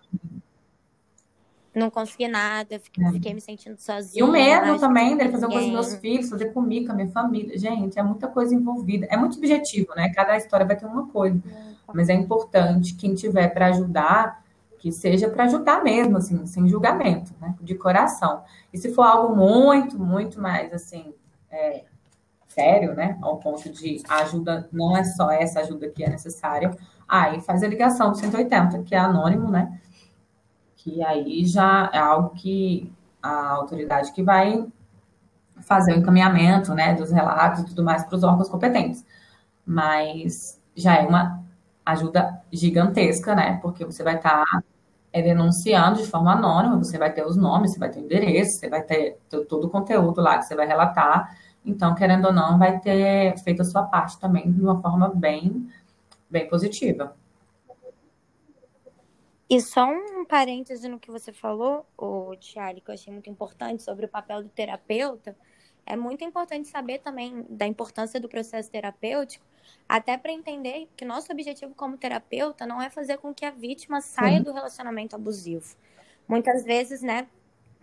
Não 1.74 1.90
consegui 1.90 2.28
nada, 2.28 2.78
fiquei, 2.78 3.04
é. 3.04 3.12
fiquei 3.12 3.34
me 3.34 3.40
sentindo 3.40 3.76
sozinha. 3.78 4.24
E 4.24 4.26
o 4.26 4.30
medo 4.30 4.78
também 4.78 5.16
dele 5.16 5.30
fazer 5.30 5.46
coisa 5.46 5.66
com 5.66 5.72
meus 5.72 5.94
filhos, 5.96 6.30
fazer 6.30 6.52
comigo, 6.52 6.86
com 6.86 6.92
a 6.92 6.94
minha 6.94 7.10
família. 7.10 7.58
Gente, 7.58 7.98
é 7.98 8.02
muita 8.02 8.28
coisa 8.28 8.54
envolvida. 8.54 9.06
É 9.10 9.16
muito 9.16 9.38
objetivo, 9.38 9.92
né? 9.94 10.12
Cada 10.14 10.36
história 10.36 10.64
vai 10.64 10.76
ter 10.76 10.86
uma 10.86 11.08
coisa. 11.08 11.40
Mas 11.92 12.08
é 12.08 12.14
importante, 12.14 12.94
quem 12.94 13.14
tiver 13.14 13.48
para 13.48 13.66
ajudar, 13.66 14.42
que 14.78 14.92
seja 14.92 15.28
para 15.28 15.44
ajudar 15.44 15.82
mesmo, 15.82 16.16
assim, 16.18 16.46
sem 16.46 16.68
julgamento, 16.68 17.32
né? 17.40 17.54
De 17.60 17.74
coração. 17.74 18.42
E 18.72 18.78
se 18.78 18.92
for 18.94 19.02
algo 19.02 19.34
muito, 19.34 19.98
muito 19.98 20.40
mais, 20.40 20.72
assim, 20.72 21.12
é, 21.50 21.84
sério, 22.48 22.94
né? 22.94 23.18
Ao 23.20 23.38
ponto 23.38 23.68
de 23.68 24.02
ajuda, 24.08 24.68
não 24.72 24.96
é 24.96 25.04
só 25.04 25.30
essa 25.30 25.60
ajuda 25.60 25.88
que 25.88 26.04
é 26.04 26.08
necessária, 26.08 26.76
Aí 27.08 27.40
faz 27.40 27.62
a 27.62 27.68
ligação 27.68 28.10
do 28.10 28.18
180, 28.18 28.82
que 28.82 28.94
é 28.94 28.98
anônimo, 28.98 29.50
né? 29.50 29.80
Que 30.84 31.02
aí 31.02 31.46
já 31.46 31.90
é 31.94 31.98
algo 31.98 32.30
que 32.34 32.92
a 33.22 33.52
autoridade 33.52 34.12
que 34.12 34.22
vai 34.22 34.66
fazer 35.62 35.94
o 35.94 35.96
encaminhamento, 35.96 36.74
né, 36.74 36.94
dos 36.94 37.10
relatos 37.10 37.62
e 37.62 37.66
tudo 37.66 37.82
mais 37.82 38.04
para 38.04 38.16
os 38.16 38.22
órgãos 38.22 38.50
competentes. 38.50 39.02
Mas 39.64 40.60
já 40.76 40.96
é 40.96 41.06
uma 41.06 41.42
ajuda 41.86 42.38
gigantesca, 42.52 43.34
né? 43.34 43.58
Porque 43.62 43.82
você 43.82 44.02
vai 44.02 44.16
estar 44.16 44.44
tá, 44.44 44.62
é, 45.10 45.22
denunciando 45.22 46.02
de 46.02 46.06
forma 46.06 46.32
anônima, 46.32 46.76
você 46.76 46.98
vai 46.98 47.10
ter 47.10 47.24
os 47.24 47.34
nomes, 47.34 47.72
você 47.72 47.78
vai 47.78 47.90
ter 47.90 48.00
o 48.00 48.04
endereço, 48.04 48.58
você 48.58 48.68
vai 48.68 48.82
ter 48.82 49.18
todo 49.48 49.64
o 49.66 49.70
conteúdo 49.70 50.20
lá 50.20 50.36
que 50.36 50.44
você 50.44 50.54
vai 50.54 50.66
relatar. 50.66 51.34
Então, 51.64 51.94
querendo 51.94 52.26
ou 52.26 52.32
não, 52.32 52.58
vai 52.58 52.78
ter 52.78 53.38
feito 53.38 53.62
a 53.62 53.64
sua 53.64 53.84
parte 53.84 54.18
também 54.18 54.52
de 54.52 54.60
uma 54.60 54.82
forma 54.82 55.08
bem 55.08 55.66
bem 56.28 56.46
positiva. 56.48 57.14
E 59.48 59.60
só 59.60 59.86
um 59.86 60.24
parêntese 60.24 60.88
no 60.88 60.98
que 60.98 61.10
você 61.10 61.32
falou, 61.32 61.86
o 61.98 62.34
Tiari, 62.36 62.80
que 62.80 62.90
eu 62.90 62.94
achei 62.94 63.12
muito 63.12 63.28
importante 63.28 63.82
sobre 63.82 64.06
o 64.06 64.08
papel 64.08 64.42
do 64.42 64.48
terapeuta. 64.48 65.36
É 65.84 65.94
muito 65.94 66.24
importante 66.24 66.68
saber 66.68 67.00
também 67.00 67.44
da 67.48 67.66
importância 67.66 68.18
do 68.18 68.28
processo 68.28 68.70
terapêutico, 68.70 69.44
até 69.86 70.16
para 70.16 70.32
entender 70.32 70.88
que 70.96 71.04
nosso 71.04 71.30
objetivo 71.30 71.74
como 71.74 71.98
terapeuta 71.98 72.66
não 72.66 72.80
é 72.80 72.88
fazer 72.88 73.18
com 73.18 73.34
que 73.34 73.44
a 73.44 73.50
vítima 73.50 74.00
saia 74.00 74.38
Sim. 74.38 74.44
do 74.44 74.52
relacionamento 74.52 75.14
abusivo. 75.14 75.76
Muitas 76.26 76.64
vezes, 76.64 77.02
né, 77.02 77.28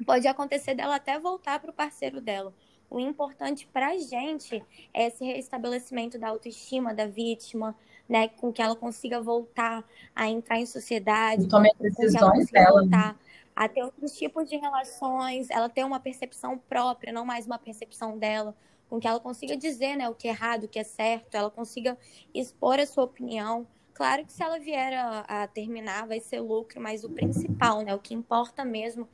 pode 0.04 0.28
acontecer 0.28 0.74
dela 0.74 0.96
até 0.96 1.20
voltar 1.20 1.60
para 1.60 1.70
o 1.70 1.74
parceiro 1.74 2.20
dela. 2.20 2.52
O 2.90 3.00
importante 3.00 3.68
para 3.68 3.90
a 3.90 3.98
gente 3.98 4.62
é 4.94 5.08
esse 5.08 5.24
restabelecimento 5.24 6.18
da 6.18 6.30
autoestima 6.30 6.94
da 6.94 7.06
vítima, 7.06 7.76
né, 8.12 8.28
com 8.28 8.52
que 8.52 8.62
ela 8.62 8.76
consiga 8.76 9.22
voltar 9.22 9.86
a 10.14 10.28
entrar 10.28 10.60
em 10.60 10.66
sociedade, 10.66 11.48
tome 11.48 11.72
decisões 11.80 12.52
dela, 12.52 12.82
voltar 12.82 13.18
a 13.56 13.70
ter 13.70 13.84
outros 13.84 14.18
tipos 14.18 14.50
de 14.50 14.58
relações, 14.58 15.50
ela 15.50 15.70
ter 15.70 15.86
uma 15.86 15.98
percepção 15.98 16.58
própria, 16.58 17.14
não 17.14 17.24
mais 17.24 17.46
uma 17.46 17.58
percepção 17.58 18.18
dela, 18.18 18.54
com 18.90 19.00
que 19.00 19.08
ela 19.08 19.18
consiga 19.18 19.56
dizer 19.56 19.96
né, 19.96 20.10
o 20.10 20.14
que 20.14 20.28
é 20.28 20.32
errado, 20.32 20.66
o 20.66 20.68
que 20.68 20.78
é 20.78 20.84
certo, 20.84 21.36
ela 21.36 21.50
consiga 21.50 21.98
expor 22.34 22.82
a 22.82 22.86
sua 22.86 23.06
opinião. 23.06 23.66
Claro 23.94 24.26
que 24.26 24.34
se 24.34 24.44
ela 24.44 24.60
vier 24.60 24.94
a, 24.94 25.44
a 25.44 25.48
terminar, 25.48 26.06
vai 26.06 26.20
ser 26.20 26.42
lucro, 26.42 26.82
mas 26.82 27.06
o 27.06 27.10
principal, 27.10 27.82
né, 27.82 27.96
o 27.96 28.00
que 28.00 28.14
importa 28.14 28.66
mesmo 28.66 29.08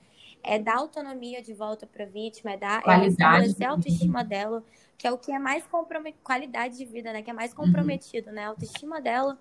é 0.43 0.57
dar 0.57 0.77
autonomia 0.77 1.41
de 1.41 1.53
volta 1.53 1.85
para 1.85 2.03
a 2.03 2.07
vítima, 2.07 2.51
é 2.51 2.57
dar 2.57 2.81
é 2.85 3.07
estabelecer 3.07 3.67
a 3.67 3.71
autoestima 3.71 4.23
dela, 4.23 4.63
que 4.97 5.07
é 5.07 5.11
o 5.11 5.17
que 5.17 5.31
é 5.31 5.39
mais 5.39 5.65
comprometido, 5.67 6.23
qualidade 6.23 6.77
de 6.77 6.85
vida, 6.85 7.11
né? 7.13 7.21
Que 7.21 7.29
é 7.29 7.33
mais 7.33 7.51
uhum. 7.51 7.65
comprometido, 7.65 8.29
uhum. 8.29 8.35
né? 8.35 8.45
A 8.45 8.49
autoestima 8.49 9.01
dela 9.01 9.37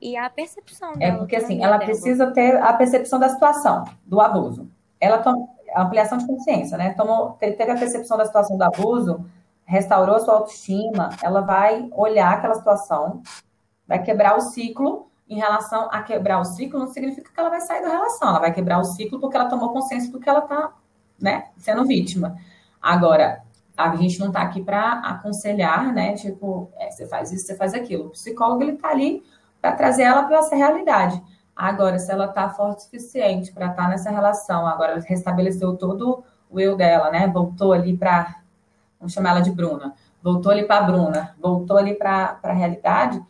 e 0.00 0.16
a 0.16 0.28
percepção 0.28 0.92
é 0.92 0.96
dela. 0.96 1.14
É 1.14 1.18
porque 1.18 1.36
assim, 1.36 1.62
ela 1.62 1.78
dela. 1.78 1.90
precisa 1.90 2.30
ter 2.30 2.56
a 2.56 2.72
percepção 2.72 3.18
da 3.18 3.28
situação, 3.28 3.84
do 4.06 4.20
abuso. 4.20 4.68
Ela 5.00 5.18
toma 5.18 5.48
ampliação 5.76 6.18
de 6.18 6.26
consciência, 6.26 6.76
né? 6.76 6.94
Tomou, 6.94 7.32
teve 7.32 7.70
a 7.70 7.76
percepção 7.76 8.16
da 8.16 8.24
situação 8.24 8.56
do 8.56 8.62
abuso, 8.62 9.24
restaurou 9.64 10.16
a 10.16 10.20
sua 10.20 10.34
autoestima, 10.34 11.10
ela 11.22 11.40
vai 11.40 11.88
olhar 11.92 12.32
aquela 12.32 12.54
situação, 12.54 13.22
vai 13.86 14.02
quebrar 14.02 14.36
o 14.36 14.40
ciclo. 14.40 15.10
Em 15.28 15.36
relação 15.36 15.88
a 15.90 16.02
quebrar 16.02 16.40
o 16.40 16.44
ciclo, 16.44 16.78
não 16.78 16.86
significa 16.88 17.30
que 17.32 17.38
ela 17.38 17.50
vai 17.50 17.60
sair 17.60 17.82
da 17.82 17.88
relação, 17.88 18.28
ela 18.28 18.40
vai 18.40 18.52
quebrar 18.52 18.78
o 18.78 18.84
ciclo 18.84 19.20
porque 19.20 19.36
ela 19.36 19.48
tomou 19.48 19.72
consciência 19.72 20.10
do 20.10 20.18
que 20.18 20.28
ela 20.28 20.40
está 20.40 20.72
né, 21.20 21.48
sendo 21.58 21.84
vítima. 21.84 22.36
Agora, 22.80 23.42
a 23.76 23.94
gente 23.94 24.18
não 24.18 24.28
está 24.28 24.42
aqui 24.42 24.62
para 24.62 25.00
aconselhar, 25.00 25.92
né? 25.92 26.14
Tipo, 26.14 26.70
é, 26.76 26.90
você 26.90 27.06
faz 27.06 27.30
isso, 27.30 27.46
você 27.46 27.56
faz 27.56 27.74
aquilo. 27.74 28.06
O 28.06 28.10
psicólogo, 28.10 28.62
ele 28.62 28.72
está 28.72 28.88
ali 28.88 29.22
para 29.60 29.72
trazer 29.72 30.02
ela 30.02 30.24
para 30.24 30.38
essa 30.38 30.56
realidade. 30.56 31.22
Agora, 31.54 31.98
se 31.98 32.10
ela 32.10 32.26
está 32.26 32.48
forte 32.48 32.78
o 32.78 32.82
suficiente 32.82 33.52
para 33.52 33.66
estar 33.66 33.84
tá 33.84 33.88
nessa 33.88 34.10
relação, 34.10 34.66
agora 34.66 35.00
restabeleceu 35.00 35.76
todo 35.76 36.24
o 36.50 36.58
eu 36.58 36.76
dela, 36.76 37.10
né? 37.10 37.28
Voltou 37.28 37.72
ali 37.72 37.96
para, 37.96 38.36
vamos 38.98 39.12
chamar 39.12 39.30
ela 39.30 39.40
de 39.40 39.50
Bruna, 39.50 39.94
voltou 40.22 40.50
ali 40.50 40.64
para 40.64 40.82
Bruna, 40.82 41.34
voltou 41.40 41.76
ali 41.76 41.94
para 41.94 42.38
a 42.42 42.52
realidade, 42.52 43.22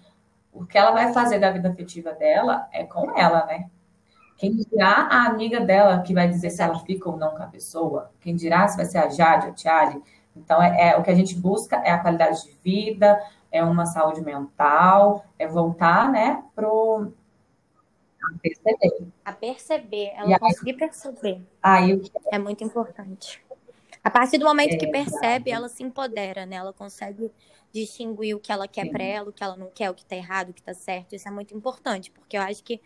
o 0.59 0.66
que 0.66 0.76
ela 0.76 0.90
vai 0.90 1.12
fazer 1.12 1.38
da 1.38 1.50
vida 1.50 1.68
afetiva 1.68 2.12
dela 2.12 2.68
é 2.72 2.84
com 2.84 3.16
ela, 3.16 3.46
né? 3.46 3.70
Quem 4.36 4.54
dirá 4.54 5.09
a 5.11 5.26
amiga 5.26 5.61
dela 5.61 6.02
que 6.02 6.14
vai 6.14 6.28
dizer 6.28 6.50
se 6.50 6.62
ela 6.62 6.78
fica 6.80 7.09
ou 7.09 7.16
não 7.16 7.30
com 7.30 7.42
a 7.42 7.46
pessoa? 7.46 8.11
Quem 8.20 8.34
dirá 8.34 8.66
se 8.68 8.76
vai 8.76 8.86
ser 8.86 8.98
a 8.98 9.09
Jade, 9.09 9.48
a 9.48 9.52
Tiali? 9.52 10.02
Então, 10.36 10.62
é, 10.62 10.90
é, 10.90 10.96
o 10.96 11.02
que 11.02 11.11
a 11.11 11.14
gente 11.14 11.34
busca 11.34 11.76
é 11.76 11.90
a 11.90 11.98
qualidade 11.98 12.44
de 12.44 12.56
vida, 12.62 13.20
é 13.50 13.62
uma 13.64 13.86
saúde 13.86 14.20
mental, 14.20 15.24
é 15.38 15.46
voltar, 15.46 16.11
né, 16.11 16.42
pro 16.54 17.12
a 18.22 18.38
perceber. 18.40 19.09
A 19.24 19.32
perceber, 19.32 20.12
ela 20.14 20.28
aí, 20.28 20.38
conseguir 20.38 20.72
perceber. 20.74 21.42
Aí, 21.62 22.02
é 22.30 22.38
muito 22.38 22.62
importante. 22.62 23.42
A 24.02 24.11
partir 24.11 24.38
do 24.38 24.44
momento 24.44 24.74
é, 24.74 24.76
que 24.76 24.86
percebe, 24.86 25.50
ela 25.50 25.68
se 25.68 25.82
empodera, 25.82 26.46
né? 26.46 26.56
Ela 26.56 26.72
consegue 26.72 27.30
distinguir 27.72 28.34
o 28.34 28.40
que 28.40 28.50
ela 28.50 28.66
quer 28.66 28.90
para 28.90 29.02
ela, 29.02 29.28
o 29.28 29.32
que 29.32 29.42
ela 29.42 29.56
não 29.56 29.70
quer, 29.70 29.90
o 29.90 29.94
que 29.94 30.04
tá 30.04 30.16
errado, 30.16 30.50
o 30.50 30.54
que 30.54 30.62
tá 30.62 30.74
certo. 30.74 31.14
Isso 31.14 31.28
é 31.28 31.30
muito 31.30 31.54
importante, 31.54 32.10
porque 32.10 32.36
eu 32.36 32.42
acho 32.42 32.62
que 32.62 32.80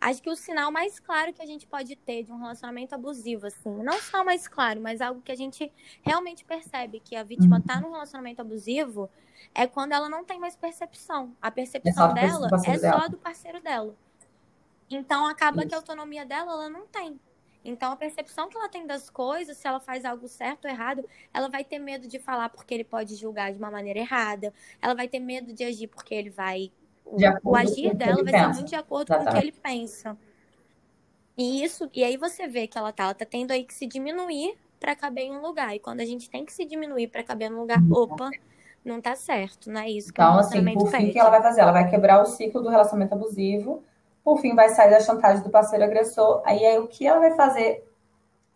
acho 0.00 0.20
que 0.20 0.28
o 0.28 0.34
sinal 0.34 0.72
mais 0.72 0.98
claro 0.98 1.32
que 1.32 1.40
a 1.40 1.46
gente 1.46 1.64
pode 1.64 1.94
ter 1.94 2.24
de 2.24 2.32
um 2.32 2.38
relacionamento 2.38 2.92
abusivo, 2.92 3.46
assim, 3.46 3.70
não 3.82 4.00
só 4.00 4.24
mais 4.24 4.48
claro, 4.48 4.80
mas 4.80 5.00
algo 5.00 5.22
que 5.22 5.30
a 5.30 5.36
gente 5.36 5.72
realmente 6.02 6.44
percebe 6.44 6.98
que 6.98 7.14
a 7.14 7.22
vítima 7.22 7.58
está 7.58 7.80
num 7.80 7.92
relacionamento 7.92 8.40
abusivo, 8.40 9.08
é 9.54 9.66
quando 9.66 9.92
ela 9.92 10.08
não 10.08 10.24
tem 10.24 10.40
mais 10.40 10.56
percepção. 10.56 11.36
A 11.40 11.50
percepção 11.50 12.10
é 12.10 12.14
dela 12.14 12.48
é 12.66 12.78
só 12.78 13.08
do 13.08 13.16
parceiro 13.16 13.60
dela. 13.60 13.94
Então 14.90 15.26
acaba 15.26 15.60
Isso. 15.60 15.68
que 15.68 15.74
a 15.74 15.78
autonomia 15.78 16.26
dela 16.26 16.52
ela 16.52 16.68
não 16.68 16.86
tem. 16.86 17.18
Então 17.64 17.92
a 17.92 17.96
percepção 17.96 18.48
que 18.48 18.56
ela 18.56 18.68
tem 18.68 18.86
das 18.86 19.08
coisas, 19.08 19.56
se 19.56 19.66
ela 19.66 19.78
faz 19.78 20.04
algo 20.04 20.26
certo 20.28 20.64
ou 20.64 20.70
errado, 20.70 21.04
ela 21.32 21.48
vai 21.48 21.64
ter 21.64 21.78
medo 21.78 22.08
de 22.08 22.18
falar 22.18 22.48
porque 22.48 22.74
ele 22.74 22.84
pode 22.84 23.14
julgar 23.14 23.52
de 23.52 23.58
uma 23.58 23.70
maneira 23.70 24.00
errada. 24.00 24.52
Ela 24.80 24.94
vai 24.94 25.06
ter 25.08 25.20
medo 25.20 25.52
de 25.52 25.64
agir 25.64 25.86
porque 25.86 26.14
ele 26.14 26.30
vai 26.30 26.72
o 27.42 27.56
agir 27.56 27.94
dela 27.94 28.22
vai 28.22 28.32
pensa. 28.32 28.38
ser 28.38 28.54
muito 28.54 28.68
de 28.68 28.74
acordo 28.74 29.14
com 29.14 29.22
o 29.22 29.32
que 29.32 29.38
ele 29.38 29.52
pensa. 29.52 30.16
E 31.36 31.64
isso, 31.64 31.88
e 31.94 32.04
aí 32.04 32.16
você 32.16 32.46
vê 32.46 32.66
que 32.66 32.76
ela 32.76 32.92
tá, 32.92 33.04
ela 33.04 33.14
tá 33.14 33.24
tendo 33.24 33.52
aí 33.52 33.64
que 33.64 33.74
se 33.74 33.86
diminuir 33.86 34.56
para 34.78 34.94
caber 34.94 35.24
em 35.24 35.32
um 35.32 35.40
lugar. 35.40 35.74
E 35.74 35.78
quando 35.78 36.00
a 36.00 36.04
gente 36.04 36.28
tem 36.28 36.44
que 36.44 36.52
se 36.52 36.64
diminuir 36.64 37.08
para 37.08 37.22
caber 37.22 37.50
em 37.50 37.54
um 37.54 37.60
lugar, 37.60 37.78
opa, 37.90 38.30
não 38.84 39.00
tá 39.00 39.14
certo, 39.14 39.70
não 39.70 39.80
é 39.80 39.88
isso 39.88 40.12
que 40.12 40.20
então, 40.20 40.38
assim, 40.38 40.62
por 40.74 40.90
fim, 40.90 41.08
o 41.08 41.12
que 41.12 41.18
ela 41.18 41.30
vai 41.30 41.40
fazer? 41.40 41.60
Ela 41.60 41.72
vai 41.72 41.88
quebrar 41.88 42.20
o 42.20 42.26
ciclo 42.26 42.60
do 42.60 42.68
relacionamento 42.68 43.14
abusivo, 43.14 43.82
por 44.24 44.38
fim, 44.38 44.54
vai 44.54 44.68
sair 44.70 44.90
da 44.90 45.00
chantagem 45.00 45.42
do 45.42 45.50
parceiro 45.50 45.84
agressor. 45.84 46.42
Aí, 46.44 46.64
aí 46.64 46.78
o 46.78 46.86
que 46.86 47.06
ela 47.06 47.20
vai 47.20 47.34
fazer 47.34 47.84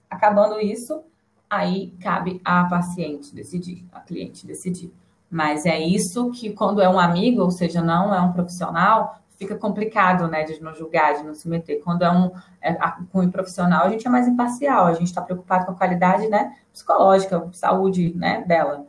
acabando 0.08 0.60
isso? 0.60 1.02
Aí 1.48 1.92
cabe 2.00 2.40
a 2.44 2.64
paciente 2.64 3.34
decidir, 3.34 3.84
a 3.92 4.00
cliente 4.00 4.46
decidir. 4.46 4.92
Mas 5.30 5.66
é 5.66 5.78
isso 5.78 6.30
que, 6.30 6.52
quando 6.52 6.80
é 6.80 6.88
um 6.88 6.98
amigo, 6.98 7.42
ou 7.42 7.50
seja, 7.50 7.82
não 7.82 8.14
é 8.14 8.20
um 8.20 8.32
profissional, 8.32 9.20
fica 9.36 9.56
complicado, 9.56 10.28
né, 10.28 10.44
de 10.44 10.60
não 10.62 10.74
julgar, 10.74 11.14
de 11.14 11.24
não 11.24 11.34
se 11.34 11.48
meter. 11.48 11.80
Quando 11.82 12.02
é 12.02 12.10
um 12.10 12.30
é, 12.60 12.74
com 13.12 13.20
um 13.20 13.30
profissional, 13.30 13.86
a 13.86 13.90
gente 13.90 14.06
é 14.06 14.10
mais 14.10 14.26
imparcial, 14.26 14.86
a 14.86 14.92
gente 14.94 15.08
está 15.08 15.20
preocupado 15.20 15.66
com 15.66 15.72
a 15.72 15.74
qualidade, 15.74 16.28
né, 16.28 16.56
psicológica, 16.72 17.48
saúde, 17.52 18.14
né, 18.14 18.44
dela. 18.46 18.86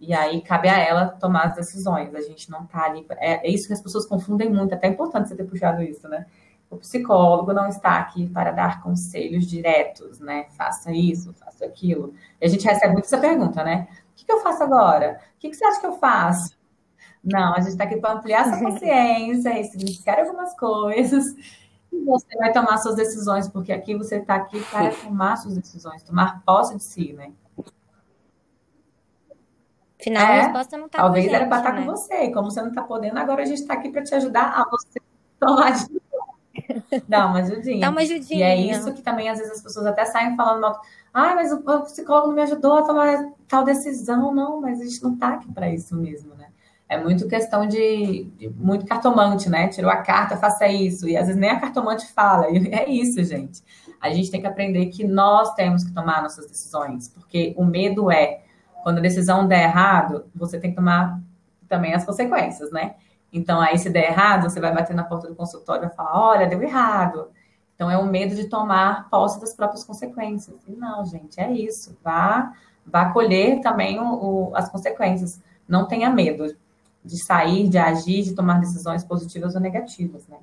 E 0.00 0.14
aí 0.14 0.40
cabe 0.40 0.68
a 0.68 0.78
ela 0.78 1.06
tomar 1.06 1.46
as 1.46 1.56
decisões. 1.56 2.14
A 2.14 2.20
gente 2.20 2.50
não 2.50 2.64
está 2.64 2.84
ali. 2.84 3.04
É, 3.18 3.46
é, 3.46 3.50
isso 3.50 3.66
que 3.66 3.72
as 3.72 3.80
pessoas 3.80 4.06
confundem 4.06 4.50
muito. 4.50 4.72
É 4.72 4.76
até 4.76 4.88
importante 4.88 5.28
você 5.28 5.36
ter 5.36 5.44
puxado 5.44 5.82
isso, 5.82 6.08
né? 6.08 6.26
O 6.70 6.76
psicólogo 6.76 7.52
não 7.52 7.66
está 7.66 7.98
aqui 7.98 8.28
para 8.28 8.50
dar 8.50 8.82
conselhos 8.82 9.46
diretos, 9.46 10.20
né? 10.20 10.46
Faça 10.56 10.92
isso, 10.92 11.32
faça 11.34 11.64
aquilo. 11.64 12.14
E 12.40 12.46
a 12.46 12.48
gente 12.48 12.64
recebe 12.64 12.92
muito 12.92 13.06
essa 13.06 13.18
pergunta, 13.18 13.64
né? 13.64 13.88
que, 14.18 14.24
que 14.24 14.32
eu 14.32 14.40
faço 14.40 14.62
agora? 14.64 15.20
O 15.36 15.38
que, 15.38 15.48
que 15.48 15.56
você 15.56 15.64
acha 15.64 15.80
que 15.80 15.86
eu 15.86 15.92
faço? 15.92 16.58
Não, 17.22 17.54
a 17.54 17.60
gente 17.60 17.70
está 17.70 17.84
aqui 17.84 17.96
para 17.96 18.14
ampliar 18.14 18.44
sua 18.44 18.58
consciência, 18.58 19.52
ressignificar 19.52 20.18
algumas 20.18 20.54
coisas. 20.54 21.24
E 21.92 22.04
você 22.04 22.36
vai 22.36 22.52
tomar 22.52 22.78
suas 22.78 22.96
decisões, 22.96 23.48
porque 23.48 23.72
aqui 23.72 23.96
você 23.96 24.16
está 24.16 24.34
aqui 24.34 24.60
para 24.64 24.90
tomar 24.90 25.36
suas 25.36 25.56
decisões, 25.56 26.02
tomar 26.02 26.42
posse 26.44 26.76
de 26.76 26.82
si, 26.82 27.12
né? 27.12 27.32
Afinal, 30.00 30.22
é, 30.22 30.40
a 30.40 30.42
resposta 30.44 30.78
não 30.78 30.86
está 30.86 30.98
Talvez 30.98 31.24
gente, 31.24 31.34
era 31.34 31.46
para 31.46 31.58
estar 31.58 31.70
tá 31.72 31.78
né? 31.78 31.86
com 31.86 31.90
você. 31.92 32.14
E 32.24 32.32
como 32.32 32.50
você 32.50 32.60
não 32.60 32.68
está 32.68 32.82
podendo, 32.82 33.18
agora 33.18 33.42
a 33.42 33.46
gente 33.46 33.60
está 33.60 33.74
aqui 33.74 33.90
para 33.90 34.02
te 34.02 34.14
ajudar 34.14 34.52
a 34.60 34.64
você 34.70 35.00
tomar 35.40 35.72
de 35.72 35.98
Dá 37.08 37.26
uma 37.26 37.40
ajudinha. 37.40 37.80
Dá 37.80 37.90
uma 37.90 38.00
ajudinha. 38.00 38.38
E 38.38 38.42
é 38.42 38.56
isso 38.56 38.92
que 38.92 39.02
também, 39.02 39.28
às 39.28 39.38
vezes, 39.38 39.54
as 39.54 39.62
pessoas 39.62 39.86
até 39.86 40.04
saem 40.04 40.36
falando 40.36 40.60
mal. 40.60 40.80
Ah, 41.12 41.34
mas 41.34 41.52
o, 41.52 41.60
psicólogo 41.82 42.28
não 42.28 42.34
me 42.34 42.42
ajudou 42.42 42.78
a 42.78 42.82
tomar 42.82 43.30
tal 43.46 43.64
decisão. 43.64 44.34
Não, 44.34 44.60
mas 44.60 44.80
a 44.80 44.84
gente 44.84 45.02
não 45.02 45.16
tá 45.16 45.34
aqui 45.34 45.50
para 45.52 45.70
isso 45.70 45.96
mesmo, 45.96 46.34
né? 46.34 46.48
É 46.88 46.98
muito 47.02 47.28
questão 47.28 47.66
de, 47.66 48.24
de, 48.36 48.48
muito 48.48 48.86
cartomante, 48.86 49.48
né? 49.48 49.68
Tirou 49.68 49.90
a 49.90 49.96
carta, 49.96 50.36
faça 50.36 50.66
isso. 50.68 51.08
E 51.08 51.16
às 51.16 51.26
vezes 51.26 51.40
nem 51.40 51.50
a 51.50 51.60
cartomante 51.60 52.06
fala. 52.06 52.50
E 52.50 52.68
é 52.72 52.88
isso, 52.88 53.22
gente. 53.24 53.62
A 54.00 54.10
gente 54.10 54.30
tem 54.30 54.40
que 54.40 54.46
aprender 54.46 54.86
que 54.86 55.06
nós 55.06 55.54
temos 55.54 55.84
que 55.84 55.92
tomar 55.92 56.22
nossas 56.22 56.46
decisões, 56.46 57.08
porque 57.08 57.52
o 57.56 57.64
medo 57.64 58.10
é 58.10 58.42
quando 58.82 58.98
a 58.98 59.02
decisão 59.02 59.46
der 59.46 59.64
errado, 59.64 60.26
você 60.34 60.58
tem 60.58 60.70
que 60.70 60.76
tomar 60.76 61.20
também 61.68 61.94
as 61.94 62.04
consequências, 62.04 62.70
né? 62.70 62.94
Então, 63.32 63.60
aí, 63.60 63.78
se 63.78 63.90
der 63.90 64.10
errado, 64.10 64.48
você 64.48 64.58
vai 64.60 64.72
bater 64.72 64.94
na 64.94 65.04
porta 65.04 65.28
do 65.28 65.34
consultório 65.34 65.84
e 65.84 65.86
vai 65.86 65.94
falar: 65.94 66.18
olha, 66.18 66.46
deu 66.46 66.62
errado. 66.62 67.28
Então, 67.74 67.90
é 67.90 67.96
o 67.96 68.06
medo 68.06 68.34
de 68.34 68.48
tomar 68.48 69.08
posse 69.10 69.40
das 69.40 69.54
próprias 69.54 69.84
consequências. 69.84 70.56
E 70.66 70.72
não, 70.72 71.04
gente, 71.04 71.38
é 71.38 71.52
isso. 71.52 71.96
Vá, 72.02 72.52
vá 72.84 73.10
colher 73.12 73.60
também 73.60 74.00
o, 74.00 74.48
o, 74.50 74.56
as 74.56 74.68
consequências. 74.68 75.40
Não 75.68 75.86
tenha 75.86 76.10
medo 76.10 76.56
de 77.04 77.22
sair, 77.22 77.68
de 77.68 77.78
agir, 77.78 78.22
de 78.22 78.34
tomar 78.34 78.58
decisões 78.60 79.04
positivas 79.04 79.54
ou 79.54 79.60
negativas, 79.60 80.26
né? 80.26 80.38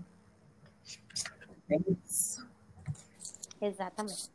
É 1.69 1.77
isso. 2.05 2.47
Exatamente. 3.59 4.29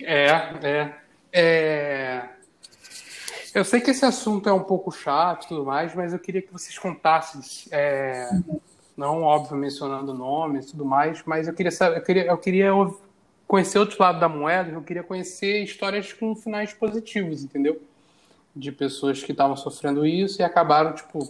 É, 0.00 0.26
é. 0.62 1.03
É... 1.34 2.28
Eu 3.52 3.64
sei 3.64 3.80
que 3.80 3.90
esse 3.90 4.04
assunto 4.04 4.48
é 4.48 4.52
um 4.52 4.62
pouco 4.62 4.90
chato 4.90 5.44
e 5.44 5.48
tudo 5.48 5.64
mais, 5.64 5.94
mas 5.94 6.12
eu 6.12 6.18
queria 6.18 6.42
que 6.42 6.52
vocês 6.52 6.76
contassem, 6.76 7.40
é, 7.70 8.28
não 8.96 9.22
óbvio 9.22 9.56
mencionando 9.56 10.12
nomes 10.12 10.66
e 10.66 10.70
tudo 10.72 10.84
mais, 10.84 11.22
mas 11.24 11.46
eu 11.46 11.54
queria 11.54 11.70
saber, 11.70 11.98
eu 11.98 12.02
queria, 12.02 12.26
eu 12.26 12.38
queria 12.38 12.70
conhecer 13.46 13.78
outro 13.78 13.96
lado 14.00 14.18
da 14.18 14.28
moeda, 14.28 14.70
eu 14.70 14.82
queria 14.82 15.04
conhecer 15.04 15.62
histórias 15.62 16.12
com 16.12 16.34
finais 16.34 16.72
positivos, 16.72 17.44
entendeu? 17.44 17.80
De 18.54 18.72
pessoas 18.72 19.22
que 19.22 19.30
estavam 19.30 19.56
sofrendo 19.56 20.04
isso 20.04 20.42
e 20.42 20.44
acabaram, 20.44 20.92
tipo, 20.92 21.20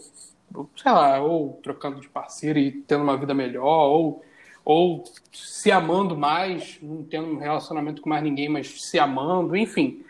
sei 0.77 0.93
lá, 0.93 1.21
ou 1.21 1.61
trocando 1.63 2.01
de 2.01 2.09
parceiro 2.09 2.59
e 2.59 2.73
tendo 2.73 3.03
uma 3.03 3.19
vida 3.19 3.35
melhor, 3.35 3.91
ou, 3.91 4.25
ou 4.65 5.05
se 5.33 5.71
amando 5.71 6.17
mais, 6.17 6.79
não 6.81 7.03
tendo 7.03 7.29
um 7.29 7.39
relacionamento 7.39 8.01
com 8.01 8.09
mais 8.09 8.23
ninguém, 8.23 8.49
mas 8.49 8.81
se 8.83 8.99
amando, 8.99 9.57
enfim 9.57 10.05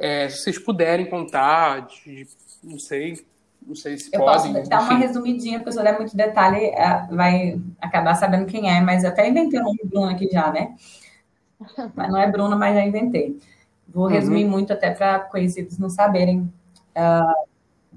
é, 0.00 0.30
se 0.30 0.44
vocês 0.44 0.58
puderem 0.58 1.04
contar, 1.04 1.86
de, 1.86 2.26
não 2.64 2.78
sei, 2.78 3.22
não 3.64 3.76
sei 3.76 3.98
se 3.98 4.08
eu 4.10 4.18
podem. 4.18 4.54
Posso 4.54 4.70
dar 4.70 4.80
uma 4.80 4.94
resumidinha, 4.94 5.58
porque 5.58 5.72
se 5.72 5.78
eu 5.78 5.84
der 5.84 5.98
muito 5.98 6.16
detalhe, 6.16 6.64
é, 6.64 7.06
vai 7.10 7.60
acabar 7.78 8.14
sabendo 8.14 8.46
quem 8.46 8.74
é, 8.74 8.80
mas 8.80 9.04
eu 9.04 9.10
até 9.10 9.28
inventei 9.28 9.60
o 9.60 9.62
nome 9.62 9.78
Bruno 9.84 10.08
aqui 10.08 10.26
já, 10.32 10.50
né? 10.50 10.74
Mas 11.94 12.10
não 12.10 12.18
é 12.18 12.26
Bruno, 12.26 12.58
mas 12.58 12.74
já 12.74 12.82
inventei. 12.82 13.38
Vou 13.86 14.04
uhum. 14.04 14.10
resumir 14.10 14.46
muito 14.46 14.72
até 14.72 14.90
para 14.90 15.18
conhecidos 15.18 15.78
não 15.78 15.90
saberem 15.90 16.50
uh, 16.96 17.46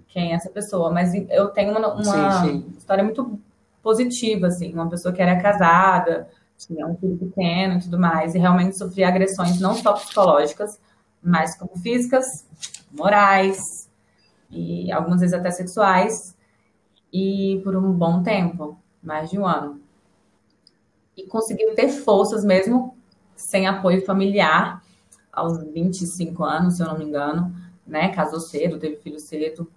quem 0.10 0.34
é 0.34 0.36
essa 0.36 0.50
pessoa, 0.50 0.92
mas 0.92 1.14
eu 1.14 1.48
tenho 1.52 1.72
uma, 1.72 1.94
uma 1.94 2.42
sim, 2.42 2.48
sim. 2.48 2.74
história 2.78 3.02
muito 3.02 3.40
positiva, 3.84 4.48
assim, 4.48 4.74
uma 4.74 4.90
pessoa 4.90 5.14
que 5.14 5.22
era 5.22 5.40
casada, 5.40 6.30
tinha 6.58 6.88
um 6.88 6.96
filho 6.96 7.18
pequeno 7.18 7.78
e 7.78 7.82
tudo 7.82 8.00
mais, 8.00 8.34
e 8.34 8.40
realmente 8.40 8.78
sofria 8.78 9.10
agressões 9.10 9.60
não 9.60 9.76
só 9.76 9.94
psicológicas, 9.94 10.80
mas 11.22 11.56
como 11.58 11.78
físicas, 11.78 12.48
morais 12.92 13.90
e 14.50 14.92
algumas 14.92 15.20
vezes 15.20 15.34
até 15.34 15.52
sexuais, 15.52 16.36
e 17.12 17.62
por 17.64 17.76
um 17.76 17.92
bom 17.92 18.24
tempo, 18.24 18.78
mais 19.04 19.30
de 19.30 19.38
um 19.38 19.46
ano. 19.46 19.82
E 21.16 21.28
conseguiu 21.28 21.76
ter 21.76 21.90
forças 21.90 22.44
mesmo 22.44 22.98
sem 23.36 23.68
apoio 23.68 24.06
familiar, 24.06 24.82
aos 25.32 25.62
25 25.64 26.44
anos, 26.44 26.78
se 26.78 26.84
eu 26.84 26.88
não 26.88 26.98
me 26.98 27.06
engano, 27.06 27.54
né? 27.86 28.10
Casou 28.10 28.40
cedo, 28.40 28.78
teve 28.78 28.98
filho 28.98 29.20
cedo, 29.20 29.70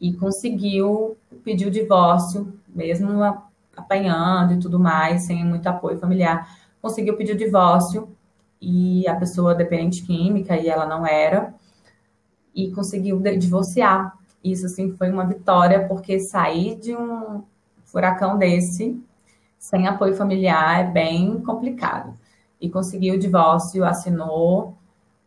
e 0.00 0.12
conseguiu 0.14 1.16
pedir 1.44 1.66
o 1.66 1.70
divórcio, 1.70 2.52
mesmo 2.68 3.22
apanhando 3.76 4.54
e 4.54 4.58
tudo 4.58 4.78
mais, 4.78 5.26
sem 5.26 5.44
muito 5.44 5.66
apoio 5.66 5.98
familiar, 5.98 6.48
conseguiu 6.80 7.16
pedir 7.16 7.32
o 7.32 7.38
divórcio 7.38 8.08
e 8.60 9.06
a 9.08 9.14
pessoa 9.14 9.54
dependente 9.54 10.02
química 10.02 10.56
e 10.56 10.68
ela 10.68 10.86
não 10.86 11.06
era 11.06 11.54
e 12.54 12.70
conseguiu 12.70 13.20
divorciar. 13.38 14.16
Isso 14.42 14.66
assim 14.66 14.92
foi 14.96 15.10
uma 15.10 15.26
vitória 15.26 15.86
porque 15.86 16.18
sair 16.18 16.76
de 16.76 16.96
um 16.96 17.42
furacão 17.84 18.38
desse 18.38 18.98
sem 19.58 19.86
apoio 19.86 20.14
familiar 20.14 20.80
é 20.80 20.84
bem 20.84 21.40
complicado. 21.40 22.14
E 22.60 22.68
conseguiu 22.68 23.14
o 23.14 23.18
divórcio, 23.18 23.84
assinou 23.84 24.76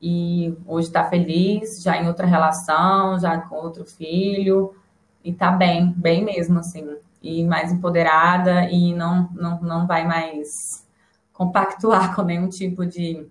e 0.05 0.53
hoje 0.67 0.87
está 0.87 1.05
feliz, 1.05 1.81
já 1.81 1.95
em 1.95 2.09
outra 2.09 2.27
relação, 2.27 3.17
já 3.17 3.39
com 3.39 3.55
outro 3.55 3.85
filho 3.85 4.75
e 5.23 5.29
está 5.29 5.49
bem, 5.49 5.93
bem 5.95 6.25
mesmo 6.25 6.59
assim 6.59 6.97
e 7.21 7.41
mais 7.45 7.71
empoderada 7.71 8.69
e 8.69 8.93
não, 8.93 9.29
não, 9.31 9.61
não 9.61 9.87
vai 9.87 10.05
mais 10.05 10.85
compactuar 11.31 12.13
com 12.17 12.23
nenhum 12.23 12.49
tipo 12.49 12.85
de, 12.85 13.25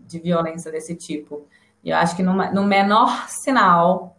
de 0.00 0.18
violência 0.18 0.72
desse 0.72 0.96
tipo. 0.96 1.46
E 1.84 1.90
eu 1.90 1.96
acho 1.96 2.16
que 2.16 2.24
no, 2.24 2.34
no 2.52 2.64
menor 2.64 3.28
sinal 3.28 4.16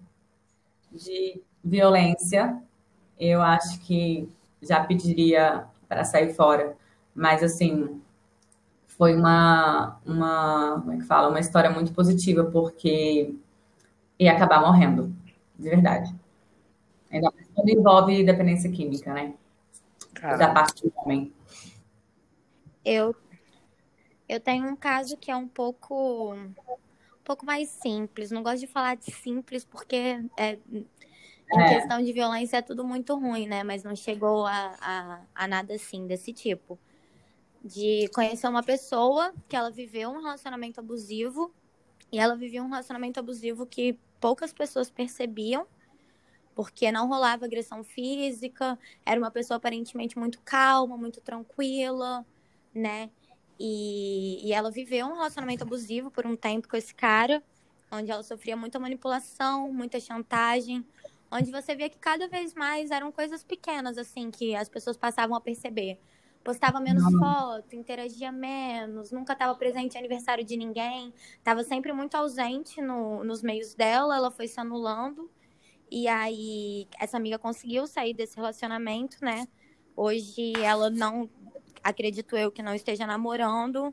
de 0.90 1.42
violência, 1.62 2.58
eu 3.20 3.42
acho 3.42 3.82
que 3.82 4.30
já 4.62 4.82
pediria 4.82 5.66
para 5.90 6.06
sair 6.06 6.34
fora. 6.34 6.78
Mas, 7.14 7.44
assim, 7.44 8.02
foi 8.98 9.16
uma, 9.16 10.00
uma, 10.06 10.80
como 10.82 10.92
é 10.94 10.98
que 10.98 11.04
fala? 11.04 11.30
Uma 11.30 11.40
história 11.40 11.70
muito 11.70 11.94
positiva, 11.94 12.44
porque 12.46 13.36
ia 14.20 14.34
acabar 14.34 14.60
morrendo, 14.60 15.16
de 15.58 15.70
verdade. 15.70 16.16
Ainda 17.12 17.32
mais 17.34 17.48
quando 17.54 17.70
envolve 17.70 18.24
dependência 18.24 18.72
química, 18.72 19.14
né? 19.14 19.36
Caramba. 20.14 20.38
Da 20.38 20.54
parte 20.54 20.84
do 20.84 20.94
homem. 20.98 21.32
Eu, 22.84 23.16
eu 24.28 24.40
tenho 24.40 24.68
um 24.68 24.76
caso 24.76 25.16
que 25.16 25.30
é 25.30 25.36
um 25.36 25.48
pouco 25.48 26.34
um 26.34 26.54
pouco 27.24 27.46
mais 27.46 27.70
simples. 27.70 28.32
Não 28.32 28.42
gosto 28.42 28.62
de 28.62 28.68
falar 28.68 28.96
de 28.96 29.12
simples 29.12 29.64
porque 29.64 30.22
é, 30.38 30.58
em 30.74 31.62
é. 31.62 31.76
questão 31.76 32.02
de 32.02 32.12
violência 32.12 32.58
é 32.58 32.62
tudo 32.62 32.84
muito 32.84 33.16
ruim, 33.16 33.48
né? 33.48 33.64
Mas 33.64 33.84
não 33.84 33.96
chegou 33.96 34.46
a, 34.46 34.76
a, 34.82 35.22
a 35.36 35.48
nada 35.48 35.76
assim 35.76 36.08
desse 36.08 36.34
tipo. 36.34 36.80
De 37.68 38.08
conhecer 38.14 38.48
uma 38.48 38.64
pessoa 38.64 39.34
que 39.50 39.56
ela 39.56 39.70
viveu 39.70 40.10
um 40.10 40.22
relacionamento 40.22 40.80
abusivo 40.80 41.54
e 42.12 42.18
ela 42.18 42.36
vivia 42.36 42.64
um 42.64 42.70
relacionamento 42.70 43.20
abusivo 43.20 43.66
que 43.66 44.00
poucas 44.20 44.54
pessoas 44.54 44.90
percebiam 44.90 45.68
porque 46.58 46.92
não 46.92 47.08
rolava 47.08 47.46
agressão 47.46 47.84
física, 47.84 48.80
era 49.06 49.20
uma 49.20 49.30
pessoa 49.30 49.58
aparentemente 49.58 50.18
muito 50.18 50.42
calma, 50.42 50.98
muito 50.98 51.22
tranquila, 51.22 52.26
né? 52.74 53.12
E, 53.60 54.44
e 54.44 54.52
ela 54.54 54.72
viveu 54.72 55.06
um 55.06 55.14
relacionamento 55.14 55.64
abusivo 55.64 56.10
por 56.10 56.26
um 56.26 56.36
tempo 56.36 56.68
com 56.68 56.76
esse 56.76 56.96
cara, 56.96 57.44
onde 57.92 58.10
ela 58.10 58.24
sofria 58.24 58.58
muita 58.58 58.80
manipulação, 58.80 59.72
muita 59.72 60.00
chantagem, 60.00 60.84
onde 61.32 61.52
você 61.52 61.76
via 61.76 61.92
que 61.92 62.00
cada 62.00 62.28
vez 62.28 62.56
mais 62.56 62.90
eram 62.90 63.12
coisas 63.12 63.44
pequenas, 63.44 63.96
assim, 63.96 64.32
que 64.32 64.56
as 64.56 64.68
pessoas 64.68 64.98
passavam 64.98 65.38
a 65.38 65.42
perceber. 65.42 66.00
Postava 66.48 66.80
menos 66.80 67.04
não. 67.04 67.20
foto, 67.20 67.76
interagia 67.76 68.32
menos, 68.32 69.12
nunca 69.12 69.34
estava 69.34 69.54
presente 69.54 69.96
em 69.96 69.98
aniversário 69.98 70.46
de 70.46 70.56
ninguém, 70.56 71.14
estava 71.38 71.62
sempre 71.62 71.92
muito 71.92 72.16
ausente 72.16 72.82
no, 72.82 73.22
nos 73.22 73.44
meios 73.44 73.76
dela, 73.76 74.16
ela 74.16 74.32
foi 74.32 74.48
se 74.48 74.58
anulando. 74.58 75.30
E 75.92 76.08
aí, 76.08 76.88
essa 77.02 77.18
amiga 77.18 77.38
conseguiu 77.38 77.86
sair 77.86 78.14
desse 78.14 78.38
relacionamento, 78.38 79.18
né? 79.22 79.46
Hoje 79.94 80.54
ela 80.64 80.90
não, 80.90 81.30
acredito 81.84 82.38
eu, 82.38 82.50
que 82.50 82.64
não 82.64 82.74
esteja 82.74 83.06
namorando, 83.06 83.92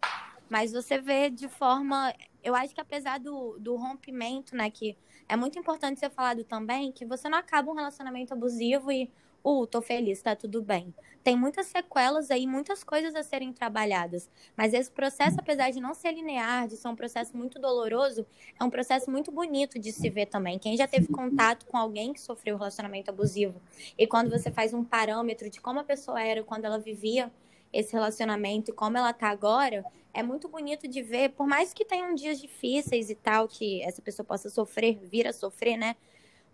mas 0.48 0.70
você 0.70 1.00
vê 1.00 1.30
de 1.30 1.48
forma. 1.48 2.14
Eu 2.40 2.54
acho 2.54 2.72
que 2.72 2.80
apesar 2.80 3.18
do, 3.18 3.58
do 3.58 3.74
rompimento, 3.74 4.54
né? 4.54 4.70
Que 4.70 4.96
é 5.28 5.34
muito 5.34 5.58
importante 5.58 5.98
ser 5.98 6.10
falado 6.10 6.44
também, 6.44 6.92
que 6.92 7.04
você 7.04 7.28
não 7.28 7.38
acaba 7.38 7.68
um 7.68 7.74
relacionamento 7.74 8.32
abusivo 8.32 8.92
e 8.92 9.10
uh, 9.44 9.66
tô 9.66 9.82
feliz, 9.82 10.22
tá 10.22 10.34
tudo 10.34 10.62
bem. 10.62 10.94
Tem 11.22 11.36
muitas 11.36 11.66
sequelas 11.66 12.30
aí, 12.30 12.46
muitas 12.46 12.82
coisas 12.82 13.14
a 13.14 13.22
serem 13.22 13.52
trabalhadas. 13.52 14.28
Mas 14.56 14.74
esse 14.74 14.90
processo, 14.90 15.38
apesar 15.38 15.70
de 15.70 15.80
não 15.80 15.94
ser 15.94 16.12
linear, 16.12 16.66
de 16.66 16.76
ser 16.76 16.88
um 16.88 16.96
processo 16.96 17.36
muito 17.36 17.58
doloroso, 17.58 18.26
é 18.58 18.64
um 18.64 18.70
processo 18.70 19.10
muito 19.10 19.30
bonito 19.30 19.78
de 19.78 19.92
se 19.92 20.10
ver 20.10 20.26
também. 20.26 20.58
Quem 20.58 20.76
já 20.76 20.86
teve 20.86 21.08
contato 21.08 21.66
com 21.66 21.76
alguém 21.76 22.12
que 22.12 22.20
sofreu 22.20 22.56
relacionamento 22.56 23.10
abusivo 23.10 23.60
e 23.96 24.06
quando 24.06 24.30
você 24.30 24.50
faz 24.50 24.74
um 24.74 24.84
parâmetro 24.84 25.48
de 25.48 25.60
como 25.60 25.80
a 25.80 25.84
pessoa 25.84 26.22
era 26.22 26.42
quando 26.42 26.64
ela 26.64 26.78
vivia 26.78 27.30
esse 27.72 27.92
relacionamento 27.92 28.70
e 28.70 28.74
como 28.74 28.96
ela 28.96 29.12
tá 29.12 29.28
agora, 29.28 29.84
é 30.12 30.22
muito 30.22 30.48
bonito 30.48 30.86
de 30.86 31.02
ver, 31.02 31.30
por 31.30 31.46
mais 31.46 31.74
que 31.74 31.84
tenham 31.84 32.14
dias 32.14 32.40
difíceis 32.40 33.10
e 33.10 33.16
tal, 33.16 33.48
que 33.48 33.82
essa 33.82 34.00
pessoa 34.00 34.24
possa 34.24 34.48
sofrer, 34.48 34.96
vir 35.02 35.26
a 35.26 35.32
sofrer, 35.32 35.76
né? 35.76 35.96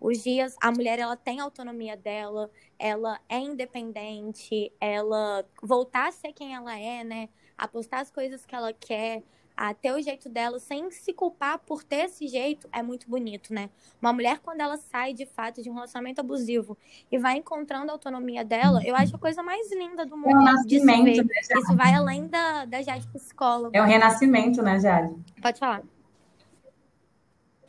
Os 0.01 0.23
dias 0.23 0.55
a 0.59 0.71
mulher 0.71 0.97
ela 0.97 1.15
tem 1.15 1.39
autonomia 1.39 1.95
dela, 1.95 2.49
ela 2.79 3.19
é 3.29 3.37
independente, 3.37 4.71
ela 4.81 5.45
voltar 5.61 6.09
a 6.09 6.11
ser 6.11 6.33
quem 6.33 6.55
ela 6.55 6.77
é, 6.77 7.03
né? 7.03 7.29
Apostar 7.55 7.99
as 8.01 8.09
coisas 8.09 8.43
que 8.43 8.55
ela 8.55 8.73
quer, 8.73 9.21
a 9.55 9.75
ter 9.75 9.93
o 9.93 10.01
jeito 10.01 10.27
dela 10.27 10.57
sem 10.57 10.89
se 10.89 11.13
culpar 11.13 11.59
por 11.59 11.83
ter 11.83 12.05
esse 12.05 12.27
jeito 12.27 12.67
é 12.71 12.81
muito 12.81 13.07
bonito, 13.07 13.53
né? 13.53 13.69
Uma 14.01 14.11
mulher 14.11 14.39
quando 14.39 14.61
ela 14.61 14.75
sai 14.77 15.13
de 15.13 15.27
fato 15.27 15.61
de 15.61 15.69
um 15.69 15.73
relacionamento 15.75 16.19
abusivo 16.19 16.75
e 17.11 17.19
vai 17.19 17.37
encontrando 17.37 17.91
a 17.91 17.93
autonomia 17.93 18.43
dela, 18.43 18.81
eu 18.83 18.95
acho 18.95 19.15
a 19.15 19.19
coisa 19.19 19.43
mais 19.43 19.71
linda 19.71 20.03
do 20.03 20.17
mundo. 20.17 20.31
É 20.31 20.35
um 20.35 20.43
nascimento, 20.43 21.23
né, 21.23 21.33
Isso 21.41 21.75
vai 21.75 21.93
além 21.93 22.25
da, 22.25 22.65
da 22.65 22.81
Jade 22.81 23.07
psicóloga. 23.09 23.77
É 23.77 23.83
um 23.83 23.85
renascimento, 23.85 24.63
né, 24.63 24.79
Jade? 24.79 25.13
Pode 25.39 25.59
falar. 25.59 25.83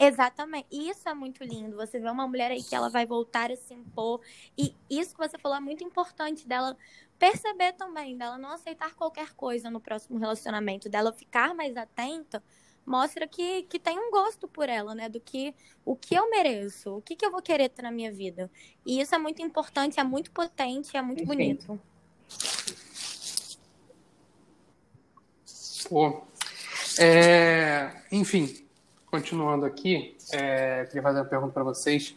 Exatamente. 0.05 0.67
Isso 0.73 1.09
é 1.09 1.15
muito 1.15 1.45
lindo. 1.45 1.77
Você 1.77 2.01
vê 2.01 2.11
uma 2.11 2.27
mulher 2.27 2.51
aí 2.51 2.61
que 2.61 2.75
ela 2.75 2.91
vai 2.91 3.07
voltar 3.07 3.53
a 3.53 3.57
se 3.57 3.73
impor. 3.73 4.21
E 4.59 4.75
isso 4.91 5.15
que 5.15 5.19
você 5.19 5.39
falou 5.39 5.57
é 5.57 5.61
muito 5.61 5.85
importante 5.85 6.47
dela 6.49 6.77
perceber 7.21 7.73
também, 7.75 8.17
dela 8.17 8.37
não 8.37 8.51
aceitar 8.51 8.97
qualquer 8.97 9.33
coisa 9.35 9.71
no 9.71 9.81
próximo 9.81 10.19
relacionamento, 10.19 10.89
dela 10.89 11.13
ficar 11.13 11.55
mais 11.55 11.77
atenta, 11.77 12.43
mostra 12.85 13.29
que, 13.29 13.63
que 13.63 13.79
tem 13.79 13.97
um 13.97 14.11
gosto 14.11 14.49
por 14.49 14.69
ela, 14.69 14.93
né? 14.93 15.09
Do 15.09 15.21
que 15.21 15.55
o 15.85 15.95
que 15.95 16.17
eu 16.17 16.29
mereço, 16.29 16.97
o 16.97 17.01
que, 17.01 17.15
que 17.15 17.25
eu 17.25 17.31
vou 17.31 17.41
querer 17.41 17.69
ter 17.69 17.83
na 17.83 17.93
minha 17.93 18.11
vida. 18.11 18.51
E 18.85 19.01
isso 19.01 19.15
é 19.15 19.19
muito 19.19 19.41
importante, 19.41 20.01
é 20.01 20.05
muito 20.05 20.33
potente, 20.33 20.97
é 20.97 21.03
muito 21.03 21.25
Perfeito. 21.25 21.69
bonito. 21.69 21.81
Pô. 25.89 26.23
É, 26.99 28.03
enfim, 28.11 28.63
continuando 29.13 29.67
aqui, 29.67 30.17
é, 30.33 30.87
queria 30.87 31.03
fazer 31.03 31.19
uma 31.19 31.27
pergunta 31.27 31.53
para 31.53 31.63
vocês, 31.63 32.17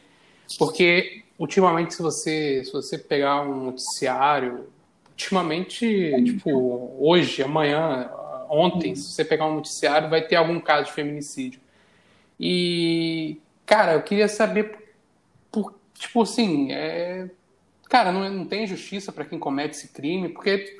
porque 0.57 1.23
ultimamente 1.37 1.93
se 1.93 2.01
você 2.01 2.63
se 2.63 2.71
você 2.71 2.97
pegar 2.97 3.41
um 3.41 3.65
noticiário, 3.65 4.69
ultimamente, 5.09 5.85
tipo, 6.23 6.95
hoje, 6.97 7.43
amanhã, 7.43 8.09
ontem, 8.49 8.95
se 8.95 9.11
você 9.11 9.25
pegar 9.25 9.45
um 9.45 9.55
noticiário, 9.55 10.09
vai 10.09 10.21
ter 10.21 10.37
algum 10.37 10.57
caso 10.61 10.85
de 10.85 10.93
feminicídio. 10.93 11.59
E, 12.39 13.41
cara, 13.65 13.93
eu 13.93 14.01
queria 14.01 14.29
saber, 14.29 14.93
por, 15.51 15.77
tipo 15.95 16.21
assim, 16.21 16.71
é, 16.71 17.29
cara, 17.89 18.13
não, 18.13 18.29
não 18.29 18.45
tem 18.45 18.65
justiça 18.65 19.11
para 19.11 19.25
quem 19.25 19.37
comete 19.37 19.75
esse 19.75 19.89
crime, 19.89 20.29
porque 20.29 20.79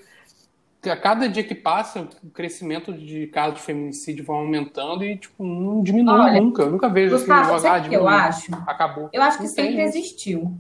a 0.90 0.98
cada 0.98 1.28
dia 1.28 1.44
que 1.44 1.56
passa, 1.56 2.08
o 2.24 2.30
crescimento 2.30 2.94
de 2.94 3.28
casos 3.28 3.56
de 3.56 3.62
feminicídio 3.62 4.26
vai 4.26 4.38
aumentando 4.38 5.04
e, 5.04 5.18
tipo, 5.18 5.44
não 5.44 5.82
diminui 5.82 6.14
Olha, 6.14 6.42
nunca. 6.42 6.64
Eu 6.64 6.72
nunca 6.72 6.90
vejo 6.90 7.16
assim, 7.16 7.28
casos, 7.28 7.66
ah, 7.66 7.80
que 7.82 7.96
eu 7.96 8.08
acho? 8.08 8.54
Acabou. 8.68 9.10
Eu 9.12 9.22
acho 9.22 9.38
que 9.38 9.44
não 9.44 9.50
sempre 9.50 9.82
existiu. 9.82 10.58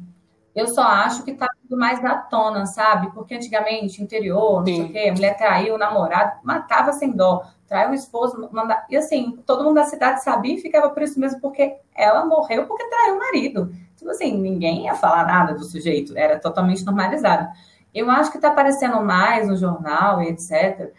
Eu 0.55 0.67
só 0.67 0.84
acho 0.84 1.23
que 1.23 1.34
tá 1.34 1.49
tudo 1.61 1.78
mais 1.78 2.01
na 2.01 2.15
tona, 2.15 2.65
sabe? 2.65 3.11
Porque 3.13 3.36
antigamente, 3.36 4.01
interior, 4.01 4.59
não 4.59 4.65
Sim. 4.65 4.76
sei 4.76 4.86
o 4.86 4.91
quê, 4.91 5.09
a 5.09 5.13
mulher 5.13 5.38
traiu 5.38 5.76
o 5.76 5.78
namorado, 5.78 6.39
matava 6.43 6.93
sem 6.93 7.11
dó, 7.11 7.43
traiu 7.67 7.91
o 7.91 7.93
esposo, 7.93 8.49
manda... 8.53 8.86
e 8.89 8.95
assim, 8.95 9.38
todo 9.45 9.65
mundo 9.65 9.76
da 9.76 9.84
cidade 9.84 10.23
sabia 10.23 10.55
e 10.55 10.61
ficava 10.61 10.89
por 10.89 11.03
isso 11.03 11.19
mesmo, 11.19 11.41
porque 11.41 11.76
ela 11.93 12.26
morreu 12.26 12.65
porque 12.67 12.88
traiu 12.88 13.15
o 13.15 13.19
marido. 13.19 13.76
Tipo 13.97 14.11
assim, 14.11 14.38
ninguém 14.38 14.86
ia 14.86 14.95
falar 14.95 15.26
nada 15.26 15.53
do 15.53 15.65
sujeito, 15.65 16.17
era 16.17 16.39
totalmente 16.39 16.86
normalizado. 16.86 17.49
Eu 17.95 18.11
acho 18.11 18.29
que 18.29 18.37
está 18.37 18.49
aparecendo 18.49 19.01
mais 19.01 19.47
no 19.47 19.55
jornal 19.55 20.21
e 20.21 20.27
etc., 20.27 20.91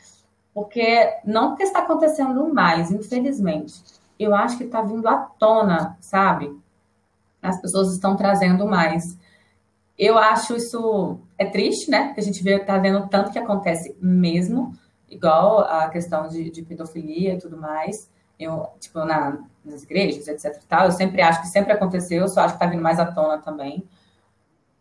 porque 0.55 1.15
não 1.23 1.49
porque 1.49 1.65
está 1.65 1.81
acontecendo 1.81 2.53
mais, 2.53 2.91
infelizmente. 2.91 3.75
Eu 4.19 4.35
acho 4.35 4.57
que 4.57 4.65
está 4.65 4.81
vindo 4.81 5.07
à 5.07 5.19
tona, 5.19 5.99
sabe? 6.01 6.59
As 7.43 7.61
pessoas 7.61 7.93
estão 7.93 8.17
trazendo 8.17 8.67
mais. 8.67 9.19
Eu 9.99 10.17
acho 10.17 10.57
isso 10.57 11.21
é 11.37 11.45
triste, 11.45 11.91
né? 11.91 12.07
Porque 12.07 12.21
a 12.21 12.25
gente 12.25 12.43
vê, 12.43 12.59
tá 12.59 12.79
vendo 12.79 13.07
tanto 13.09 13.31
que 13.31 13.39
acontece 13.39 13.95
mesmo, 14.01 14.73
igual 15.11 15.61
a 15.61 15.91
questão 15.91 16.29
de, 16.29 16.51
de 16.51 16.63
pedofilia 16.63 17.35
e 17.35 17.39
tudo 17.39 17.59
mais. 17.59 18.11
Eu, 18.41 18.69
tipo, 18.81 19.05
na, 19.05 19.39
nas 19.63 19.83
igrejas, 19.83 20.27
etc. 20.29 20.63
Tal, 20.67 20.87
eu 20.87 20.93
sempre 20.93 21.21
acho 21.21 21.43
que 21.43 21.49
sempre 21.49 21.75
aconteceu, 21.75 22.23
eu 22.23 22.29
só 22.29 22.41
acho 22.41 22.55
que 22.55 22.65
está 22.65 22.67
vindo 22.67 22.83
mais 22.83 22.99
à 22.99 23.05
tona 23.05 23.37
também. 23.37 23.87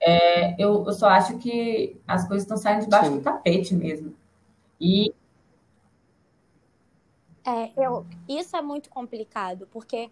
É, 0.07 0.53
eu, 0.61 0.85
eu, 0.85 0.93
só 0.93 1.07
acho 1.07 1.39
que 1.39 1.99
as 2.07 2.27
coisas 2.27 2.43
estão 2.43 2.57
saindo 2.57 2.83
debaixo 2.83 3.09
Sim. 3.09 3.17
do 3.17 3.23
tapete 3.23 3.73
mesmo. 3.73 4.15
E. 4.79 5.11
É, 7.43 7.71
eu, 7.75 8.05
isso 8.29 8.55
é 8.55 8.61
muito 8.61 8.87
complicado, 8.87 9.67
porque 9.71 10.11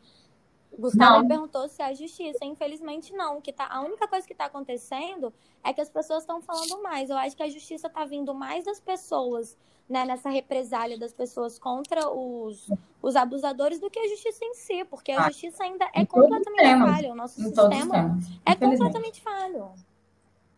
Gustavo 0.80 1.22
me 1.22 1.28
perguntou 1.28 1.68
se 1.68 1.84
é 1.84 1.94
justiça. 1.94 2.44
Infelizmente, 2.44 3.14
não. 3.14 3.40
Que 3.40 3.54
tá, 3.54 3.68
a 3.70 3.82
única 3.82 4.08
coisa 4.08 4.26
que 4.26 4.34
está 4.34 4.46
acontecendo 4.46 5.32
é 5.64 5.72
que 5.72 5.82
as 5.82 5.92
pessoas 5.92 6.24
estão 6.24 6.42
falando 6.42 6.82
mais. 6.82 7.12
Eu 7.12 7.18
acho 7.18 7.38
que 7.38 7.44
a 7.44 7.50
justiça 7.50 7.86
está 7.86 8.04
vindo 8.04 8.34
mais 8.34 8.66
das 8.66 8.80
pessoas, 8.80 9.56
né, 9.90 10.06
nessa 10.06 10.30
represália 10.30 10.98
das 10.98 11.14
pessoas 11.14 11.60
contra 11.60 12.10
os, 12.10 12.70
os 13.02 13.16
abusadores 13.16 13.80
do 13.80 13.90
que 13.90 14.00
a 14.00 14.08
justiça 14.08 14.44
em 14.44 14.54
si, 14.54 14.86
porque 14.86 15.12
a 15.12 15.22
ah, 15.22 15.28
justiça 15.28 15.64
ainda 15.64 15.86
é 15.94 16.06
completamente 16.06 16.80
falha. 16.80 17.12
O 17.12 17.16
nosso 17.16 17.42
sistema 17.42 18.18
é 18.46 18.56
completamente 18.56 19.22
falho. 19.22 19.72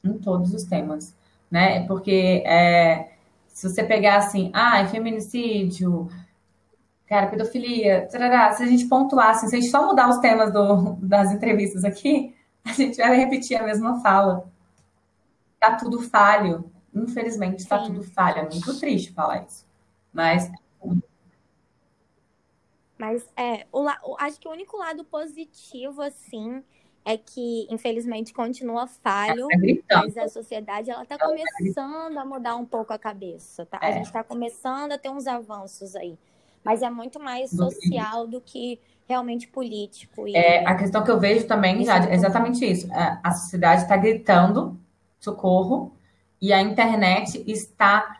Em 0.03 0.17
todos 0.19 0.53
os 0.53 0.63
temas. 0.63 1.15
Né? 1.49 1.85
Porque 1.87 2.43
é, 2.45 3.11
se 3.47 3.69
você 3.69 3.83
pegar 3.83 4.17
assim, 4.17 4.51
ah, 4.53 4.79
é 4.79 4.87
feminicídio 4.87 6.09
Cara, 7.07 7.27
pedofilia, 7.27 8.07
tarará, 8.11 8.51
se 8.53 8.63
a 8.63 8.65
gente 8.65 8.87
pontuasse, 8.87 9.47
se 9.47 9.55
a 9.55 9.59
gente 9.59 9.69
só 9.69 9.85
mudar 9.85 10.09
os 10.09 10.17
temas 10.17 10.51
do, 10.51 10.93
das 10.93 11.31
entrevistas 11.31 11.85
aqui, 11.85 12.35
a 12.65 12.73
gente 12.73 12.97
vai 12.97 13.15
repetir 13.15 13.57
a 13.57 13.63
mesma 13.63 14.01
fala. 14.01 14.49
Tá 15.59 15.75
tudo 15.75 16.01
falho. 16.01 16.69
Infelizmente, 16.95 17.59
está 17.59 17.83
tudo 17.83 18.01
falho. 18.03 18.39
É 18.39 18.49
muito 18.49 18.79
triste 18.79 19.11
falar 19.11 19.43
isso. 19.43 19.65
Mas. 20.13 20.49
Mas 22.97 23.27
é, 23.35 23.67
o, 23.73 23.85
acho 24.19 24.39
que 24.39 24.47
o 24.47 24.51
único 24.51 24.77
lado 24.77 25.03
positivo, 25.03 26.01
assim, 26.01 26.63
é 27.03 27.17
que, 27.17 27.67
infelizmente, 27.69 28.33
continua 28.33 28.87
falho, 28.87 29.47
tá 29.85 30.01
mas 30.01 30.17
a 30.17 30.29
sociedade 30.29 30.89
ela 30.89 31.03
está 31.03 31.17
começando 31.17 32.17
a 32.17 32.23
mudar 32.23 32.55
um 32.55 32.65
pouco 32.65 32.93
a 32.93 32.97
cabeça, 32.97 33.65
tá? 33.65 33.79
É. 33.81 33.87
A 33.87 33.91
gente 33.91 34.05
está 34.05 34.23
começando 34.23 34.93
a 34.93 34.97
ter 34.97 35.09
uns 35.09 35.27
avanços 35.27 35.93
aí 35.95 36.17
mas 36.65 36.81
é 36.81 36.89
muito 36.89 37.19
mais 37.19 37.51
social 37.51 38.25
do 38.25 38.41
que 38.41 38.79
realmente 39.07 39.47
político. 39.47 40.27
E... 40.27 40.35
É, 40.35 40.67
a 40.67 40.75
questão 40.75 41.03
que 41.03 41.11
eu 41.11 41.19
vejo 41.19 41.45
também, 41.45 41.85
já, 41.85 42.03
é 42.09 42.15
exatamente 42.15 42.65
isso. 42.65 42.91
É, 42.91 43.19
a 43.23 43.31
sociedade 43.31 43.83
está 43.83 43.95
gritando 43.95 44.75
socorro 45.19 45.94
e 46.45 46.53
a 46.53 46.61
internet 46.61 47.43
está 47.47 48.17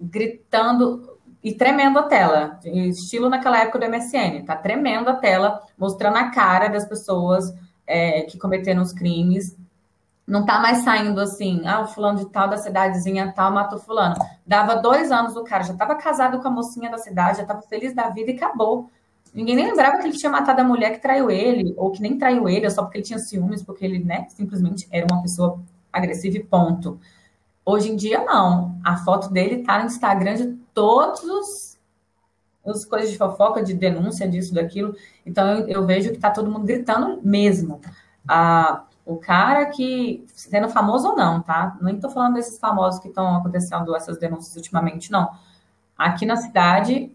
gritando 0.00 1.18
e 1.42 1.52
tremendo 1.52 1.98
a 1.98 2.04
tela, 2.04 2.60
estilo 2.64 3.28
naquela 3.28 3.58
época 3.58 3.80
do 3.80 3.90
MSN, 3.90 4.44
tá 4.46 4.54
tremendo 4.54 5.08
a 5.08 5.14
tela, 5.14 5.60
mostrando 5.76 6.18
a 6.18 6.30
cara 6.30 6.68
das 6.68 6.86
pessoas 6.86 7.52
é, 7.84 8.22
que 8.22 8.38
cometeram 8.38 8.80
os 8.80 8.92
crimes, 8.92 9.56
não 10.24 10.46
tá 10.46 10.60
mais 10.60 10.84
saindo 10.84 11.20
assim, 11.20 11.66
ah, 11.66 11.80
o 11.80 11.88
fulano 11.88 12.18
de 12.18 12.26
tal 12.26 12.48
da 12.48 12.58
cidadezinha 12.58 13.32
tal 13.34 13.50
matou 13.50 13.80
fulano. 13.80 14.14
Dava 14.46 14.76
dois 14.76 15.10
anos 15.10 15.34
o 15.34 15.42
cara 15.42 15.64
já 15.64 15.72
estava 15.72 15.96
casado 15.96 16.40
com 16.40 16.46
a 16.46 16.50
mocinha 16.52 16.88
da 16.88 16.98
cidade, 16.98 17.38
já 17.38 17.42
estava 17.42 17.62
feliz 17.62 17.92
da 17.92 18.08
vida 18.08 18.30
e 18.30 18.36
acabou. 18.36 18.88
Ninguém 19.34 19.56
nem 19.56 19.66
lembrava 19.66 19.98
que 19.98 20.06
ele 20.06 20.16
tinha 20.16 20.30
matado 20.30 20.60
a 20.60 20.64
mulher 20.64 20.92
que 20.92 21.02
traiu 21.02 21.28
ele, 21.28 21.74
ou 21.76 21.90
que 21.90 22.00
nem 22.00 22.16
traiu 22.16 22.48
ele, 22.48 22.70
só 22.70 22.82
porque 22.82 22.98
ele 22.98 23.04
tinha 23.04 23.18
ciúmes, 23.18 23.64
porque 23.64 23.84
ele, 23.84 23.98
né, 23.98 24.26
simplesmente 24.28 24.86
era 24.92 25.04
uma 25.10 25.20
pessoa 25.22 25.58
agressiva 25.92 26.36
e 26.36 26.44
ponto. 26.44 27.00
Hoje 27.70 27.90
em 27.90 27.96
dia, 27.96 28.24
não. 28.24 28.80
A 28.82 28.96
foto 28.96 29.28
dele 29.28 29.62
tá 29.62 29.78
no 29.78 29.84
Instagram 29.84 30.36
de 30.36 30.46
todos 30.72 31.78
os, 32.64 32.86
coisas 32.86 33.10
de 33.10 33.18
fofoca, 33.18 33.62
de 33.62 33.74
denúncia 33.74 34.26
disso, 34.26 34.54
daquilo. 34.54 34.96
Então, 35.26 35.46
eu, 35.50 35.68
eu 35.68 35.84
vejo 35.84 36.10
que 36.10 36.16
tá 36.16 36.30
todo 36.30 36.50
mundo 36.50 36.64
gritando 36.64 37.20
mesmo. 37.22 37.78
Ah, 38.26 38.84
o 39.04 39.18
cara 39.18 39.66
que, 39.66 40.24
sendo 40.28 40.70
famoso 40.70 41.08
ou 41.08 41.16
não, 41.16 41.42
tá? 41.42 41.76
Nem 41.82 41.96
estou 41.96 42.08
falando 42.08 42.36
desses 42.36 42.58
famosos 42.58 43.00
que 43.00 43.08
estão 43.08 43.36
acontecendo 43.36 43.94
essas 43.94 44.16
denúncias 44.16 44.56
ultimamente, 44.56 45.12
não. 45.12 45.30
Aqui 45.94 46.24
na 46.24 46.36
cidade, 46.36 47.14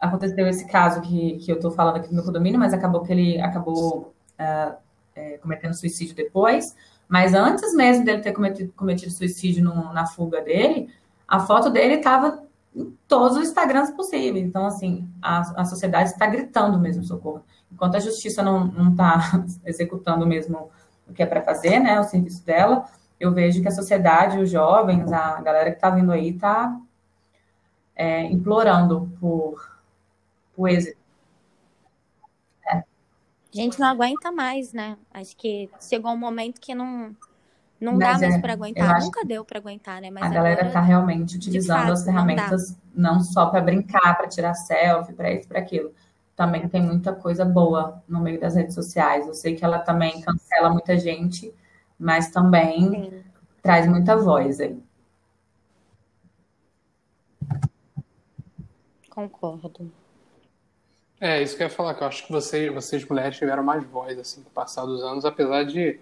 aconteceu 0.00 0.48
esse 0.48 0.66
caso 0.66 1.00
que, 1.00 1.36
que 1.36 1.52
eu 1.52 1.54
estou 1.54 1.70
falando 1.70 1.98
aqui 1.98 2.08
no 2.08 2.14
meu 2.14 2.24
condomínio, 2.24 2.58
mas 2.58 2.74
acabou 2.74 3.02
que 3.02 3.12
ele 3.12 3.40
acabou 3.40 4.12
uh, 4.36 4.74
é, 5.14 5.38
cometendo 5.38 5.74
suicídio 5.74 6.16
depois. 6.16 6.74
Mas 7.12 7.34
antes 7.34 7.74
mesmo 7.74 8.06
dele 8.06 8.22
ter 8.22 8.32
cometido, 8.32 8.72
cometido 8.72 9.12
suicídio 9.12 9.62
no, 9.62 9.92
na 9.92 10.06
fuga 10.06 10.40
dele, 10.40 10.88
a 11.28 11.40
foto 11.40 11.68
dele 11.68 11.96
estava 11.96 12.42
em 12.74 12.96
todos 13.06 13.36
os 13.36 13.48
Instagrams 13.48 13.90
possíveis. 13.90 14.46
Então, 14.46 14.64
assim, 14.64 15.06
a, 15.20 15.60
a 15.60 15.64
sociedade 15.66 16.08
está 16.08 16.26
gritando 16.26 16.78
mesmo 16.78 17.04
socorro. 17.04 17.44
Enquanto 17.70 17.96
a 17.96 18.00
justiça 18.00 18.42
não 18.42 18.92
está 18.92 19.44
executando 19.66 20.26
mesmo 20.26 20.70
o 21.06 21.12
que 21.12 21.22
é 21.22 21.26
para 21.26 21.42
fazer, 21.42 21.80
né, 21.80 22.00
o 22.00 22.04
serviço 22.04 22.46
dela, 22.46 22.86
eu 23.20 23.30
vejo 23.30 23.60
que 23.60 23.68
a 23.68 23.72
sociedade, 23.72 24.38
os 24.38 24.48
jovens, 24.48 25.12
a 25.12 25.38
galera 25.42 25.70
que 25.70 25.76
está 25.76 25.90
vindo 25.90 26.12
aí 26.12 26.30
está 26.30 26.80
é, 27.94 28.22
implorando 28.22 29.12
por, 29.20 29.70
por 30.56 30.66
êxito. 30.66 31.01
A 33.52 33.56
gente 33.56 33.78
não 33.78 33.88
aguenta 33.88 34.32
mais, 34.32 34.72
né? 34.72 34.96
Acho 35.12 35.36
que 35.36 35.68
chegou 35.80 36.12
um 36.12 36.16
momento 36.16 36.60
que 36.60 36.74
não, 36.74 37.14
não 37.80 37.98
dá 37.98 38.18
mais 38.18 38.34
é, 38.34 38.38
para 38.40 38.54
aguentar. 38.54 39.00
Nunca 39.00 39.24
deu 39.24 39.44
para 39.44 39.58
aguentar, 39.58 40.00
né? 40.00 40.10
Mas 40.10 40.24
a 40.24 40.28
galera 40.28 40.66
está 40.66 40.80
realmente 40.80 41.36
utilizando 41.36 41.80
fato, 41.80 41.92
as 41.92 42.04
ferramentas 42.04 42.76
não, 42.94 43.14
não 43.14 43.20
só 43.20 43.46
para 43.46 43.60
brincar, 43.60 44.16
para 44.16 44.26
tirar 44.28 44.54
selfie, 44.54 45.12
para 45.12 45.32
isso, 45.32 45.46
para 45.48 45.58
aquilo 45.58 45.92
também 46.34 46.68
tem 46.68 46.82
muita 46.82 47.14
coisa 47.14 47.44
boa 47.44 48.02
no 48.08 48.20
meio 48.20 48.40
das 48.40 48.54
redes 48.54 48.74
sociais. 48.74 49.26
Eu 49.26 49.34
sei 49.34 49.54
que 49.54 49.64
ela 49.64 49.78
também 49.78 50.20
cancela 50.22 50.70
muita 50.70 50.96
gente, 50.98 51.54
mas 51.98 52.30
também 52.30 52.90
Sim. 52.90 53.24
traz 53.62 53.86
muita 53.86 54.16
voz 54.16 54.60
aí. 54.60 54.76
Concordo. 59.10 59.92
É, 61.22 61.40
isso 61.40 61.56
que 61.56 61.62
eu 61.62 61.68
ia 61.68 61.72
falar, 61.72 61.94
que 61.94 62.02
eu 62.02 62.08
acho 62.08 62.26
que 62.26 62.32
vocês, 62.32 62.74
vocês 62.74 63.04
mulheres 63.04 63.38
tiveram 63.38 63.62
mais 63.62 63.84
voz, 63.84 64.18
assim, 64.18 64.40
no 64.40 64.50
passar 64.50 64.84
dos 64.84 65.04
anos, 65.04 65.24
apesar 65.24 65.62
de 65.62 66.00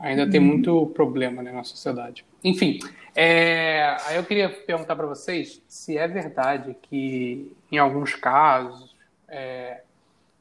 ainda 0.00 0.26
ter 0.26 0.38
uhum. 0.38 0.44
muito 0.46 0.86
problema 0.94 1.42
né, 1.42 1.52
na 1.52 1.62
sociedade. 1.62 2.24
Enfim, 2.42 2.78
é, 3.14 3.94
aí 4.06 4.16
eu 4.16 4.24
queria 4.24 4.48
perguntar 4.48 4.96
para 4.96 5.06
vocês 5.06 5.60
se 5.68 5.98
é 5.98 6.08
verdade 6.08 6.74
que, 6.80 7.54
em 7.70 7.76
alguns 7.76 8.14
casos, 8.14 8.96
é, 9.28 9.82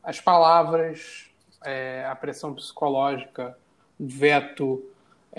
as 0.01 0.21
palavras, 0.21 1.29
é, 1.65 2.05
a 2.09 2.15
pressão 2.15 2.53
psicológica, 2.53 3.57
o 3.99 4.07
veto, 4.07 4.85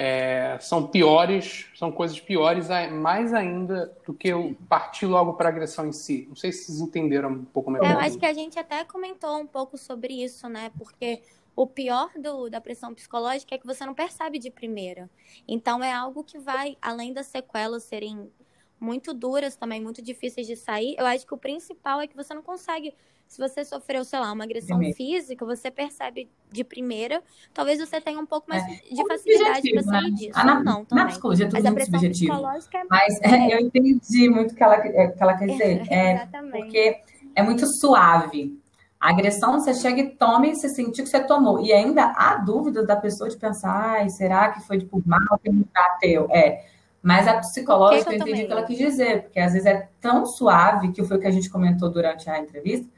é, 0.01 0.57
são 0.61 0.87
piores, 0.87 1.67
são 1.75 1.91
coisas 1.91 2.21
piores, 2.21 2.69
mais 2.93 3.35
ainda 3.35 3.93
do 4.07 4.15
que 4.15 4.33
o 4.33 4.55
partir 4.69 5.07
logo 5.07 5.33
para 5.33 5.49
a 5.49 5.51
agressão 5.51 5.89
em 5.89 5.93
si. 5.93 6.25
Não 6.29 6.37
sei 6.37 6.53
se 6.53 6.67
vocês 6.67 6.81
entenderam 6.81 7.31
um 7.31 7.45
pouco 7.45 7.69
melhor. 7.69 7.91
É, 7.91 7.95
eu 7.95 7.99
acho 7.99 8.17
que 8.17 8.25
a 8.25 8.33
gente 8.33 8.57
até 8.61 8.85
comentou 8.85 9.37
um 9.41 9.47
pouco 9.47 9.77
sobre 9.77 10.23
isso, 10.23 10.49
né? 10.49 10.71
Porque 10.79 11.21
o 11.57 11.67
pior 11.67 12.11
do, 12.17 12.49
da 12.49 12.61
pressão 12.61 12.95
psicológica 12.95 13.57
é 13.57 13.59
que 13.59 13.67
você 13.67 13.85
não 13.85 13.93
percebe 13.93 14.39
de 14.39 14.53
primeira. 14.53 15.11
Então 15.49 15.83
é 15.83 15.93
algo 15.93 16.23
que 16.23 16.39
vai, 16.39 16.79
além 16.81 17.13
das 17.13 17.27
sequelas 17.27 17.83
serem 17.83 18.31
muito 18.79 19.13
duras 19.13 19.57
também, 19.57 19.81
muito 19.81 20.01
difíceis 20.01 20.47
de 20.47 20.55
sair, 20.55 20.95
eu 20.97 21.07
acho 21.07 21.27
que 21.27 21.35
o 21.35 21.39
principal 21.39 22.01
é 22.01 22.07
que 22.07 22.15
você 22.15 22.33
não 22.33 22.43
consegue 22.43 22.95
se 23.29 23.39
você 23.39 23.62
sofreu, 23.62 24.05
sei 24.05 24.18
lá, 24.18 24.33
uma 24.33 24.45
agressão 24.45 24.81
física, 24.95 25.45
você 25.45 25.70
percebe 25.70 26.31
de 26.51 26.64
primeira, 26.64 27.22
talvez 27.53 27.79
você 27.79 28.01
tenha 28.01 28.18
um 28.18 28.24
pouco 28.24 28.49
mais 28.49 28.62
é. 28.64 28.95
de 28.95 29.07
facilidade 29.07 29.70
para 29.70 29.83
sair 29.83 30.11
né? 30.11 30.16
disso. 30.16 30.33
Ah, 30.35 30.45
na, 30.45 30.64
não, 30.64 30.85
também. 30.87 31.05
Na 31.05 31.11
psicologia 31.11 31.45
é 31.45 31.49
tudo 31.49 31.62
Mas 31.62 31.72
muito 31.72 31.85
subjetivo. 31.85 32.33
É... 32.33 32.85
Mas 32.89 33.20
é, 33.20 33.55
eu 33.55 33.61
entendi 33.61 34.31
muito 34.31 34.53
o 34.53 34.55
que 34.57 34.62
ela, 34.62 34.81
que 34.81 35.22
ela 35.22 35.37
quer 35.37 35.47
dizer. 35.47 35.83
É, 35.93 36.26
porque 36.51 37.03
é 37.35 37.43
muito 37.43 37.66
suave. 37.66 38.59
A 38.99 39.11
agressão, 39.11 39.61
você 39.61 39.74
chega 39.74 40.01
e 40.01 40.11
toma 40.11 40.47
e 40.47 40.57
você 40.57 40.68
sentiu 40.70 41.05
que 41.05 41.11
você 41.11 41.20
tomou. 41.20 41.61
E 41.61 41.72
ainda 41.72 42.12
há 42.16 42.37
dúvidas 42.37 42.87
da 42.87 42.97
pessoa 42.97 43.29
de 43.29 43.37
pensar, 43.37 43.70
ai, 43.70 44.09
será 44.09 44.49
que 44.49 44.61
foi 44.62 44.81
por 44.81 45.07
mal 45.07 45.39
que 45.43 45.51
não 45.51 45.64
bateu? 45.72 46.26
É. 46.31 46.64
Mas 47.03 47.29
a 47.29 47.39
psicológica, 47.39 48.11
que 48.11 48.16
eu, 48.16 48.18
eu 48.18 48.22
entendi 48.22 48.43
o 48.43 48.47
que 48.47 48.53
ela 48.53 48.62
quis 48.64 48.79
dizer, 48.79 49.22
porque 49.24 49.39
às 49.39 49.53
vezes 49.53 49.66
é 49.66 49.89
tão 50.01 50.26
suave, 50.26 50.93
que 50.93 51.05
foi 51.05 51.16
o 51.16 51.20
que 51.20 51.26
a 51.26 51.31
gente 51.31 51.49
comentou 51.49 51.91
durante 51.91 52.29
a 52.29 52.41
entrevista, 52.41 52.89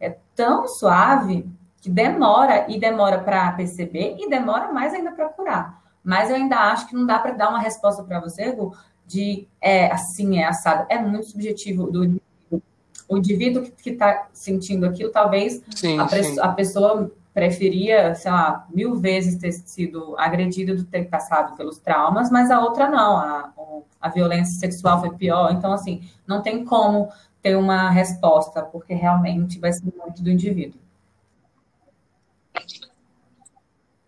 é 0.00 0.16
tão 0.34 0.66
suave 0.68 1.48
que 1.80 1.90
demora, 1.90 2.66
e 2.68 2.78
demora 2.80 3.18
para 3.18 3.52
perceber, 3.52 4.16
e 4.18 4.28
demora 4.28 4.72
mais 4.72 4.92
ainda 4.92 5.12
para 5.12 5.28
curar. 5.28 5.82
Mas 6.02 6.30
eu 6.30 6.36
ainda 6.36 6.56
acho 6.56 6.88
que 6.88 6.94
não 6.94 7.06
dá 7.06 7.18
para 7.18 7.32
dar 7.32 7.48
uma 7.48 7.60
resposta 7.60 8.02
para 8.02 8.20
você, 8.20 8.52
Gu, 8.52 8.76
de 9.06 9.46
é 9.60 9.90
assim, 9.90 10.38
é 10.38 10.46
assado. 10.46 10.86
É 10.88 10.98
muito 11.00 11.26
subjetivo 11.26 11.90
do 11.90 12.04
indivíduo. 12.04 12.62
O 13.08 13.16
indivíduo 13.16 13.62
que 13.82 13.90
está 13.90 14.26
sentindo 14.32 14.84
aquilo, 14.84 15.10
talvez 15.10 15.62
sim, 15.76 15.98
a, 15.98 16.08
sim. 16.08 16.40
a, 16.40 16.48
pessoa 16.48 17.10
preferia, 17.32 18.14
sei 18.16 18.32
lá, 18.32 18.66
mil 18.74 18.96
vezes 18.96 19.38
ter 19.38 19.52
sido 19.52 20.16
agredido 20.18 20.74
do 20.74 20.84
ter 20.84 21.04
passado 21.04 21.56
pelos 21.56 21.78
traumas, 21.78 22.30
mas 22.30 22.50
a 22.50 22.58
outra 22.58 22.88
não. 22.88 23.16
A, 23.16 23.52
a 24.00 24.08
violência 24.08 24.58
sexual 24.58 25.00
foi 25.00 25.10
pior. 25.10 25.52
Então, 25.52 25.72
assim, 25.72 26.08
não 26.26 26.42
tem 26.42 26.64
como 26.64 27.08
ter 27.46 27.56
uma 27.56 27.90
resposta, 27.90 28.60
porque 28.62 28.92
realmente 28.92 29.60
vai 29.60 29.72
ser 29.72 29.84
muito 29.84 30.20
do 30.20 30.28
indivíduo. 30.28 30.80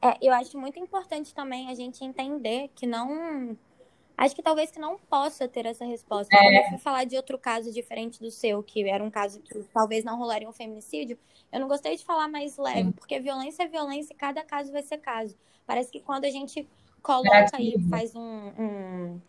É, 0.03 0.17
eu 0.21 0.33
acho 0.33 0.59
muito 0.59 0.79
importante 0.79 1.33
também 1.33 1.69
a 1.69 1.75
gente 1.75 2.05
entender 2.05 2.69
que 2.75 2.87
não. 2.87 3.57
Acho 4.17 4.35
que 4.35 4.43
talvez 4.43 4.73
que 4.73 4.81
não 4.81 4.99
possa 4.99 5.47
ter 5.47 5.67
essa 5.67 5.85
resposta. 5.85 6.35
É. 6.35 6.39
Quando 6.39 6.55
eu 6.55 6.69
fui 6.71 6.79
falar 6.79 7.05
de 7.05 7.17
outro 7.17 7.39
caso 7.39 7.73
diferente 7.73 8.21
do 8.21 8.31
seu, 8.33 8.61
que 8.61 8.83
era 8.89 9.03
um 9.03 9.11
caso 9.11 9.41
que 9.41 9.55
talvez 9.73 10.05
não 10.05 10.19
rolaria 10.19 10.49
um 10.49 10.53
feminicídio, 10.53 11.17
eu 11.53 11.61
não 11.61 11.69
gostei 11.69 11.97
de 11.97 12.05
falar 12.05 12.27
mais 12.27 12.57
leve, 12.57 12.87
Sim. 12.87 12.93
porque 12.93 13.21
violência 13.21 13.63
é 13.63 13.69
violência 13.69 14.13
e 14.13 14.17
cada 14.17 14.43
caso 14.43 14.73
vai 14.73 14.83
ser 14.83 14.99
caso. 14.99 15.37
Parece 15.65 15.93
que 15.93 16.01
quando 16.01 16.25
a 16.25 16.31
gente 16.31 16.69
coloca 17.01 17.51
aí, 17.57 17.77
faz 17.89 18.17
um, 18.17 18.21
um, 18.59 19.21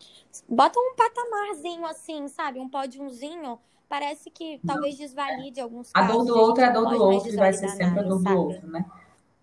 Bota 0.48 0.80
um 0.80 0.96
patamarzinho 0.96 1.86
assim, 1.86 2.28
sabe? 2.28 2.60
Um 2.60 2.68
pódiozinho 2.68 3.60
parece 3.90 4.30
que 4.30 4.62
talvez 4.66 4.96
desvalide 4.98 5.60
alguns 5.60 5.92
casos. 5.92 6.10
A 6.10 6.14
dor 6.14 6.24
do 6.24 6.38
outro 6.38 6.64
é 6.64 6.68
a 6.68 6.72
dor 6.72 6.90
do 6.90 7.04
outro 7.04 7.36
vai 7.36 7.52
ser 7.52 7.70
sempre 7.70 8.00
a 8.00 8.04
dor 8.04 8.22
do 8.22 8.38
outro, 8.38 8.68
né? 8.68 8.86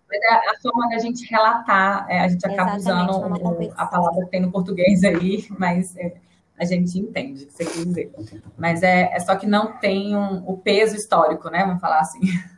Mas 0.09 0.21
é 0.23 0.51
a 0.51 0.55
forma 0.63 0.89
da 0.89 0.99
gente 0.99 1.29
relatar, 1.29 2.07
é, 2.09 2.21
a 2.21 2.29
gente 2.29 2.47
acaba 2.47 2.77
usando 2.77 3.11
o, 3.11 3.73
a 3.77 3.87
palavra 3.87 4.25
que 4.25 4.31
tem 4.31 4.41
no 4.41 4.53
português 4.53 5.03
aí, 5.03 5.45
mas 5.59 5.97
é, 5.97 6.15
a 6.57 6.65
gente 6.65 6.97
entende 6.97 7.43
o 7.43 7.47
que 7.49 7.53
você 7.53 7.65
quer 7.65 7.85
dizer. 7.85 8.15
Mas 8.57 8.85
é, 8.85 9.13
é 9.13 9.19
só 9.19 9.35
que 9.35 9.47
não 9.47 9.77
tem 9.79 10.17
um, 10.17 10.49
o 10.49 10.57
peso 10.57 10.95
histórico, 10.95 11.51
né? 11.51 11.65
Vamos 11.65 11.81
falar 11.81 11.99
assim. 11.99 12.21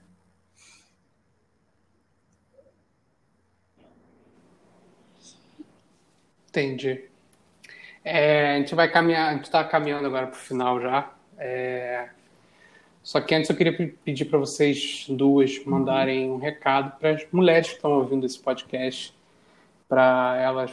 Entendi. 6.51 7.09
É, 8.05 8.57
a 8.57 8.59
gente 8.59 8.75
vai 8.75 8.91
caminhar, 8.91 9.31
a 9.31 9.35
gente 9.35 9.45
está 9.45 9.65
caminhando 9.65 10.07
agora 10.07 10.27
para 10.27 10.37
o 10.37 10.39
final 10.39 10.81
já. 10.81 11.18
É... 11.39 12.09
Só 13.03 13.21
que 13.21 13.35
antes 13.35 13.49
eu 13.49 13.57
queria 13.57 13.95
pedir 14.05 14.27
para 14.27 14.39
vocês 14.39 15.07
duas 15.09 15.65
mandarem 15.65 16.31
um 16.31 16.37
recado 16.37 16.99
para 16.99 17.13
as 17.13 17.27
mulheres 17.33 17.69
que 17.69 17.77
estão 17.77 17.93
ouvindo 17.93 18.27
esse 18.27 18.39
podcast, 18.39 19.15
para 19.89 20.37
elas 20.43 20.73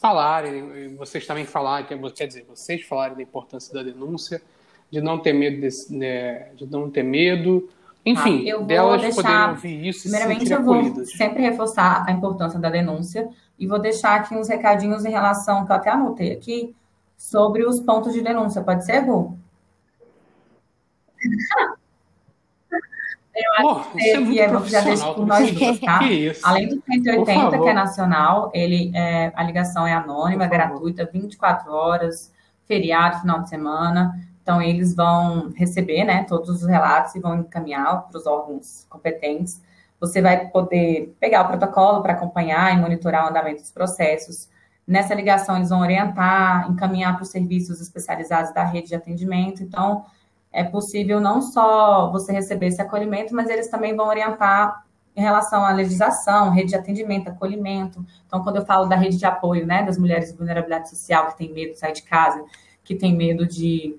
falarem, 0.00 0.96
vocês 0.96 1.26
também 1.26 1.44
falarem, 1.44 1.86
quer 2.14 2.26
dizer, 2.26 2.46
vocês 2.48 2.82
falarem 2.82 3.16
da 3.16 3.22
importância 3.22 3.74
da 3.74 3.82
denúncia, 3.82 4.40
de 4.90 5.00
não 5.00 5.18
ter 5.18 5.32
medo, 5.32 5.60
desse, 5.60 5.94
né, 5.94 6.50
de 6.54 6.66
não 6.66 6.88
ter 6.88 7.02
medo, 7.02 7.68
enfim, 8.04 8.50
ah, 8.50 8.58
delas 8.58 9.02
deixar, 9.02 9.16
poderem 9.16 9.50
ouvir 9.50 9.86
isso 9.88 9.98
e 9.98 10.10
primeiramente 10.10 10.46
se 10.46 10.52
eu 10.54 10.62
vou 10.62 11.04
sempre 11.04 11.42
reforçar 11.42 12.04
a 12.06 12.12
importância 12.12 12.58
da 12.58 12.70
denúncia 12.70 13.28
e 13.58 13.66
vou 13.66 13.78
deixar 13.78 14.14
aqui 14.14 14.34
uns 14.34 14.48
recadinhos 14.48 15.04
em 15.04 15.10
relação, 15.10 15.66
que 15.66 15.72
eu 15.72 15.76
até 15.76 15.90
anotei 15.90 16.32
aqui, 16.32 16.74
sobre 17.16 17.64
os 17.64 17.80
pontos 17.80 18.14
de 18.14 18.22
denúncia. 18.22 18.62
Pode 18.62 18.86
ser, 18.86 19.04
Gu? 19.04 19.36
Eu 23.34 23.70
acho 23.70 23.92
que, 23.92 24.00
é 24.00 24.20
que 24.20 24.40
é, 24.40 24.64
já 24.66 24.80
deixo 24.80 25.14
por 25.14 25.24
nós 25.24 25.52
duas, 25.52 25.78
tá? 25.78 26.00
Além 26.42 26.68
do 26.68 26.82
180, 26.84 27.58
que 27.58 27.68
é 27.68 27.72
nacional, 27.72 28.50
ele 28.52 28.90
é, 28.94 29.32
a 29.34 29.44
ligação 29.44 29.86
é 29.86 29.92
anônima, 29.92 30.44
é 30.44 30.48
gratuita, 30.48 31.08
24 31.10 31.72
horas, 31.72 32.32
feriado, 32.66 33.20
final 33.20 33.40
de 33.42 33.48
semana. 33.48 34.18
Então, 34.42 34.60
eles 34.60 34.94
vão 34.94 35.52
receber 35.54 36.04
né, 36.04 36.24
todos 36.24 36.48
os 36.48 36.66
relatos 36.66 37.14
e 37.14 37.20
vão 37.20 37.40
encaminhar 37.40 38.08
para 38.08 38.18
os 38.18 38.26
órgãos 38.26 38.86
competentes. 38.88 39.62
Você 40.00 40.20
vai 40.20 40.48
poder 40.48 41.14
pegar 41.20 41.42
o 41.42 41.48
protocolo 41.48 42.02
para 42.02 42.14
acompanhar 42.14 42.74
e 42.74 42.80
monitorar 42.80 43.26
o 43.26 43.28
andamento 43.28 43.60
dos 43.60 43.70
processos. 43.70 44.48
Nessa 44.86 45.14
ligação, 45.14 45.56
eles 45.56 45.68
vão 45.68 45.80
orientar, 45.80 46.70
encaminhar 46.70 47.14
para 47.14 47.22
os 47.22 47.28
serviços 47.28 47.80
especializados 47.80 48.54
da 48.54 48.64
rede 48.64 48.88
de 48.88 48.94
atendimento. 48.94 49.62
Então, 49.62 50.06
é 50.52 50.64
possível 50.64 51.20
não 51.20 51.40
só 51.42 52.10
você 52.10 52.32
receber 52.32 52.66
esse 52.66 52.80
acolhimento, 52.80 53.34
mas 53.34 53.48
eles 53.48 53.68
também 53.68 53.94
vão 53.94 54.08
orientar 54.08 54.84
em 55.14 55.20
relação 55.20 55.64
à 55.64 55.72
legislação, 55.72 56.50
rede 56.50 56.70
de 56.70 56.76
atendimento, 56.76 57.28
acolhimento. 57.28 58.04
Então, 58.26 58.42
quando 58.42 58.56
eu 58.56 58.64
falo 58.64 58.86
da 58.86 58.94
rede 58.94 59.16
de 59.16 59.26
apoio, 59.26 59.66
né, 59.66 59.82
das 59.82 59.98
mulheres 59.98 60.30
de 60.30 60.36
vulnerabilidade 60.36 60.88
social 60.88 61.26
que 61.28 61.38
tem 61.38 61.52
medo 61.52 61.72
de 61.72 61.78
sair 61.78 61.92
de 61.92 62.02
casa, 62.02 62.44
que 62.84 62.94
tem 62.94 63.16
medo 63.16 63.44
de, 63.44 63.98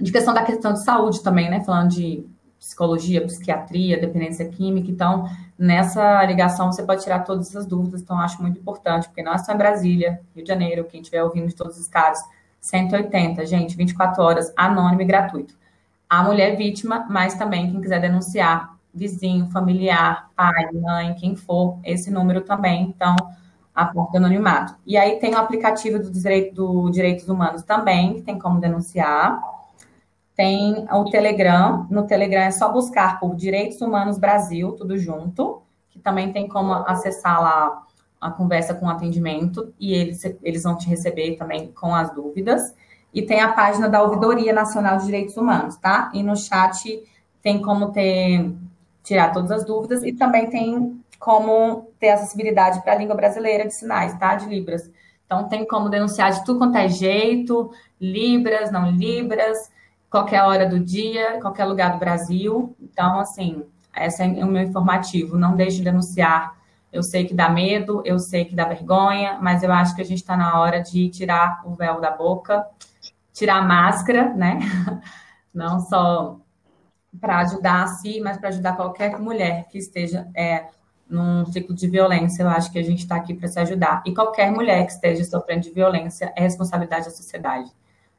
de 0.00 0.10
questão 0.10 0.32
da 0.32 0.42
questão 0.42 0.72
de 0.72 0.82
saúde 0.82 1.22
também, 1.22 1.50
né, 1.50 1.62
falando 1.62 1.90
de 1.90 2.26
psicologia, 2.58 3.26
psiquiatria, 3.26 4.00
dependência 4.00 4.48
química. 4.48 4.90
Então, 4.90 5.28
nessa 5.58 6.24
ligação 6.24 6.72
você 6.72 6.82
pode 6.82 7.02
tirar 7.02 7.20
todas 7.24 7.48
essas 7.48 7.66
dúvidas. 7.66 8.00
Então, 8.00 8.18
acho 8.18 8.40
muito 8.40 8.58
importante, 8.58 9.08
porque 9.08 9.22
não 9.22 9.34
é 9.34 9.38
só 9.38 9.52
em 9.52 9.58
Brasília, 9.58 10.20
Rio 10.34 10.44
de 10.44 10.48
Janeiro, 10.48 10.84
quem 10.84 11.00
estiver 11.00 11.22
ouvindo 11.22 11.48
de 11.48 11.54
todos 11.54 11.76
os 11.76 11.82
estados, 11.82 12.20
180, 12.62 13.44
gente, 13.44 13.76
24 13.76 14.22
horas, 14.22 14.52
anônimo 14.56 15.02
e 15.02 15.04
gratuito 15.04 15.60
a 16.12 16.22
mulher 16.22 16.56
vítima, 16.58 17.06
mas 17.08 17.36
também 17.36 17.70
quem 17.70 17.80
quiser 17.80 17.98
denunciar, 17.98 18.76
vizinho, 18.92 19.46
familiar, 19.46 20.28
pai, 20.36 20.70
mãe, 20.70 21.14
quem 21.14 21.34
for, 21.34 21.78
esse 21.82 22.10
número 22.10 22.42
também, 22.42 22.82
então, 22.82 23.16
a 23.74 23.86
porta 23.86 24.18
anonimato. 24.18 24.74
E 24.86 24.98
aí 24.98 25.18
tem 25.18 25.34
o 25.34 25.38
aplicativo 25.38 25.98
do, 25.98 26.10
direito, 26.10 26.54
do 26.54 26.90
Direitos 26.90 27.26
Humanos 27.30 27.62
também, 27.62 28.12
que 28.12 28.20
tem 28.20 28.38
como 28.38 28.60
denunciar. 28.60 29.40
Tem 30.36 30.86
o 30.92 31.04
Telegram, 31.06 31.86
no 31.90 32.06
Telegram 32.06 32.42
é 32.42 32.50
só 32.50 32.70
buscar 32.70 33.18
por 33.18 33.34
Direitos 33.34 33.80
Humanos 33.80 34.18
Brasil, 34.18 34.72
tudo 34.72 34.98
junto, 34.98 35.62
que 35.88 35.98
também 35.98 36.30
tem 36.30 36.46
como 36.46 36.74
acessar 36.74 37.40
lá 37.40 37.84
a 38.22 38.30
conversa 38.30 38.72
com 38.72 38.88
atendimento, 38.88 39.74
e 39.78 39.92
eles, 39.92 40.22
eles 40.42 40.62
vão 40.62 40.78
te 40.78 40.88
receber 40.88 41.36
também 41.36 41.72
com 41.72 41.94
as 41.94 42.14
dúvidas 42.14 42.74
e 43.12 43.20
tem 43.20 43.40
a 43.40 43.52
página 43.52 43.88
da 43.88 44.02
Ouvidoria 44.02 44.52
Nacional 44.52 44.96
de 44.96 45.06
Direitos 45.06 45.36
Humanos, 45.36 45.76
tá? 45.76 46.10
E 46.14 46.22
no 46.22 46.36
chat 46.36 47.02
tem 47.42 47.60
como 47.60 47.90
ter 47.90 48.50
tirar 49.02 49.32
todas 49.32 49.50
as 49.50 49.64
dúvidas 49.64 50.04
e 50.04 50.12
também 50.12 50.48
tem 50.48 51.02
como 51.18 51.88
ter 51.98 52.10
acessibilidade 52.10 52.80
para 52.82 52.92
a 52.92 52.96
língua 52.96 53.16
brasileira 53.16 53.66
de 53.66 53.74
sinais, 53.74 54.16
tá? 54.18 54.36
De 54.36 54.46
Libras. 54.46 54.90
Então 55.26 55.48
tem 55.48 55.66
como 55.66 55.88
denunciar 55.88 56.30
de 56.32 56.44
tudo 56.44 56.58
quanto 56.58 56.76
é 56.76 56.88
jeito, 56.88 57.72
Libras, 58.00 58.70
não 58.70 58.90
Libras, 58.90 59.70
qualquer 60.08 60.42
hora 60.42 60.66
do 60.66 60.78
dia, 60.78 61.40
qualquer 61.40 61.64
lugar 61.64 61.92
do 61.92 61.98
Brasil. 61.98 62.76
Então, 62.80 63.18
assim, 63.18 63.64
esse 63.96 64.22
é 64.22 64.44
o 64.44 64.48
meu 64.48 64.62
informativo. 64.62 65.36
Não 65.36 65.56
deixe 65.56 65.78
de 65.78 65.84
denunciar. 65.84 66.54
Eu 66.92 67.02
sei 67.02 67.24
que 67.24 67.34
dá 67.34 67.48
medo, 67.48 68.02
eu 68.04 68.18
sei 68.18 68.44
que 68.44 68.54
dá 68.54 68.64
vergonha, 68.64 69.38
mas 69.40 69.62
eu 69.62 69.72
acho 69.72 69.94
que 69.94 70.02
a 70.02 70.04
gente 70.04 70.18
está 70.18 70.36
na 70.36 70.60
hora 70.60 70.80
de 70.80 71.08
tirar 71.08 71.62
o 71.64 71.74
véu 71.74 72.00
da 72.00 72.10
boca 72.10 72.66
tirar 73.32 73.56
a 73.56 73.62
máscara, 73.62 74.34
né? 74.34 74.58
Não 75.52 75.80
só 75.80 76.38
para 77.20 77.38
ajudar 77.40 77.82
a 77.82 77.86
si, 77.86 78.20
mas 78.20 78.38
para 78.38 78.48
ajudar 78.48 78.76
qualquer 78.76 79.18
mulher 79.18 79.68
que 79.68 79.78
esteja 79.78 80.28
é, 80.34 80.66
num 81.08 81.44
ciclo 81.46 81.74
de 81.74 81.88
violência. 81.88 82.42
Eu 82.42 82.48
acho 82.48 82.70
que 82.70 82.78
a 82.78 82.82
gente 82.82 83.00
está 83.00 83.16
aqui 83.16 83.34
para 83.34 83.48
se 83.48 83.58
ajudar. 83.60 84.02
E 84.06 84.14
qualquer 84.14 84.50
mulher 84.50 84.86
que 84.86 84.92
esteja 84.92 85.24
sofrendo 85.24 85.62
de 85.62 85.70
violência 85.70 86.32
é 86.36 86.42
responsabilidade 86.42 87.06
da 87.06 87.10
sociedade. 87.10 87.70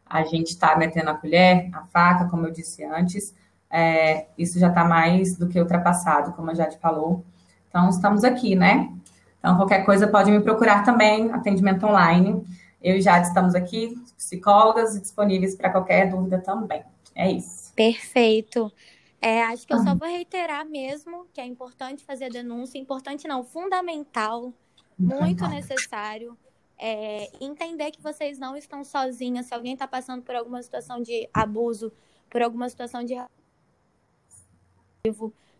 A 0.05 0.23
gente 0.23 0.49
está 0.49 0.75
metendo 0.75 1.09
a 1.09 1.15
colher, 1.15 1.69
a 1.73 1.85
faca, 1.85 2.29
como 2.29 2.45
eu 2.45 2.51
disse 2.51 2.83
antes. 2.83 3.33
É, 3.69 4.27
isso 4.37 4.59
já 4.59 4.67
está 4.67 4.83
mais 4.83 5.35
do 5.35 5.47
que 5.47 5.59
ultrapassado, 5.59 6.33
como 6.33 6.51
a 6.51 6.53
Jade 6.53 6.77
falou. 6.77 7.25
Então, 7.73 7.89
estamos 7.89 8.23
aqui, 8.23 8.55
né? 8.55 8.93
Então, 9.39 9.57
qualquer 9.57 9.83
coisa 9.83 10.07
pode 10.07 10.29
me 10.29 10.39
procurar 10.39 10.83
também, 10.83 11.31
atendimento 11.31 11.83
online. 11.87 12.45
Eu 12.79 12.97
e 12.97 13.01
Jade 13.01 13.25
estamos 13.25 13.55
aqui, 13.55 13.99
psicólogas, 14.15 14.93
disponíveis 15.01 15.55
para 15.55 15.71
qualquer 15.71 16.07
dúvida 16.07 16.39
também. 16.39 16.83
É 17.15 17.31
isso. 17.31 17.73
Perfeito. 17.73 18.71
É, 19.19 19.41
acho 19.45 19.65
que 19.65 19.73
eu 19.73 19.79
só 19.79 19.95
vou 19.95 20.07
reiterar 20.07 20.69
mesmo 20.69 21.25
que 21.33 21.41
é 21.41 21.47
importante 21.47 22.05
fazer 22.05 22.25
a 22.25 22.29
denúncia, 22.29 22.77
importante 22.77 23.27
não, 23.27 23.43
fundamental, 23.43 24.53
muito 24.95 25.47
necessário. 25.47 26.37
É, 26.77 27.31
entender 27.41 27.89
que 27.89 28.03
vocês 28.03 28.37
não 28.37 28.55
estão 28.55 28.83
sozinhas. 28.83 29.47
Se 29.47 29.53
alguém 29.55 29.73
está 29.73 29.87
passando 29.87 30.21
por 30.21 30.35
alguma 30.35 30.61
situação 30.61 31.01
de 31.01 31.27
abuso, 31.33 31.91
por 32.29 32.43
alguma 32.43 32.69
situação 32.69 33.03
de 33.03 33.15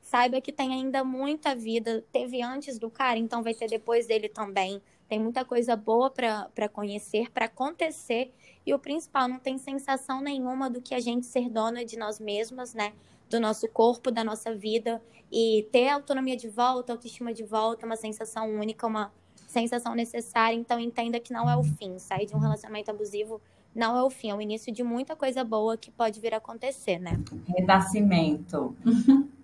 saiba 0.03 0.41
que 0.41 0.51
tem 0.51 0.73
ainda 0.73 1.03
muita 1.03 1.55
vida. 1.55 2.03
Teve 2.11 2.41
antes 2.43 2.77
do 2.77 2.89
cara, 2.89 3.17
então 3.17 3.41
vai 3.41 3.53
ter 3.53 3.67
depois 3.67 4.05
dele 4.05 4.29
também. 4.29 4.81
Tem 5.07 5.19
muita 5.19 5.43
coisa 5.45 5.75
boa 5.75 6.11
para 6.11 6.69
conhecer, 6.69 7.31
para 7.31 7.45
acontecer. 7.45 8.31
E 8.65 8.73
o 8.73 8.79
principal, 8.79 9.27
não 9.27 9.39
tem 9.39 9.57
sensação 9.57 10.21
nenhuma 10.21 10.69
do 10.69 10.81
que 10.81 10.93
a 10.93 10.99
gente 10.99 11.25
ser 11.25 11.49
dona 11.49 11.83
de 11.83 11.97
nós 11.97 12.19
mesmas, 12.19 12.73
né? 12.73 12.93
Do 13.29 13.39
nosso 13.39 13.67
corpo, 13.67 14.11
da 14.11 14.23
nossa 14.23 14.53
vida. 14.53 15.01
E 15.31 15.67
ter 15.71 15.89
autonomia 15.89 16.37
de 16.37 16.49
volta, 16.49 16.93
autoestima 16.93 17.33
de 17.33 17.43
volta, 17.43 17.85
uma 17.85 17.95
sensação 17.95 18.49
única, 18.49 18.85
uma 18.85 19.11
sensação 19.47 19.95
necessária. 19.95 20.55
Então, 20.55 20.79
entenda 20.79 21.19
que 21.19 21.33
não 21.33 21.49
é 21.49 21.55
o 21.55 21.63
fim. 21.63 21.97
Sair 21.97 22.25
de 22.25 22.35
um 22.35 22.39
relacionamento 22.39 22.91
abusivo 22.91 23.41
não 23.73 23.97
é 23.97 24.03
o 24.03 24.09
fim, 24.09 24.29
é 24.29 24.35
o 24.35 24.41
início 24.41 24.71
de 24.71 24.83
muita 24.83 25.15
coisa 25.15 25.43
boa 25.43 25.75
que 25.75 25.89
pode 25.89 26.19
vir 26.19 26.33
a 26.33 26.37
acontecer, 26.37 26.99
né? 26.99 27.19
Renascimento. 27.47 28.75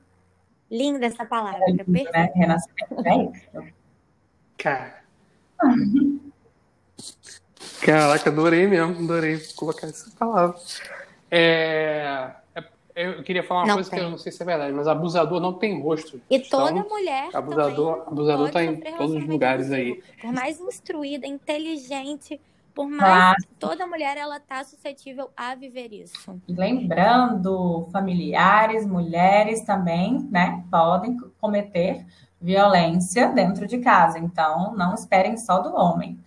Linda 0.71 1.05
essa 1.05 1.25
palavra, 1.25 1.59
é 1.67 1.71
lindo, 1.71 1.91
né? 2.11 2.31
Renascimento 2.35 3.07
é 3.07 3.23
isso. 3.23 3.73
Cara. 4.57 4.99
Caraca, 7.81 8.29
adorei 8.29 8.67
mesmo, 8.67 9.03
adorei 9.03 9.39
colocar 9.55 9.87
essa 9.87 10.11
palavra. 10.17 10.55
É, 11.31 12.31
é 12.55 12.63
eu 12.95 13.23
queria 13.23 13.41
falar 13.43 13.61
uma 13.61 13.67
não 13.67 13.75
coisa 13.75 13.89
tem. 13.89 13.99
que 13.99 14.05
eu 14.05 14.09
não 14.09 14.17
sei 14.17 14.31
se 14.31 14.43
é 14.43 14.45
verdade, 14.45 14.73
mas 14.73 14.87
abusador 14.87 15.39
não 15.39 15.53
tem 15.53 15.81
rosto. 15.81 16.21
E 16.29 16.35
então, 16.35 16.67
toda 16.67 16.83
mulher. 16.83 17.29
Abusador, 17.33 18.03
abusador 18.07 18.47
está 18.47 18.63
em 18.63 18.75
todos 18.75 19.15
os 19.15 19.25
lugares 19.25 19.71
aí. 19.71 20.03
Por 20.19 20.33
mais 20.33 20.59
instruída, 20.59 21.25
inteligente, 21.25 22.39
por 22.79 22.87
mais 22.87 23.45
que 23.45 23.55
toda 23.55 23.85
mulher 23.85 24.15
ela 24.15 24.39
tá 24.39 24.63
suscetível 24.63 25.29
a 25.35 25.53
viver 25.53 25.91
isso. 25.91 26.41
Lembrando, 26.47 27.89
familiares, 27.91 28.85
mulheres 28.85 29.63
também, 29.63 30.25
né, 30.31 30.63
podem 30.71 31.17
cometer 31.41 32.05
violência 32.39 33.33
dentro 33.33 33.67
de 33.67 33.79
casa. 33.79 34.17
Então, 34.17 34.73
não 34.77 34.93
esperem 34.93 35.35
só 35.35 35.59
do 35.59 35.75
homem. 35.75 36.17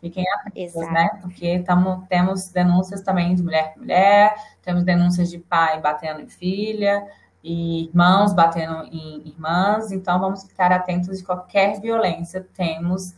Fiquem 0.00 0.24
atentos, 0.40 0.74
né? 0.90 1.08
Porque 1.20 1.60
tamo, 1.60 2.04
temos 2.08 2.48
denúncias 2.48 3.00
também 3.02 3.36
de 3.36 3.42
mulher 3.44 3.72
com 3.72 3.78
mulher, 3.78 4.34
temos 4.60 4.82
denúncias 4.82 5.30
de 5.30 5.38
pai 5.38 5.80
batendo 5.80 6.20
em 6.20 6.28
filha, 6.28 7.06
e 7.44 7.84
irmãos 7.84 8.32
batendo 8.34 8.88
em 8.90 9.22
irmãs. 9.28 9.92
Então, 9.92 10.18
vamos 10.18 10.42
ficar 10.42 10.72
atentos 10.72 11.18
de 11.18 11.24
qualquer 11.24 11.80
violência. 11.80 12.44
Temos 12.54 13.14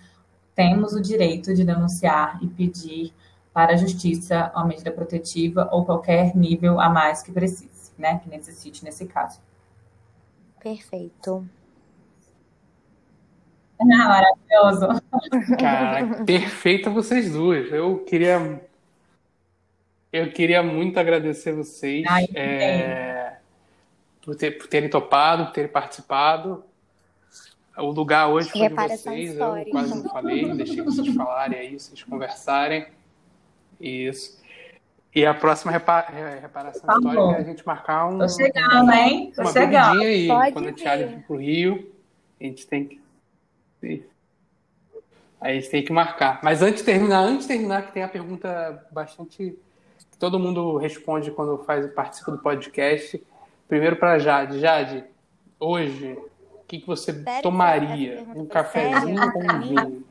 temos 0.55 0.93
o 0.93 1.01
direito 1.01 1.55
de 1.55 1.65
denunciar 1.65 2.39
e 2.43 2.47
pedir 2.47 3.13
para 3.53 3.75
a 3.75 3.77
justiça 3.77 4.51
uma 4.55 4.67
medida 4.67 4.91
protetiva 4.91 5.69
ou 5.73 5.85
qualquer 5.85 6.35
nível 6.37 6.81
a 6.81 6.89
mais 6.89 7.23
que 7.23 7.31
precise, 7.31 7.93
né? 7.97 8.19
Que 8.19 8.29
necessite 8.29 8.85
nesse 8.85 9.07
caso. 9.07 9.41
Perfeito. 10.61 11.47
Ah, 13.81 13.87
maravilhoso. 13.87 15.03
Cara, 15.59 16.25
perfeita 16.25 16.91
vocês 16.91 17.33
duas. 17.33 17.71
Eu 17.71 17.99
queria. 18.05 18.61
Eu 20.13 20.33
queria 20.33 20.63
muito 20.63 20.99
agradecer 20.99 21.53
vocês 21.53 22.05
Ai, 22.09 22.27
é, 22.35 23.37
por, 24.23 24.37
ter, 24.37 24.53
por 24.53 24.69
terem 24.69 24.89
topado, 24.89 25.47
por 25.47 25.53
terem 25.53 25.71
participado. 25.71 26.65
O 27.77 27.91
lugar 27.91 28.29
hoje 28.29 28.51
foi 28.51 28.69
de 28.69 28.75
vocês, 28.75 29.37
eu 29.37 29.67
quase 29.71 29.95
não 29.95 30.11
falei, 30.11 30.55
deixei 30.55 30.83
vocês 30.83 31.09
falarem 31.15 31.59
aí, 31.59 31.79
vocês 31.79 32.03
conversarem. 32.05 32.87
Isso. 33.81 34.43
E 35.15 35.25
a 35.25 35.33
próxima 35.33 35.71
repa 35.71 36.01
reparação 36.41 36.87
tá 36.87 36.97
histórica 36.97 37.39
é 37.39 37.41
a 37.41 37.45
gente 37.45 37.67
marcar 37.67 38.07
um. 38.07 38.19
Tô 38.19 38.29
chegando, 38.29 38.93
hein? 38.93 39.33
Tô 39.35 39.43
uma 39.43 39.53
chegando. 39.53 40.01
aí. 40.03 40.27
Pode 40.27 40.53
quando 40.53 40.69
a 40.69 40.73
Tiara 40.73 41.07
vir 41.07 41.23
pro 41.23 41.37
Rio, 41.37 41.93
a 42.41 42.45
gente 42.45 42.67
tem 42.67 42.87
que. 42.87 43.01
Aí 45.41 45.59
a 45.59 45.61
gente 45.61 45.71
tem 45.71 45.85
que 45.85 45.93
marcar. 45.93 46.41
Mas 46.43 46.63
antes 46.63 46.81
de 46.81 46.85
terminar, 46.85 47.21
antes 47.21 47.47
de 47.47 47.53
terminar, 47.53 47.87
que 47.87 47.93
tem 47.93 48.03
a 48.03 48.09
pergunta 48.09 48.87
bastante. 48.91 49.57
que 50.11 50.19
todo 50.19 50.39
mundo 50.41 50.77
responde 50.79 51.31
quando 51.31 51.59
faz 51.65 51.87
participa 51.93 52.33
do 52.33 52.39
podcast. 52.39 53.23
Primeiro 53.69 53.97
para 53.97 54.19
Jade. 54.19 54.59
Jade, 54.59 55.05
hoje, 55.61 56.19
o 56.65 56.67
que, 56.67 56.81
que 56.81 56.87
você 56.87 57.13
Sério, 57.13 57.43
tomaria? 57.43 58.27
Um 58.35 58.47
cafezinho 58.47 59.33
com 59.33 59.41
um 59.41 59.61
vinho? 59.61 60.05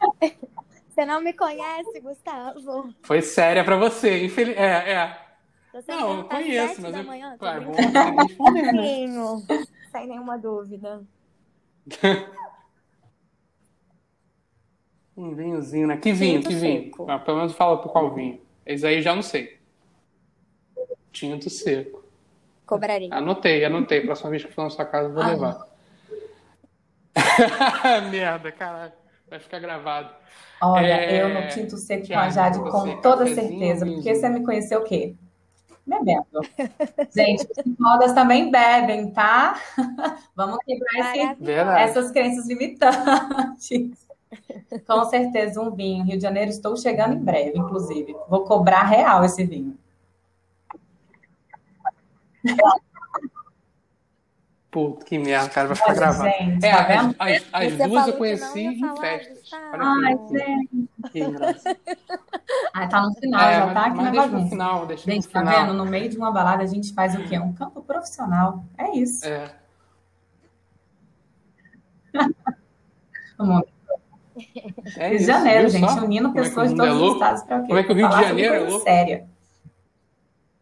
Você 0.88 1.04
não 1.04 1.20
me 1.20 1.34
conhece, 1.34 2.00
Gustavo? 2.00 2.94
Foi 3.02 3.20
séria 3.20 3.62
para 3.62 3.76
você, 3.76 4.24
infeliz... 4.24 4.56
É, 4.56 4.92
é. 4.92 5.20
Você 5.74 5.94
não, 5.94 6.20
eu 6.20 6.24
conheço, 6.24 6.80
mas 6.80 6.96
eu... 6.96 7.04
Manhã, 7.04 7.36
vou 7.38 8.16
responder, 8.16 8.72
né? 8.72 9.36
Sem 9.92 10.06
nenhuma 10.06 10.38
dúvida. 10.38 11.04
um 15.14 15.34
vinhozinho, 15.34 15.86
né? 15.86 15.98
Que 15.98 16.14
vinho, 16.14 16.40
Tinto 16.40 16.48
que 16.48 16.54
vinho? 16.54 16.90
Ah, 17.08 17.18
pelo 17.18 17.36
menos 17.36 17.52
fala 17.52 17.76
por 17.78 17.92
qual 17.92 18.14
vinho. 18.14 18.40
Esse 18.64 18.86
aí 18.86 19.02
já 19.02 19.14
não 19.14 19.20
sei. 19.20 19.58
Tinto 21.12 21.50
seco. 21.50 22.02
Cobraria. 22.64 23.10
Anotei, 23.12 23.66
anotei. 23.66 24.00
Próxima 24.00 24.30
vez 24.30 24.46
que 24.46 24.52
for 24.52 24.62
na 24.62 24.70
sua 24.70 24.86
casa, 24.86 25.10
eu 25.10 25.12
vou 25.12 25.22
ah. 25.22 25.28
levar. 25.28 25.75
Merda, 28.10 28.52
caralho. 28.52 28.92
Vai 29.28 29.40
ficar 29.40 29.58
gravado. 29.58 30.10
Olha, 30.62 30.86
é... 30.86 31.22
eu 31.22 31.28
no 31.28 31.48
Tinto 31.48 31.76
Seco 31.76 32.06
com 32.06 32.18
a 32.18 32.30
Jade 32.30 32.58
com 32.58 33.00
toda 33.00 33.26
certeza, 33.26 33.84
porque 33.84 34.14
você 34.14 34.28
me 34.28 34.44
conheceu 34.44 34.80
o 34.80 34.84
quê? 34.84 35.14
Bebendo. 35.86 36.40
Gente, 37.14 37.46
os 37.64 37.76
rodas 37.80 38.12
também 38.12 38.50
bebem, 38.50 39.10
tá? 39.10 39.60
Vamos 40.34 40.58
quebrar 40.64 41.16
esse, 41.16 41.52
essas 41.52 42.10
crenças 42.10 42.46
limitantes. 42.46 44.06
Com 44.86 45.04
certeza, 45.04 45.60
um 45.60 45.70
vinho. 45.70 46.04
Rio 46.04 46.16
de 46.16 46.22
Janeiro, 46.22 46.50
estou 46.50 46.76
chegando 46.76 47.14
em 47.14 47.24
breve, 47.24 47.58
inclusive. 47.58 48.16
Vou 48.28 48.44
cobrar 48.44 48.82
real 48.82 49.24
esse 49.24 49.44
vinho. 49.44 49.78
Puta, 54.76 55.06
que 55.06 55.16
merda, 55.16 55.48
cara, 55.48 55.68
vai 55.68 55.74
ficar 55.74 55.88
Olha, 55.88 55.96
gravado. 55.96 56.28
Gente, 56.28 56.66
é, 56.66 56.70
tá 56.70 57.14
as, 57.18 57.32
as, 57.50 57.80
as 57.80 57.88
duas 57.88 58.08
eu 58.08 58.12
conheci 58.18 58.60
em 58.60 58.96
festas. 58.98 59.50
Ai, 59.72 60.18
gente. 60.28 60.88
Que 61.10 61.20
engraçado. 61.20 61.78
Ai, 62.74 62.86
tá 62.86 63.00
no 63.00 63.14
final, 63.14 63.40
é, 63.40 63.54
já 63.54 63.72
tá 63.72 63.86
aqui 63.86 64.02
na 64.02 64.12
bagunça. 64.12 64.36
No 64.36 64.48
final, 64.50 64.84
deixa 64.86 65.10
gente, 65.10 65.24
no 65.24 65.32
tá 65.32 65.40
final. 65.40 65.66
vendo? 65.66 65.72
No 65.72 65.86
meio 65.86 66.10
de 66.10 66.18
uma 66.18 66.30
balada 66.30 66.62
a 66.62 66.66
gente 66.66 66.92
faz 66.92 67.14
o 67.14 67.24
quê? 67.24 67.38
Um 67.38 67.54
campo 67.54 67.80
profissional. 67.80 68.66
É 68.76 68.90
isso. 68.94 69.26
É. 69.26 69.50
É 74.98 75.08
Rio 75.08 75.18
de 75.18 75.24
Janeiro, 75.24 75.68
gente, 75.70 75.90
só? 75.90 76.04
unindo 76.04 76.30
Como 76.30 76.44
pessoas 76.44 76.66
é 76.66 76.74
de 76.74 76.76
todos 76.76 77.00
é 77.00 77.04
os 77.04 77.12
estados 77.14 77.42
para 77.44 77.60
quê? 77.62 77.66
Como 77.68 77.78
é 77.78 77.82
que 77.82 77.92
o 77.92 77.94
Rio 77.94 78.08
de 78.10 78.14
Janeiro 78.20 78.54
é 78.54 78.58
louco? 78.58 78.84
Séria. 78.84 79.26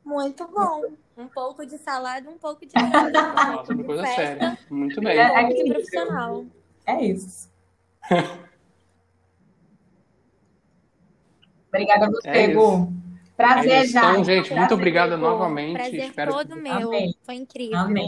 Muito 0.04 0.46
bom. 0.46 0.82
Um 1.16 1.28
pouco 1.28 1.64
de 1.64 1.78
salada, 1.78 2.28
um 2.28 2.38
pouco 2.38 2.66
de 2.66 2.72
Nossa, 2.74 3.72
uma 3.72 3.84
coisa 3.84 4.02
festa, 4.02 4.16
séria. 4.16 4.58
Muito 4.68 5.00
bem. 5.00 5.16
É, 5.16 5.22
é 5.22 5.64
profissional. 5.72 6.44
É 6.86 7.04
isso. 7.04 7.48
Obrigada 11.68 12.06
a 12.06 12.10
você, 12.10 12.28
é 12.28 12.48
Gu. 12.48 12.92
Prazer, 13.36 13.72
é 13.72 13.86
já. 13.86 14.10
Então, 14.12 14.24
gente, 14.24 14.46
Prazer, 14.46 14.58
muito 14.58 14.74
obrigado 14.74 15.16
novamente. 15.16 15.74
Prazer 15.74 16.04
Espero 16.04 16.32
todo 16.32 16.54
que... 16.54 16.60
meu. 16.60 16.88
Amei. 16.88 17.14
Foi 17.22 17.34
incrível. 17.34 17.78
Amei. 17.78 18.06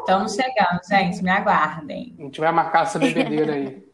Estamos 0.00 0.34
chegando, 0.34 0.80
gente. 0.88 1.22
Me 1.22 1.30
aguardem. 1.30 2.14
A 2.18 2.22
gente 2.22 2.40
vai 2.40 2.52
marcar 2.52 2.82
essa 2.82 2.98
bebedeira 2.98 3.54
aí. 3.54 3.84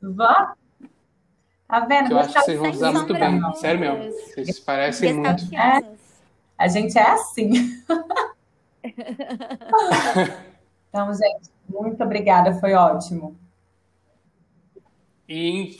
Vamos? 0.00 0.61
Tá 1.72 1.80
vendo? 1.80 2.12
Eu 2.12 2.18
acho 2.18 2.34
que 2.34 2.40
vocês 2.40 2.58
vão 2.58 2.70
usar 2.70 2.92
muito 2.92 3.14
bem. 3.14 3.40
Sério 3.54 3.80
mesmo. 3.80 4.12
Vocês 4.12 4.60
parecem 4.60 5.14
muito. 5.14 5.54
É, 5.54 5.80
a 6.58 6.68
gente 6.68 6.98
é 6.98 7.10
assim. 7.12 7.50
então, 10.90 11.14
gente, 11.14 11.48
muito 11.66 12.04
obrigada. 12.04 12.52
Foi 12.60 12.74
ótimo. 12.74 13.34
E 15.26 15.78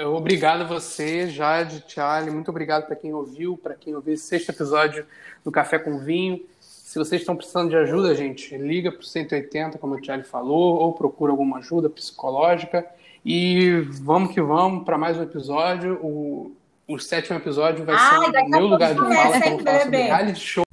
obrigado 0.00 0.60
a 0.60 0.66
você, 0.66 1.26
Jade, 1.26 1.82
Charlie. 1.88 2.30
Muito 2.30 2.50
obrigado 2.50 2.84
para 2.84 2.94
quem 2.94 3.14
ouviu, 3.14 3.56
para 3.56 3.74
quem 3.74 3.94
ouviu 3.94 4.12
esse 4.12 4.26
sexto 4.26 4.50
episódio 4.50 5.06
do 5.42 5.50
Café 5.50 5.78
com 5.78 5.98
Vinho. 5.98 6.44
Se 6.60 6.98
vocês 6.98 7.22
estão 7.22 7.34
precisando 7.34 7.70
de 7.70 7.76
ajuda, 7.76 8.14
gente, 8.14 8.54
liga 8.58 8.92
para 8.92 9.00
o 9.00 9.02
180, 9.02 9.78
como 9.78 9.94
o 9.94 10.04
Charlie 10.04 10.26
falou, 10.26 10.76
ou 10.76 10.92
procura 10.92 11.32
alguma 11.32 11.56
ajuda 11.56 11.88
psicológica. 11.88 12.86
E 13.24 13.80
vamos 14.02 14.32
que 14.32 14.42
vamos 14.42 14.84
para 14.84 14.98
mais 14.98 15.16
um 15.16 15.22
episódio. 15.22 15.98
O, 16.02 16.54
o 16.86 16.98
sétimo 16.98 17.38
episódio 17.38 17.84
vai 17.84 17.94
Ai, 17.96 18.30
ser 18.30 18.38
o 18.42 18.48
meu 18.50 18.66
lugar 18.66 18.92
de 18.92 19.00
fala, 19.00 19.14
vamos 19.14 19.62
falar 19.62 19.80
sobre 19.80 20.02
reality 20.02 20.40
show. 20.40 20.63